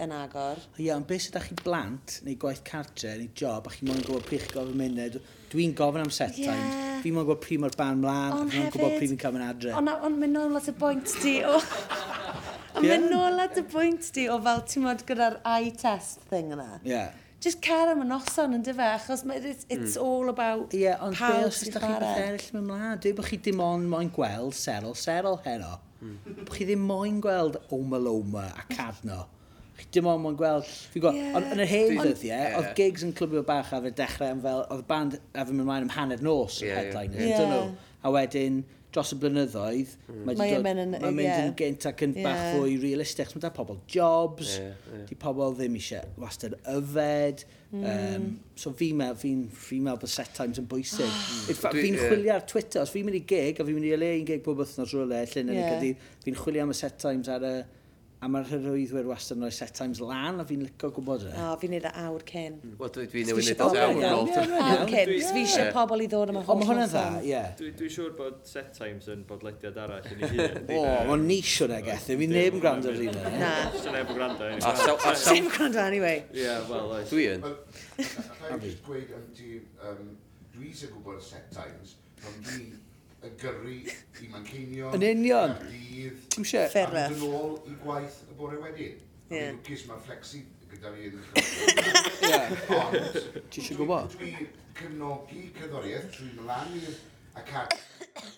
yn 0.00 0.14
agor? 0.16 0.60
Ie, 0.78 0.86
yeah, 0.86 0.96
ond 0.96 1.06
beth 1.08 1.26
sydd 1.26 1.38
chi 1.44 1.56
blant, 1.60 2.18
neu 2.26 2.38
gwaith 2.40 2.62
cartre, 2.66 3.14
neu 3.20 3.30
job, 3.36 3.68
a 3.68 3.74
chi 3.74 3.86
moyn 3.88 4.02
gwybod 4.06 4.26
pryd 4.28 4.44
chi'n 4.44 4.54
gofyn 4.56 4.80
munud. 4.80 5.18
Dwi'n 5.52 5.74
gofyn 5.78 6.06
am 6.06 6.12
set 6.14 6.38
yeah. 6.40 6.54
times. 6.56 7.00
Fi'n 7.04 7.16
moyn 7.16 7.28
gwybod 7.28 7.42
pryd 7.44 7.64
mae'r 7.64 7.78
ban 7.80 8.02
mlaen, 8.02 8.36
a 8.36 8.44
fi'n 8.50 8.68
gwybod 8.74 8.96
pryd 8.96 9.12
fi'n 9.12 9.22
cael 9.22 9.36
mynd 9.36 9.48
adre. 9.48 9.74
Ond 9.78 9.94
on, 9.94 10.20
mynd 10.22 10.38
nôl 10.38 10.60
at 10.60 10.70
y 10.72 10.76
bwynt 10.82 11.16
di. 11.22 11.36
O, 11.46 11.56
ond 12.74 12.86
mynd 12.86 13.10
nôl 13.12 13.42
at 13.46 13.60
y 13.60 13.66
bwynt 13.74 14.12
di 14.16 14.28
o 14.32 14.38
fel, 14.46 14.64
ti'n 14.72 14.86
modd 14.88 15.06
gyda'r 15.08 15.40
eye 15.56 15.74
test 15.80 16.24
thing 16.32 16.56
yna. 16.56 16.72
Ie. 16.80 16.94
Yeah 16.96 17.10
just 17.40 17.62
car 17.62 17.88
am 17.88 18.02
y 18.04 18.06
noson 18.08 18.54
yn 18.58 18.64
dyfa, 18.64 18.92
achos 18.98 19.24
ma, 19.24 19.36
it's, 19.40 19.66
it's 19.72 19.96
mm. 19.96 20.04
all 20.04 20.28
about 20.28 20.74
Ie, 20.76 20.84
yeah, 20.84 21.00
ond 21.04 21.16
be 21.16 21.30
os 21.46 21.62
ydych 21.64 21.80
chi'n 21.80 21.98
beth 22.02 22.22
eraill 22.22 22.48
mewn 22.56 22.66
mlaen. 22.68 23.00
Dwi 23.00 23.12
bod 23.16 23.28
chi 23.30 23.38
dim 23.46 23.62
ond 23.64 23.88
moyn 23.90 24.10
gweld 24.14 24.56
serol, 24.58 24.96
serol 24.98 25.38
heno. 25.46 25.78
Mm. 26.00 26.16
Bod 26.42 26.54
chi 26.56 26.66
ddim 26.68 26.82
moyn 26.88 27.20
gweld 27.24 27.56
oma 27.76 28.00
loma 28.00 28.44
a 28.52 28.66
cadno. 28.72 29.22
Chi 29.80 29.88
dim 29.96 30.10
ond 30.12 30.24
moyn 30.26 30.36
gweld... 30.36 30.68
Yeah. 31.00 31.30
Ond 31.38 31.48
yn 31.54 31.64
yr 31.64 31.70
hen 31.70 31.94
ddyddiau, 32.02 32.58
oedd 32.58 32.74
gigs 32.76 33.06
yn 33.06 33.14
clybio 33.16 33.44
bach 33.48 33.72
a 33.72 33.80
fe 33.86 33.94
dechrau 33.96 34.34
am 34.34 34.44
fel... 34.44 34.66
Oedd 34.76 34.84
band 34.90 35.16
a 35.32 35.46
fe 35.46 35.54
mynd 35.54 35.68
mlaen 35.70 35.88
am 35.88 35.94
hanner 35.96 36.20
nos 36.24 36.60
yeah, 36.60 36.76
headliners, 36.76 37.24
yeah. 37.24 37.32
yeah. 37.32 37.40
dyn 37.40 37.56
nhw. 37.56 37.88
A 38.04 38.12
wedyn, 38.16 38.60
dros 38.90 39.12
y 39.14 39.18
blynyddoedd, 39.22 39.94
mm. 40.08 40.20
mae 40.26 40.36
wedi 40.38 40.58
mynd 40.64 40.82
yn, 40.82 40.94
mynd 41.06 41.22
yeah. 41.22 41.44
yn 41.44 41.54
gynt 41.58 41.86
ac 41.90 42.04
yn 42.06 42.14
yeah. 42.18 42.26
bach 42.26 42.56
fwy 42.56 42.74
realistig. 42.82 43.30
Mae 43.36 43.44
da 43.44 43.52
pobl 43.54 43.78
jobs, 43.90 44.56
yeah, 44.58 44.76
yeah. 44.90 45.04
di 45.06 45.18
pobl 45.20 45.54
ddim 45.58 45.78
eisiau 45.78 46.10
wastad 46.20 46.56
yfed. 46.74 47.44
Mm. 47.70 47.84
Um, 47.86 48.24
so 48.58 48.72
fi'n 48.74 48.98
meddwl, 48.98 49.18
fi'n 49.20 49.44
fi 49.54 49.78
meddwl 49.78 50.00
bod 50.02 50.10
set 50.10 50.32
times 50.34 50.58
yn 50.62 50.66
bwysig. 50.70 51.06
Mm. 51.50 51.58
fi'n 51.60 51.96
yeah. 51.96 52.06
chwilio 52.08 52.34
ar 52.34 52.46
Twitter, 52.48 52.82
os 52.82 52.90
fi'n 52.94 53.06
mynd 53.06 53.20
i 53.20 53.24
gig, 53.30 53.60
a 53.60 53.66
fi'n 53.66 53.76
mynd 53.76 53.88
i 53.88 53.96
le 53.98 54.10
un 54.18 54.26
gig 54.26 54.42
bob 54.44 54.58
wythnos 54.62 54.94
rhywle, 54.94 55.20
llun 55.32 55.52
yn 55.52 55.60
yeah. 55.60 56.08
fi'n 56.24 56.38
chwilio 56.38 56.66
am 56.66 56.74
y 56.74 56.76
set 56.78 56.98
times 57.02 57.30
ar 57.30 57.46
y 57.46 57.54
a 58.20 58.28
mae'r 58.28 58.48
hyrwyddwyr 58.50 59.06
wastad 59.08 59.38
yn 59.38 59.46
rhoi 59.46 59.54
set 59.56 59.72
times 59.72 60.00
lan, 60.04 60.42
a 60.42 60.44
fi'n 60.44 60.60
licio 60.66 60.90
gwybod 60.92 61.22
e. 61.24 61.30
O, 61.40 61.54
fi'n 61.60 61.72
neud 61.72 61.86
y 61.88 61.92
awr 62.02 62.24
cyn. 62.28 62.58
Mm. 62.58 62.74
Wel, 62.80 62.90
dwi, 62.92 63.06
dwi'n 63.14 63.30
newid 63.30 63.46
neud 63.48 63.78
e 63.78 63.80
awr 63.84 64.00
nôl. 64.02 64.32
Awr 64.66 64.82
cyn, 64.90 65.12
fi 65.30 65.40
eisiau 65.40 65.70
pobl 65.72 66.04
i 66.04 66.08
ddod 66.12 66.32
yma. 66.34 66.42
O, 66.44 66.56
mae 66.60 66.68
hwnna'n 66.68 66.90
dda, 66.92 67.04
ie. 67.24 67.40
Dwi'n 67.62 67.94
siŵr 67.94 68.12
bod 68.18 68.42
set 68.50 68.68
times 68.76 69.08
yn 69.14 69.22
bodlediad 69.28 69.80
arall 69.86 70.10
yn 70.12 70.26
ei 70.26 70.32
hun. 70.34 70.60
O, 70.80 70.82
mae'n 71.08 71.24
nis 71.30 71.54
na 71.72 71.80
geth, 71.86 72.10
fi 72.20 72.28
neb 72.28 72.58
yn 72.58 72.64
gwrando 72.66 72.92
ar 72.92 73.00
un. 73.06 73.18
Na. 73.40 73.54
Dwi'n 73.78 73.96
neb 73.96 74.12
yn 74.12 74.20
gwrando. 74.20 74.52
Dwi'n 75.24 75.50
gwrando 75.54 75.82
anyway. 75.86 76.20
Ie, 76.36 76.52
wel, 76.68 76.94
oes. 76.98 77.08
Dwi 77.14 77.26
yn. 77.38 77.48
Alla 77.48 78.60
i 78.68 78.76
gweud, 78.84 79.16
dwi 79.40 80.68
eisiau 80.68 80.92
gwybod 80.92 81.24
set 81.24 81.48
times, 81.56 81.96
ond 82.20 82.44
dwi 82.44 82.68
y 83.20 83.30
gyrru 83.40 83.74
i 83.76 84.30
Manceinion. 84.32 84.94
Yn 84.96 85.04
union. 85.10 85.54
Dydd. 85.66 86.24
Ti'n 86.34 86.48
se? 86.48 86.64
Fferref. 86.72 87.12
Yn 87.16 87.26
ôl 87.28 87.58
i 87.68 87.76
gwaith 87.82 88.22
y 88.30 88.38
bore 88.38 88.60
wedyn. 88.62 88.96
Ie. 88.96 89.36
Yeah. 89.36 89.52
Lwcus, 89.58 89.84
mae 89.90 90.00
flexi 90.06 90.42
gyda 90.70 90.92
fi 90.94 91.10
yn 91.10 91.20
ddechrau. 91.20 92.98
Ti 93.50 93.62
eisiau 93.62 93.80
gwybod? 93.82 94.16
Dwi 94.16 94.34
cefnogi 94.78 95.46
cerddoriaeth 95.58 96.10
trwy 96.14 96.30
mlaen 96.38 96.76
i'r 96.80 96.98
acad 97.40 97.76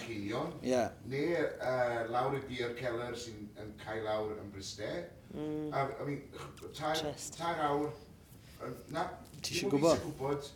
Ceinion. 0.03 0.53
Yeah. 0.67 0.91
Neu 1.09 1.37
uh, 1.39 2.03
lawr 2.13 2.37
y 2.39 2.43
Gear 2.49 2.75
Keller 2.79 3.15
sy'n 3.19 3.47
yn 3.63 3.71
cael 3.83 4.03
lawr 4.07 4.35
yn 4.39 4.51
Bryste. 4.55 4.91
Mm. 5.33 5.71
A, 5.73 5.87
I 6.03 6.09
mean, 6.09 6.25
tair, 6.75 7.15
tair 7.37 7.63
awr. 7.69 7.93
Na, 8.95 9.07
ti 9.41 9.57
eisiau 9.57 9.73
gwybod? 9.73 10.51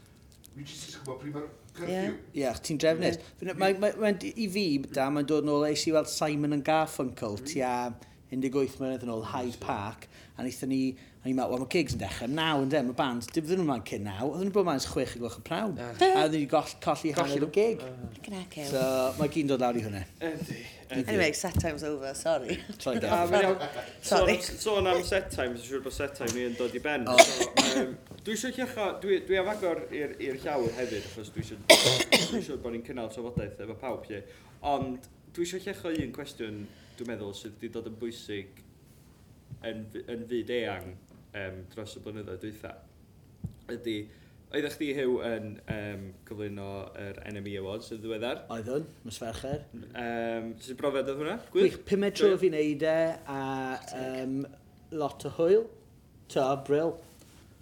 Ti 0.51 0.67
eisiau 0.67 1.05
gwybod 1.05 1.23
pryd 1.23 1.39
mae'r 1.39 1.49
Ie, 1.85 2.03
yeah, 2.41 2.57
ti'n 2.57 2.81
drefnus. 2.81 3.19
Mae, 3.59 3.77
mae, 3.77 3.93
mae, 4.01 4.33
i 4.33 4.47
fi, 4.53 4.67
da, 4.89 5.11
mae'n 5.13 5.29
dod 5.29 5.47
nôl 5.49 5.67
eisi 5.69 5.93
weld 5.95 6.09
Simon 6.11 6.57
yn 6.57 6.65
Garfunkel, 6.67 7.37
mm. 7.41 7.51
ti 7.51 7.61
a 7.65 7.91
18 8.33 8.81
mlynedd 8.81 9.05
yn 9.07 9.13
ôl, 9.13 9.27
Hyde 9.35 9.61
Park, 9.63 10.09
a 10.35 10.43
wnaethon 10.43 10.73
ni 10.73 10.81
A 11.27 11.29
ni'n 11.29 11.41
meddwl, 11.41 11.57
wel, 11.57 11.63
mae 11.65 11.71
gigs 11.73 11.95
yn 11.97 11.99
dechrau 11.99 12.29
naw 12.31 12.61
yn 12.63 12.69
de, 12.71 12.81
mae 12.87 12.95
band, 12.95 13.25
dim 13.35 13.47
ddyn 13.49 13.59
nhw'n 13.65 13.81
cyn 13.89 14.05
naw, 14.07 14.29
oedden 14.29 14.45
nhw'n 14.47 14.53
bod 14.55 14.67
ma'n 14.69 14.83
chwech 14.85 15.15
i 15.17 15.19
gloch 15.19 15.39
y 15.41 15.43
prawn. 15.49 15.73
A 15.83 15.89
oedden 16.21 16.37
ni'n 16.37 16.51
goll, 16.53 16.75
colli 16.85 17.11
hanner 17.17 17.43
o 17.43 17.49
gig. 17.51 17.81
Uh. 17.83 18.45
So, 18.69 18.83
mae 19.19 19.33
gyn 19.35 19.49
dod 19.51 19.65
lawr 19.65 19.75
i 19.75 19.81
hwnna. 19.83 20.05
Anyway, 20.93 21.33
set 21.35 21.57
time's 21.59 21.83
over, 21.83 22.13
sorry. 22.15 22.61
Troi 22.79 23.01
gael. 23.03 23.27
Sorry. 23.33 23.57
sorry. 24.07 24.37
So, 24.39 24.77
am 24.79 25.03
set 25.03 25.33
time, 25.33 25.57
dwi'n 25.57 25.65
siŵr 25.65 25.83
bod 25.89 25.97
set 25.97 26.15
time 26.15 26.31
ni 26.37 26.45
yn 26.47 26.55
dod 26.61 26.77
i 26.79 26.83
ben. 26.85 27.09
Oh. 27.11 27.19
So, 27.19 27.49
um, 27.81 27.97
dwi 28.21 28.37
eisiau 28.37 28.55
chiacha, 28.55 28.87
dwi, 29.03 29.19
dwi 29.27 29.41
am 29.41 29.51
agor 29.51 29.83
i'r 29.91 30.39
llawr 30.45 30.71
hefyd, 30.79 31.09
achos 31.11 31.33
dwi 31.35 31.43
eisiau 31.43 32.61
bod 32.63 32.77
ni'n 32.77 32.85
cynnal 32.87 33.11
trafodaeth 33.11 33.65
efo 33.67 33.75
pawb. 33.83 34.07
lle. 34.13 34.23
Ond, 34.77 35.11
dwi 35.35 35.49
eisiau 35.49 35.67
chiacha 35.67 35.91
un 35.91 36.15
cwestiwn, 36.21 36.63
dwi'n 37.01 37.11
meddwl, 37.11 37.35
sydd 37.35 37.59
wedi 37.59 37.73
dod 37.75 37.91
yn 37.91 37.99
bwysig 37.99 38.63
yn, 39.67 39.83
yn 40.07 40.25
fyd 40.31 40.55
eang 40.61 40.95
um, 41.41 41.59
dros 41.73 41.97
y 41.99 42.03
blynyddoedd 42.05 42.43
dwytha, 42.43 42.73
ydy, 43.73 43.97
oeddech 44.55 44.77
chdi 44.77 44.91
hyw 44.97 45.17
yn 45.27 45.49
um, 45.73 46.05
cyflwyno 46.29 46.69
yr 47.03 47.21
NME 47.33 47.57
Awards 47.61 47.91
yn 47.95 48.03
ddiweddar? 48.03 48.45
Oedd 48.47 48.71
Oeddwn, 48.71 48.87
mys 49.07 49.21
fercher. 49.23 49.65
Um, 49.91 50.53
Sut 50.63 50.79
brofiad 50.81 51.11
oedd 51.13 51.23
hwnna? 51.23 51.39
Gwych, 51.55 51.81
pumed 51.89 52.17
tro 52.19 52.33
fi'n 52.41 52.57
neud 52.57 52.87
e, 52.87 52.99
a 53.33 53.41
um, 54.03 54.39
lot 54.97 55.27
o 55.27 55.35
hwyl. 55.39 55.67
Ta, 56.33 56.49
bril. 56.67 56.95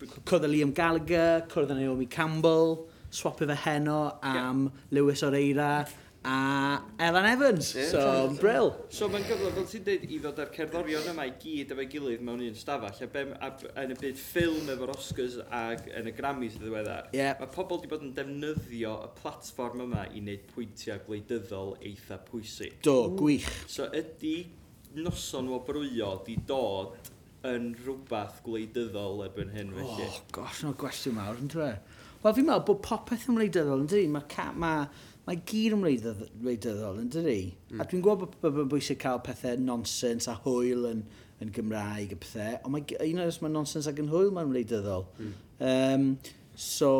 Cwrdd 0.05 0.49
Liam 0.51 0.75
Gallagher, 0.77 1.45
cwrdd 1.51 1.75
Naomi 1.79 2.07
Campbell, 2.11 2.77
swapio 3.15 3.49
fe 3.49 3.57
heno 3.65 3.99
am 4.23 4.67
yeah. 4.67 4.81
Lewis 4.99 5.23
Oreira 5.27 5.71
a 6.25 6.81
Elan 6.99 7.27
Evans. 7.27 7.75
Yeah, 7.75 7.89
so, 7.91 8.37
bryl. 8.41 8.71
So, 8.89 9.09
mae'n 9.13 9.27
gyfle, 9.29 9.53
fel 9.55 9.67
ti'n 9.69 9.85
dweud, 9.87 10.05
i 10.09 10.19
ddod 10.23 10.41
â'r 10.45 10.53
cerddorion 10.55 11.09
yma 11.13 11.27
i 11.29 11.35
gyd 11.43 11.75
efo'i 11.75 11.87
gilydd 11.93 12.25
mewn 12.25 12.43
un 12.47 12.59
stafell, 12.59 12.97
a, 13.05 13.09
bem, 13.13 13.33
a 13.37 13.51
a 13.53 13.85
yn 13.85 13.95
y 13.95 13.99
byd 14.01 14.21
ffilm 14.21 14.71
efo'r 14.75 14.95
Oscars 14.95 15.39
ac 15.61 15.89
yn 16.01 16.11
y 16.11 16.15
Grammys 16.17 16.59
y 16.59 16.63
ddiweddar. 16.65 17.11
Yeah. 17.17 17.37
Mae 17.41 17.53
pobl 17.55 17.81
wedi 17.81 17.93
bod 17.93 18.07
yn 18.07 18.15
defnyddio 18.17 18.95
y 19.05 19.11
platfform 19.21 19.85
yma 19.87 20.07
i 20.11 20.23
wneud 20.25 20.47
pwyntiau 20.55 21.03
gwleidyddol 21.09 21.75
eitha 21.85 22.21
pwysig. 22.31 22.79
Do, 22.87 22.99
gwych. 23.19 23.51
So, 23.71 23.91
ydy 23.93 24.37
noson 24.97 25.51
o 25.53 25.61
brwyo 25.67 26.17
di 26.27 26.39
dod 26.49 26.95
yn 27.45 27.75
rhywbeth 27.83 28.41
gwleidyddol 28.47 29.27
erbyn 29.27 29.53
hyn 29.53 29.75
felly. 29.77 30.09
Oh, 30.09 30.21
gosh, 30.33 30.63
no 30.65 30.73
gwestiwn 30.81 31.19
mawr, 31.19 31.37
yn 31.41 31.51
tre. 31.53 31.75
Wel, 32.25 32.37
fi'n 32.37 32.47
meddwl 32.49 32.65
bod 32.71 32.81
popeth 32.87 33.27
yn 33.29 33.37
wleidyddol 33.37 33.83
yn 33.85 33.91
dydi. 33.91 34.09
Mae 34.13 34.25
ca... 34.33 34.47
ma, 34.57 34.77
mae 35.27 35.41
gyd 35.49 35.75
yn 35.77 35.83
wleidyddol 35.85 37.01
yn 37.03 37.11
dydi. 37.13 37.41
Mm. 37.71 37.81
A 37.81 37.87
dwi'n 37.89 38.05
gwybod 38.05 38.39
bod 38.41 38.63
yn 38.63 38.71
bwysig 38.73 39.01
cael 39.03 39.21
pethau 39.25 39.61
nonsens 39.61 40.29
a 40.33 40.37
hwyl 40.45 40.87
yn, 40.91 41.03
yn 41.45 41.53
Gymraeg 41.53 42.15
a 42.17 42.19
pethau, 42.21 42.59
ond 42.63 42.77
mae, 42.77 42.97
un 43.05 43.21
oes 43.25 43.41
mae 43.43 43.53
nonsens 43.53 43.89
ac 43.91 44.01
yn 44.01 44.09
hwyl 44.13 44.33
mae'n 44.37 44.53
wleidyddol. 44.53 45.05
Mm. 45.21 45.35
Um, 45.69 46.09
so, 46.57 46.95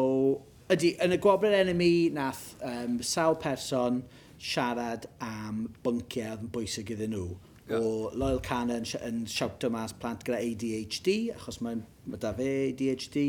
ydy, 0.73 0.93
yn 1.05 1.17
y 1.17 1.21
gwobrau 1.25 1.57
enemy 1.57 2.11
nath 2.13 2.45
um, 2.65 3.01
sawl 3.05 3.41
person 3.41 4.03
siarad 4.45 5.09
am 5.25 5.67
bynciau 5.85 6.35
oedd 6.35 6.47
yn 6.47 6.53
bwysig 6.53 6.93
iddyn 6.93 7.17
nhw. 7.17 7.27
Yeah. 7.65 7.81
O 7.81 8.11
Loyal 8.13 8.43
Cannon 8.45 8.85
yn, 8.85 9.05
yn 9.09 9.25
siawto 9.31 9.71
mas 9.73 9.97
plant 9.97 10.25
gyda 10.27 10.41
ADHD, 10.45 11.15
achos 11.33 11.63
mae, 11.65 11.81
mae 12.05 12.21
da 12.21 12.33
fe 12.37 12.49
ADHD, 12.67 13.21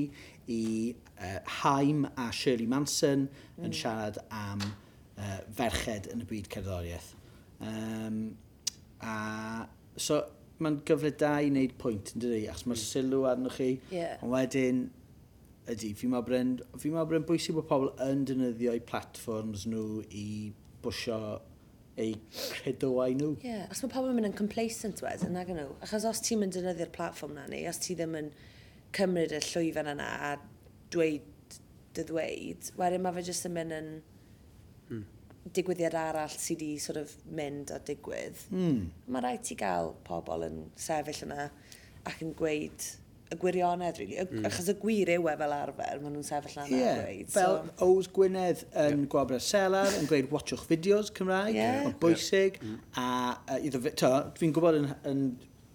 i 0.51 0.61
uh, 1.19 1.39
Haim 1.61 2.05
a 2.17 2.31
Shirley 2.31 2.67
Manson 2.67 3.27
mm. 3.29 3.65
yn 3.67 3.75
siarad 3.75 4.19
am 4.29 4.63
uh, 4.65 5.39
ferched 5.57 6.09
yn 6.13 6.23
y 6.25 6.29
byd 6.29 6.49
cerddoriaeth. 6.53 7.13
Um, 7.63 8.19
a 9.03 9.67
so 9.95 10.21
mae'n 10.59 10.81
gyfle 10.87 11.11
da 11.19 11.37
i 11.43 11.49
wneud 11.51 11.75
pwynt 11.79 12.13
yn 12.15 12.23
dydi, 12.23 12.45
achos 12.51 12.67
mae'r 12.67 12.79
mm. 12.79 12.85
sylw 12.91 13.25
arnoch 13.31 13.57
chi, 13.59 13.71
yeah. 13.91 14.15
ond 14.23 14.31
wedyn 14.31 14.85
ydy, 15.71 15.91
fi 15.97 16.07
mae 16.11 16.23
bryn, 16.25 16.55
fi 16.79 16.91
mae 16.93 17.07
bryn 17.09 17.25
bwysig 17.27 17.57
bod 17.57 17.67
pobl 17.69 17.91
yn 18.05 18.23
defnyddio 18.29 18.75
eu 18.77 18.83
platforms 18.87 19.65
nhw 19.67 20.03
i 20.15 20.27
bwysio 20.85 21.19
eu 21.99 22.15
credoau 22.53 23.15
nhw. 23.17 23.31
Ie, 23.41 23.49
yeah, 23.49 23.69
os 23.71 23.83
mae 23.83 23.91
pobl 23.91 24.11
yn 24.11 24.19
mynd 24.19 24.29
yn 24.31 24.37
complacent 24.37 25.03
wedyn, 25.03 25.35
nag 25.35 25.51
nhw. 25.51 25.69
Achos 25.85 26.07
os 26.07 26.23
ti'n 26.23 26.43
mynd 26.43 26.55
defnyddio'r 26.55 26.93
platform 26.95 27.35
na 27.39 27.47
ni, 27.51 27.63
os 27.71 27.81
ti 27.83 27.97
ddim 27.97 28.15
yn 28.19 28.31
cymryd 28.95 29.35
y 29.35 29.41
llwyfan 29.43 29.91
yna 29.95 30.11
a 30.29 30.35
dweud 30.95 31.59
dy 31.95 32.03
ddweud, 32.09 32.71
wedyn 32.79 33.03
mae 33.05 33.15
fe 33.15 33.25
jyst 33.29 33.47
yn 33.47 33.55
mynd 33.55 33.75
yn 33.75 33.89
hmm. 34.89 35.05
digwyddiad 35.55 35.95
arall 35.99 36.35
sydd 36.35 36.59
wedi 36.63 36.81
sort 36.83 36.99
of 37.03 37.15
mynd 37.37 37.71
a 37.75 37.79
digwydd. 37.87 38.43
Hmm. 38.51 38.85
Mae 39.07 39.23
rhaid 39.23 39.45
ti 39.47 39.57
gael 39.59 39.93
pobl 40.07 40.47
yn 40.49 40.61
sefyll 40.87 41.25
yna 41.27 41.49
ac 42.05 42.21
yn 42.25 42.35
gweud 42.37 42.93
y 43.33 43.37
gwirionedd, 43.41 43.97
really. 43.97 44.17
Mm. 44.21 44.45
Achos 44.45 44.67
y 44.69 44.75
gwir 44.77 45.09
yw 45.15 45.29
e 45.31 45.33
fel 45.39 45.55
arfer, 45.55 46.01
maen 46.01 46.13
nhw'n 46.13 46.27
sefyll 46.27 46.59
lan 46.59 46.69
yeah. 46.69 46.99
gweud. 47.01 47.31
Fel 47.33 47.55
so. 47.55 47.73
Ows 47.87 48.09
Gwynedd 48.13 48.61
yn 48.69 49.01
yeah. 49.01 49.07
gwabr 49.11 49.41
selar, 49.41 49.89
yn 49.99 50.05
gweud 50.09 50.29
watchwch 50.33 50.65
fideos 50.69 51.11
Cymraeg, 51.15 51.57
yeah. 51.57 51.81
mae'n 51.87 51.97
bwysig, 52.01 52.59
yeah. 52.61 53.01
a 53.01 53.07
uh, 53.55 53.59
iddo 53.65 53.81
fi, 53.81 53.95
to, 54.01 54.11
fi'n 54.39 54.53
gwybod 54.55 54.79
yn, 54.81 54.87
yn 55.09 55.25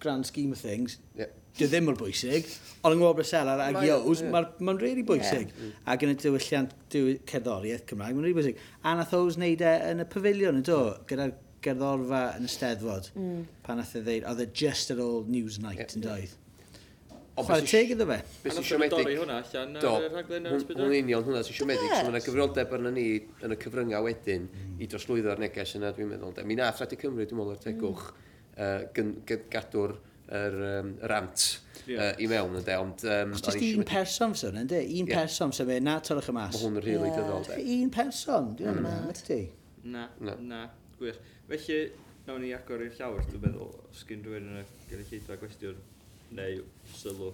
grand 0.01 0.29
scheme 0.29 0.55
of 0.55 0.63
things, 0.63 0.97
yeah 1.19 1.31
dy 1.57 1.67
ddim 1.67 1.87
mor 1.89 1.97
bwysig, 1.99 2.49
ond 2.81 2.95
yng 2.95 3.01
Ngwobr 3.01 3.27
Selar 3.27 3.61
ag 3.65 3.79
Ios, 3.83 4.23
yeah. 4.23 4.33
mae'n 4.33 4.67
ma 4.67 4.75
really 4.79 5.05
bwysig. 5.07 5.51
Yeah. 5.51 5.77
Ac 5.93 6.05
yn 6.05 6.13
y 6.13 6.17
diwylliant 6.21 6.75
diw 6.93 7.15
cerddoriaeth 7.29 7.87
Cymraeg, 7.89 8.17
mae'n 8.17 8.27
really 8.27 8.37
bwysig. 8.37 8.61
A 8.83 8.95
nath 8.97 9.15
Ows 9.17 9.39
wneud 9.39 9.63
e 9.65 9.73
yn 9.91 10.03
y 10.03 10.09
pafiliwn, 10.11 10.61
ydo, 10.63 10.81
gyda'r 11.09 11.33
gerddorfa 11.61 12.21
yn 12.39 12.47
y 12.47 12.51
steddfod, 12.51 13.11
mm. 13.17 13.41
pan 13.65 13.81
nath 13.81 13.97
e 13.99 14.03
ddeud, 14.05 14.27
oedd 14.31 14.45
e 14.45 14.47
just 14.63 14.93
ar 14.95 15.01
ôl 15.03 15.27
Newsnight 15.29 15.83
yeah. 15.83 15.97
yn 15.97 16.07
doedd. 16.07 16.37
Chwarae 17.41 17.63
teg 17.65 17.93
iddo 17.95 18.05
fe. 18.05 18.17
Beth 18.43 18.57
sy'n 18.57 18.65
siomedig... 18.67 18.93
Dorri 18.93 19.15
hwnna 19.17 19.37
allan 19.41 19.77
ar 19.79 20.03
rhaglen 20.11 20.49
yr 20.49 20.57
ysbydau. 20.57 20.83
Hwn 20.83 20.97
union 20.99 21.23
hwnna 21.25 21.39
sy'n 21.47 21.55
siomedig. 21.57 21.87
Yes. 21.87 21.93
So, 21.95 22.03
mae 22.03 22.11
yna 22.11 22.21
gyfrioldeb 22.25 22.73
arna 22.75 22.91
ni 22.93 23.05
yn 23.47 23.55
y 23.55 23.57
cyfryngau 23.61 24.05
wedyn 24.05 24.45
mm. 24.49 24.75
i 24.83 24.89
droslwyddo'r 24.91 25.41
neges 25.41 25.73
yna, 25.79 25.93
dwi'n 25.95 26.11
meddwl. 26.11 26.43
Mi 26.45 26.57
nath 26.59 26.81
Rhaid 26.83 26.93
i 26.93 26.99
Cymru, 27.01 27.25
dwi'n 27.25 27.39
meddwl, 27.39 27.55
ar 27.55 27.63
tegwch, 27.63 28.03
uh, 28.57 29.39
gadw'r 29.55 29.95
yr, 30.31 30.57
um, 30.69 30.91
rant 31.11 31.45
yeah. 31.85 32.11
uh, 32.11 32.21
i 32.21 32.27
mewn, 32.31 32.55
ynddo. 32.59 32.77
Ond, 32.83 33.03
um, 33.07 33.33
Os 33.35 33.43
jyst 33.45 33.63
un 33.67 33.87
person 33.87 34.35
fysa 34.35 34.49
hwnna, 34.49 34.63
ynddo? 34.65 34.79
Un 34.81 35.09
yeah. 35.09 35.17
person 35.17 35.53
fysa 35.53 35.67
fe, 35.67 35.79
na 35.83 35.97
torwch 36.05 36.29
y 36.31 36.35
mas. 36.37 36.55
Mae 36.55 36.63
hwn 36.65 36.79
yn 36.79 36.85
rili 36.85 36.95
really 36.95 37.11
yeah. 37.11 37.19
dyddol, 37.19 37.75
Un 37.75 37.93
person, 37.95 38.51
dwi'n 38.59 38.79
mm. 38.79 38.87
na, 38.87 38.95
ydy? 39.15 39.41
Na, 39.83 40.07
na, 40.21 40.37
na, 40.53 40.61
gwych. 40.99 41.19
Felly, 41.49 41.79
nawn 42.27 42.43
ni 42.45 42.51
agor 42.55 42.83
i'r 42.85 42.97
llawr, 42.99 43.23
dwi'n 43.29 43.45
meddwl, 43.45 43.71
os 43.91 44.03
gyn 44.09 44.25
rhywun 44.25 44.51
yn 44.53 44.61
y 44.61 44.65
gynulleidfa 44.91 45.39
gwestiwn, 45.41 45.81
neu 46.37 46.65
sylw. 46.95 47.31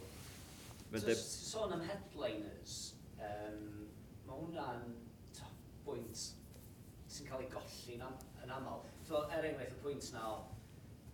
Mae'n 0.92 1.04
Just 1.04 1.50
sôn 1.52 1.74
am 1.76 1.84
headliners, 1.84 2.78
um, 3.20 3.64
mae 4.26 4.38
hwnna'n 4.40 4.96
bwynt 5.86 6.30
sy'n 7.12 7.28
cael 7.28 7.44
ei 7.44 7.50
golli'n 7.52 8.06
am, 8.08 8.16
yn 8.44 8.54
aml. 8.58 8.86
So, 9.08 9.26
er 9.32 9.46
enghraifft, 9.50 9.76
y 9.76 9.84
pwynt 9.84 10.08
na 10.16 10.24
o, 10.32 10.38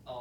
o 0.10 0.18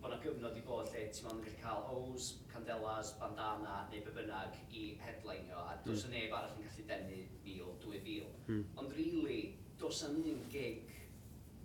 bod 0.00 0.14
yna 0.14 0.20
gyfnod 0.24 0.56
i 0.56 0.62
bod 0.64 0.88
lle 0.88 1.06
ti'n 1.12 1.26
mynd 1.26 1.40
yn 1.40 1.46
gallu 1.46 1.62
cael 1.62 1.88
O's, 1.94 2.28
Candelas, 2.52 3.12
Bandana 3.20 3.76
neu 3.92 4.04
be 4.06 4.14
bynnag 4.16 4.56
i 4.72 4.84
headlineo 5.04 5.60
a 5.60 5.76
does 5.84 6.06
mm. 6.06 6.14
neb 6.16 6.36
arall 6.38 6.56
yn 6.56 6.68
gallu 6.68 6.86
denu 6.90 7.18
1000, 7.44 7.74
2000. 7.84 8.38
Mm. 8.48 8.62
Ond 8.80 8.94
really, 8.96 9.40
dos 9.80 10.04
am 10.08 10.16
un 10.20 10.44
gig 10.52 10.94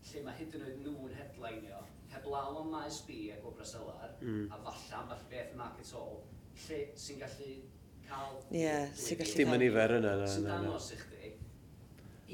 lle 0.06 0.24
mae 0.26 0.40
hyd 0.40 0.58
yn 0.58 0.66
oed 0.68 0.82
nhw'n 0.84 1.16
headlineo 1.20 1.84
heblaw 2.12 2.60
am 2.62 2.70
maes 2.76 3.00
B 3.08 3.30
a 3.34 3.40
gwbra 3.44 3.66
selar 3.68 4.12
mm. 4.22 4.52
a 4.52 4.60
falle 4.68 5.00
am 5.00 5.10
falle 5.12 5.30
beth 5.32 5.56
y 5.56 5.62
market 5.62 5.96
all 6.02 6.20
lle 6.66 6.82
sy'n 7.06 7.24
gallu 7.24 7.50
cael... 8.10 8.38
Ie, 8.52 8.62
yeah, 8.62 8.92
sy'n 9.00 9.22
gallu... 9.22 9.40
Dim 9.40 9.56
yn 9.56 9.64
nifer 9.66 9.96
yna. 9.98 10.14
Sy'n 10.36 10.48
dangos 10.50 10.92
i 10.96 11.00
chdi. 11.02 11.32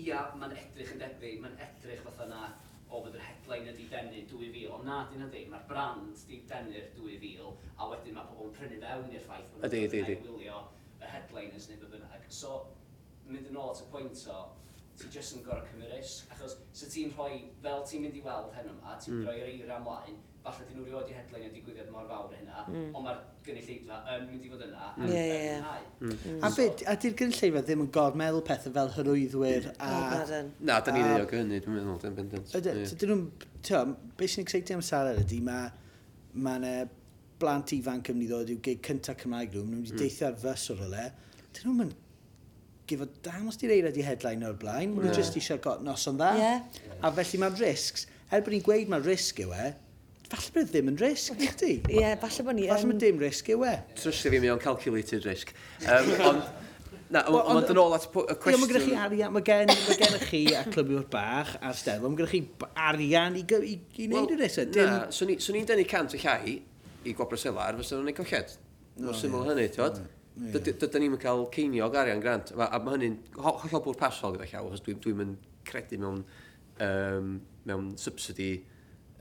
Ia, 0.01 0.25
mae'n 0.39 0.57
edrych 0.57 0.93
yn 0.95 1.01
debyg, 1.01 1.39
mae'n 1.45 1.57
edrych 1.67 2.03
fatha 2.05 2.27
na 2.29 2.43
o 2.91 3.01
fydd 3.05 3.17
yr 3.17 3.23
headline 3.23 3.71
ydi 3.71 3.87
denu 3.91 4.21
2000, 4.31 4.69
ond 4.75 4.87
na 4.87 4.97
dyn 5.11 5.25
ydi, 5.27 5.45
mae'r 5.51 5.67
brand 5.69 6.23
di 6.27 6.41
denu'r 6.49 6.89
2000, 6.97 7.51
a 7.77 7.89
wedyn 7.91 8.17
mae 8.17 8.29
pobl 8.29 8.49
yn 8.49 8.55
prynu 8.57 8.79
fewn 8.83 9.13
i'r 9.15 9.27
ffaith 9.27 9.51
bod 9.53 9.63
nhw'n 9.65 10.09
ei 10.11 10.17
wylio 10.25 10.57
y 10.99 11.11
headliners 11.13 11.69
neu 11.69 11.79
beth 11.83 11.93
bynnag. 11.95 12.25
So, 12.41 12.57
mynd 13.29 13.47
yn 13.51 13.61
ôl 13.61 13.71
at 13.71 13.83
y 13.85 13.87
pwynt 13.93 14.25
o, 14.33 14.41
ti 14.99 15.11
jyst 15.15 15.37
yn 15.37 15.45
gorau 15.45 15.63
cymryd 15.69 15.93
risg, 15.95 16.27
achos 16.35 16.57
sy 16.77 16.89
ti'n 16.91 17.15
rhoi, 17.15 17.39
fel 17.63 17.85
ti'n 17.87 18.05
mynd 18.05 18.19
i 18.19 18.25
weld 18.25 18.51
hyn 18.57 18.73
yma, 18.73 18.97
ti'n 18.99 19.17
mm. 19.17 19.23
rhoi'r 19.27 19.53
eira 19.53 19.79
ymlaen, 19.79 20.19
falle 20.45 20.65
dyn 20.67 20.79
nhw 20.79 20.87
rioed 20.87 21.09
i 21.11 21.15
headline 21.17 21.47
y 21.47 21.51
digwyddiad 21.55 21.89
mor 21.93 22.07
fawr 22.09 22.31
hynna, 22.33 22.63
mm. 22.65 22.87
ond 22.97 23.05
mae'r 23.05 23.19
gynulleidfa 23.45 23.99
yn 24.15 24.23
mynd 24.29 24.45
i 24.47 24.51
fod 24.53 24.63
yna. 24.65 24.87
Mm. 24.95 25.11
Yeah, 25.11 25.43
yeah. 25.45 25.67
Mm. 26.01 26.39
A 26.41 26.51
so, 26.55 26.65
a 26.89 26.95
di'r 27.03 27.17
gynulleidfa 27.19 27.63
ddim 27.67 27.83
yn 27.85 27.91
god 27.97 28.17
meddwl 28.21 28.45
pethau 28.47 28.73
fel 28.77 28.89
hyrwyddwyr 28.95 29.69
a... 29.75 29.91
Na, 30.59 30.79
da 30.81 30.95
ni'n 30.95 31.11
ddiog 31.11 31.35
hynny, 31.37 31.61
dwi'n 31.61 31.77
meddwl, 31.77 31.99
dwi'n 32.01 32.17
bendant. 32.17 32.55
Dyn 32.57 33.13
nhw'n, 33.13 33.27
ti'n 33.67 33.95
beth 34.17 34.35
sy'n 34.35 34.47
exeitio 34.47 34.79
am 34.79 34.85
Sara 34.85 35.13
ydy, 35.21 35.41
mae 35.45 35.69
ma 36.33 36.55
yna 36.57 36.75
blant 37.41 37.73
ifanc 37.75 38.09
yn 38.11 38.17
mynd 38.17 38.27
i 38.27 38.31
ddod 38.31 38.53
i'w 38.53 38.61
gig 38.65 38.81
cyntaf 38.85 39.19
Cymraeg 39.21 39.53
nhw, 39.53 39.65
maen 39.65 39.81
nhw'n 39.81 39.83
mynd 39.83 39.91
i 39.91 39.95
hmm. 39.95 40.01
deithio 40.01 40.29
ar 40.29 40.39
fys 40.41 40.65
o'r 40.73 40.81
rhywle, 40.81 41.05
dyn 41.51 41.67
nhw'n 41.67 41.79
mynd 41.81 41.99
gifo 42.91 43.07
dangos 43.25 43.57
di'r 43.61 43.73
eirad 43.77 43.97
i 43.97 44.05
headline 44.05 44.47
o'r 44.47 44.57
blaen, 44.61 44.95
maen 44.95 45.07
nhw 45.09 45.15
jyst 45.17 45.37
eisiau 45.39 45.61
got 45.63 45.83
nos 45.85 46.07
o'n 46.09 46.19
dda. 46.19 46.31
Yeah. 46.37 46.81
A 47.01 47.11
felly 47.17 47.39
mae'r 47.41 47.57
risgs, 47.61 48.05
er 48.31 48.43
bod 48.45 48.55
ni'n 48.55 48.65
gweud 48.65 48.91
mae'r 48.91 49.07
risg 49.07 49.41
yw 49.45 49.53
e, 49.55 49.71
falle 50.31 50.55
bod 50.55 50.71
ddim 50.71 50.91
yn 50.93 50.97
risg, 51.01 51.37
nid 51.39 51.55
ti? 51.59 51.77
Ie, 51.91 52.15
falle 52.21 52.47
bod 52.47 52.57
ni... 52.57 52.67
Falle 52.71 52.91
bod 52.93 53.01
dim 53.03 53.21
risg 53.21 53.53
yw 53.53 53.67
e. 53.67 53.77
Trwsio 53.99 54.33
fi, 54.33 54.41
mi 54.41 54.51
o'n 54.51 54.61
calculated 54.61 55.27
risg. 55.27 55.55
Um, 55.85 56.11
ond, 56.31 56.43
Na, 57.11 57.25
ond 57.27 57.57
on, 57.57 57.65
yn 57.73 57.79
ôl 57.81 57.91
at 57.91 58.05
y 58.07 58.11
cwestiwn... 58.39 58.53
Ie, 58.53 58.59
mae 58.61 58.69
gennych 58.69 58.85
chi 58.85 58.93
arian, 58.95 59.33
mae 59.35 59.43
gen, 59.43 59.67
mae 59.67 59.97
gennych 59.99 60.21
chi 60.29 60.39
a 60.55 60.61
clybiwr 60.63 61.09
bach 61.11 61.49
a'r 61.59 61.75
steddol, 61.75 62.13
mae 62.13 62.21
gennych 62.21 62.31
chi 62.31 62.69
arian 62.87 63.35
i, 63.35 63.43
i, 63.43 63.73
i 63.99 64.07
wneud 64.07 64.31
yr 64.37 64.45
esau. 64.47 64.69
Dim... 64.71 64.87
Na, 64.87 65.09
swn 65.11 65.33
so 65.43 65.55
i'n 65.59 65.67
denu 65.67 65.83
cant 65.91 66.15
y 66.15 66.21
llai 66.23 66.53
i 67.03 67.15
gwobr 67.17 67.41
selar, 67.41 67.75
fysa 67.81 67.99
nhw'n 67.99 68.13
ei 68.13 68.15
colled. 68.15 68.55
Mor 69.03 69.19
syml 69.19 69.43
hynny, 69.49 69.67
ti'n 69.75 69.99
Dydyn 70.55 71.03
ni'n 71.03 71.19
cael 71.19 71.43
ceiniog 71.51 71.95
arian 71.99 72.23
grant, 72.23 72.53
a 72.55 72.79
mae 72.79 72.95
hynny'n 72.95 73.17
hollol 73.43 73.83
bwrpasol 73.89 74.37
gyda 74.37 74.47
llaw, 74.53 74.69
achos 74.69 74.85
dwi'n 74.85 75.03
dwi 75.03 75.11
mynd 75.19 75.49
credu 75.67 75.99
mewn, 75.99 76.23
um, 76.87 77.33
mewn 77.67 77.91
subsidy 77.99 78.53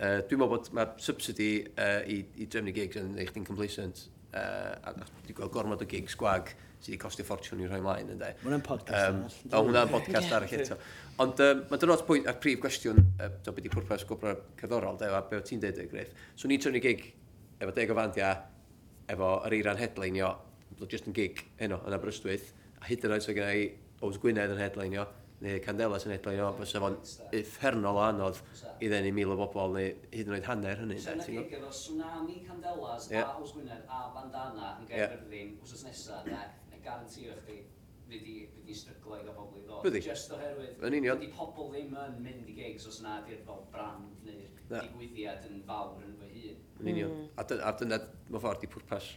Uh, 0.00 0.22
dwi'n 0.24 0.40
meddwl 0.40 0.54
bod 0.54 0.72
mae 0.72 0.88
subsidy 1.04 1.50
uh, 1.74 2.00
i, 2.08 2.22
i 2.40 2.48
drefnu 2.48 2.72
gigs 2.72 2.96
yn 2.96 3.12
eich 3.20 3.34
di'n 3.34 3.44
complacent. 3.44 4.06
Uh, 4.30 4.72
a 4.86 4.94
dwi'n 4.96 5.36
gweld 5.36 5.52
gormod 5.52 5.82
o 5.84 5.88
gigs 5.90 6.16
gwag 6.16 6.54
sydd 6.80 6.94
wedi 6.94 7.00
costio 7.02 7.26
ffortiwn 7.28 7.60
i 7.60 7.66
rhoi 7.68 7.80
mlaen. 7.84 8.12
Ynddo. 8.14 8.30
hwnna'n 8.40 8.62
podcast 8.64 9.10
um, 9.10 9.18
arall. 9.20 9.34
O, 9.50 9.62
hwnna'n 9.66 9.90
podcast 9.92 10.32
arall 10.32 10.54
eto. 10.56 10.78
Ond 11.20 11.42
um, 11.44 11.60
mae 11.68 11.82
dynod 11.82 12.04
pwynt 12.08 12.30
a'r 12.30 12.38
prif 12.40 12.62
gwestiwn, 12.62 13.02
uh, 13.18 13.28
do 13.44 13.52
beth 13.56 13.68
i 13.68 13.72
pwrpas 13.74 14.06
gwbra 14.08 14.32
cerddorol, 14.62 14.96
de, 15.02 15.10
a 15.12 15.20
beth 15.28 15.44
ti'n 15.50 15.60
dweud, 15.60 15.82
y 15.84 15.90
griff. 15.90 16.14
So 16.40 16.48
ni'n 16.48 16.62
trefnu 16.64 16.80
gig 16.80 17.04
efo 17.60 17.74
deg 17.76 17.92
o 17.92 17.98
fandia, 17.98 18.32
efo 19.12 19.34
yr 19.44 19.58
eiran 19.58 19.80
headline, 19.82 20.32
just 20.88 21.10
yn 21.10 21.16
gig 21.16 21.44
heno, 21.60 21.82
yn 21.84 21.98
Aberystwyth, 21.98 22.54
a 22.80 22.88
hyd 22.88 23.04
yn 23.04 23.18
oed 23.18 23.26
sy'n 23.26 23.36
gennau 23.36 23.60
i 23.60 24.20
Gwynedd 24.22 24.54
yn 24.54 24.62
headlineio, 24.62 25.04
neu 25.40 25.60
Candela 25.64 25.98
sy'n 26.00 26.14
edrych, 26.16 26.40
o, 26.44 26.50
bys 26.58 26.74
fo'n 26.84 26.96
uffernol 27.40 27.98
o 28.00 28.04
anodd 28.04 28.40
i 28.80 28.90
ddenu 28.92 29.12
mil 29.16 29.34
o 29.34 29.38
bobl, 29.40 29.76
neu 29.76 29.92
hyd 30.12 30.28
yn 30.28 30.36
oed 30.36 30.48
hanner 30.50 30.82
hynny. 30.82 30.98
Siarad 31.00 31.28
gig 31.32 31.54
efo 31.58 31.72
tsunami 31.72 32.40
Candelas 32.46 33.08
yeah. 33.12 33.28
a 33.28 33.40
Os 33.40 33.54
Gwynedd 33.56 33.88
a 33.88 34.06
Bandana 34.14 34.74
yn 34.80 34.88
Gaerfyrddin 34.90 35.54
yeah. 35.54 35.60
wrthos 35.62 35.86
nesaf, 35.88 36.28
neu 36.28 36.82
garantio 36.84 37.36
chdi 37.40 37.62
fydd 38.10 38.26
i 38.70 38.74
stryglo 38.74 39.16
i 39.16 39.24
gael 39.24 39.36
bobl 39.36 39.60
i 39.60 39.64
ddod. 39.64 39.82
Byddi. 39.86 40.02
Just 40.04 40.32
oherwydd, 40.34 40.76
yn 40.86 40.98
union. 40.98 41.20
Fydd 41.22 41.34
pobl 41.38 41.70
ddim 41.72 41.96
yn 42.04 42.20
mynd 42.24 42.50
i 42.50 42.56
gigs 42.58 42.86
os 42.90 43.00
yna 43.02 43.20
di'r 43.26 43.42
fel 43.46 43.64
brand 43.72 44.26
neu 44.26 44.44
digwyddiad 44.70 45.48
yn 45.48 45.64
fawr 45.68 46.04
yn 46.04 46.16
fy 46.20 46.30
hun. 46.34 46.60
Yn 46.82 46.92
union. 46.94 47.16
Mm. 47.16 47.32
A 47.38 47.46
dyna, 47.50 47.74
dyna, 47.80 48.00
mae 48.28 48.42
ffordd 48.42 48.66
i 48.66 48.70
pwrpas. 48.74 49.10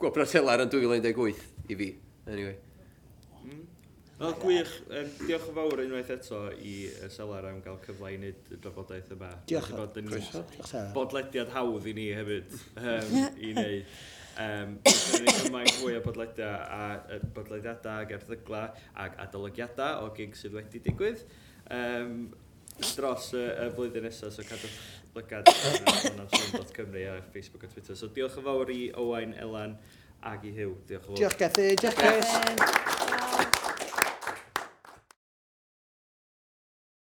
Gwobr 0.00 0.24
a 0.24 0.28
telar 0.30 0.64
yn 0.64 0.72
2018 0.72 1.46
i 1.70 1.78
fi, 1.82 1.92
anyway. 2.26 2.58
Wel, 4.20 4.34
gwych. 4.36 4.72
Um, 4.92 5.06
diolch 5.24 5.46
yn 5.48 5.54
fawr 5.56 5.80
unwaith 5.80 6.10
eto 6.12 6.38
i 6.60 6.74
Selar 7.08 7.46
am 7.48 7.62
gael 7.64 7.78
cyfle 7.86 8.10
i 8.12 8.18
wneud 8.18 8.50
y 8.52 8.58
drafodaeth 8.60 9.14
yma. 9.14 9.30
Diolch. 9.48 9.70
Bod 9.72 9.96
yn 9.96 10.10
bodlediad 10.92 11.52
hawdd 11.54 11.88
i 11.88 11.94
ni 11.96 12.10
hefyd 12.12 12.52
um, 12.82 13.14
i 13.40 13.54
wneud. 13.54 13.94
Um, 14.40 14.76
Rydyn 14.84 15.24
ni'n 15.24 15.48
ymlaen 15.48 15.72
fwy 15.78 15.96
o 15.96 16.04
bodlediad 16.04 16.68
a 16.68 17.16
bodlediadau 17.32 18.04
ag 18.04 18.14
erthygla 18.18 18.62
ac 19.06 19.16
adolygiadau 19.24 20.04
o 20.04 20.12
gig 20.20 20.36
sydd 20.36 20.58
wedi 20.58 20.84
digwydd. 20.84 21.24
Um, 21.72 22.14
dros 22.92 23.32
y, 23.32 23.48
y 23.56 23.72
flwyddyn 23.72 24.04
nesaf, 24.04 24.36
so 24.36 24.44
cadwch 24.44 24.80
lygad 25.16 25.48
ar 25.48 26.68
Cymru 26.76 27.08
a 27.08 27.20
Facebook 27.32 27.64
a 27.64 27.72
Twitter. 27.72 27.96
So 27.96 28.12
diolch 28.12 28.36
yn 28.36 28.50
fawr 28.52 28.76
i 28.76 28.82
Owain, 29.00 29.32
Elan 29.40 29.78
ag 30.20 30.44
i 30.44 30.52
Hugh. 30.60 30.76
Diolch 30.84 31.08
yn 31.08 31.08
fawr. 31.08 31.22
Diolch 31.24 31.40
Gethu. 31.46 31.70
diolch 31.80 32.02
Chris. 32.04 32.99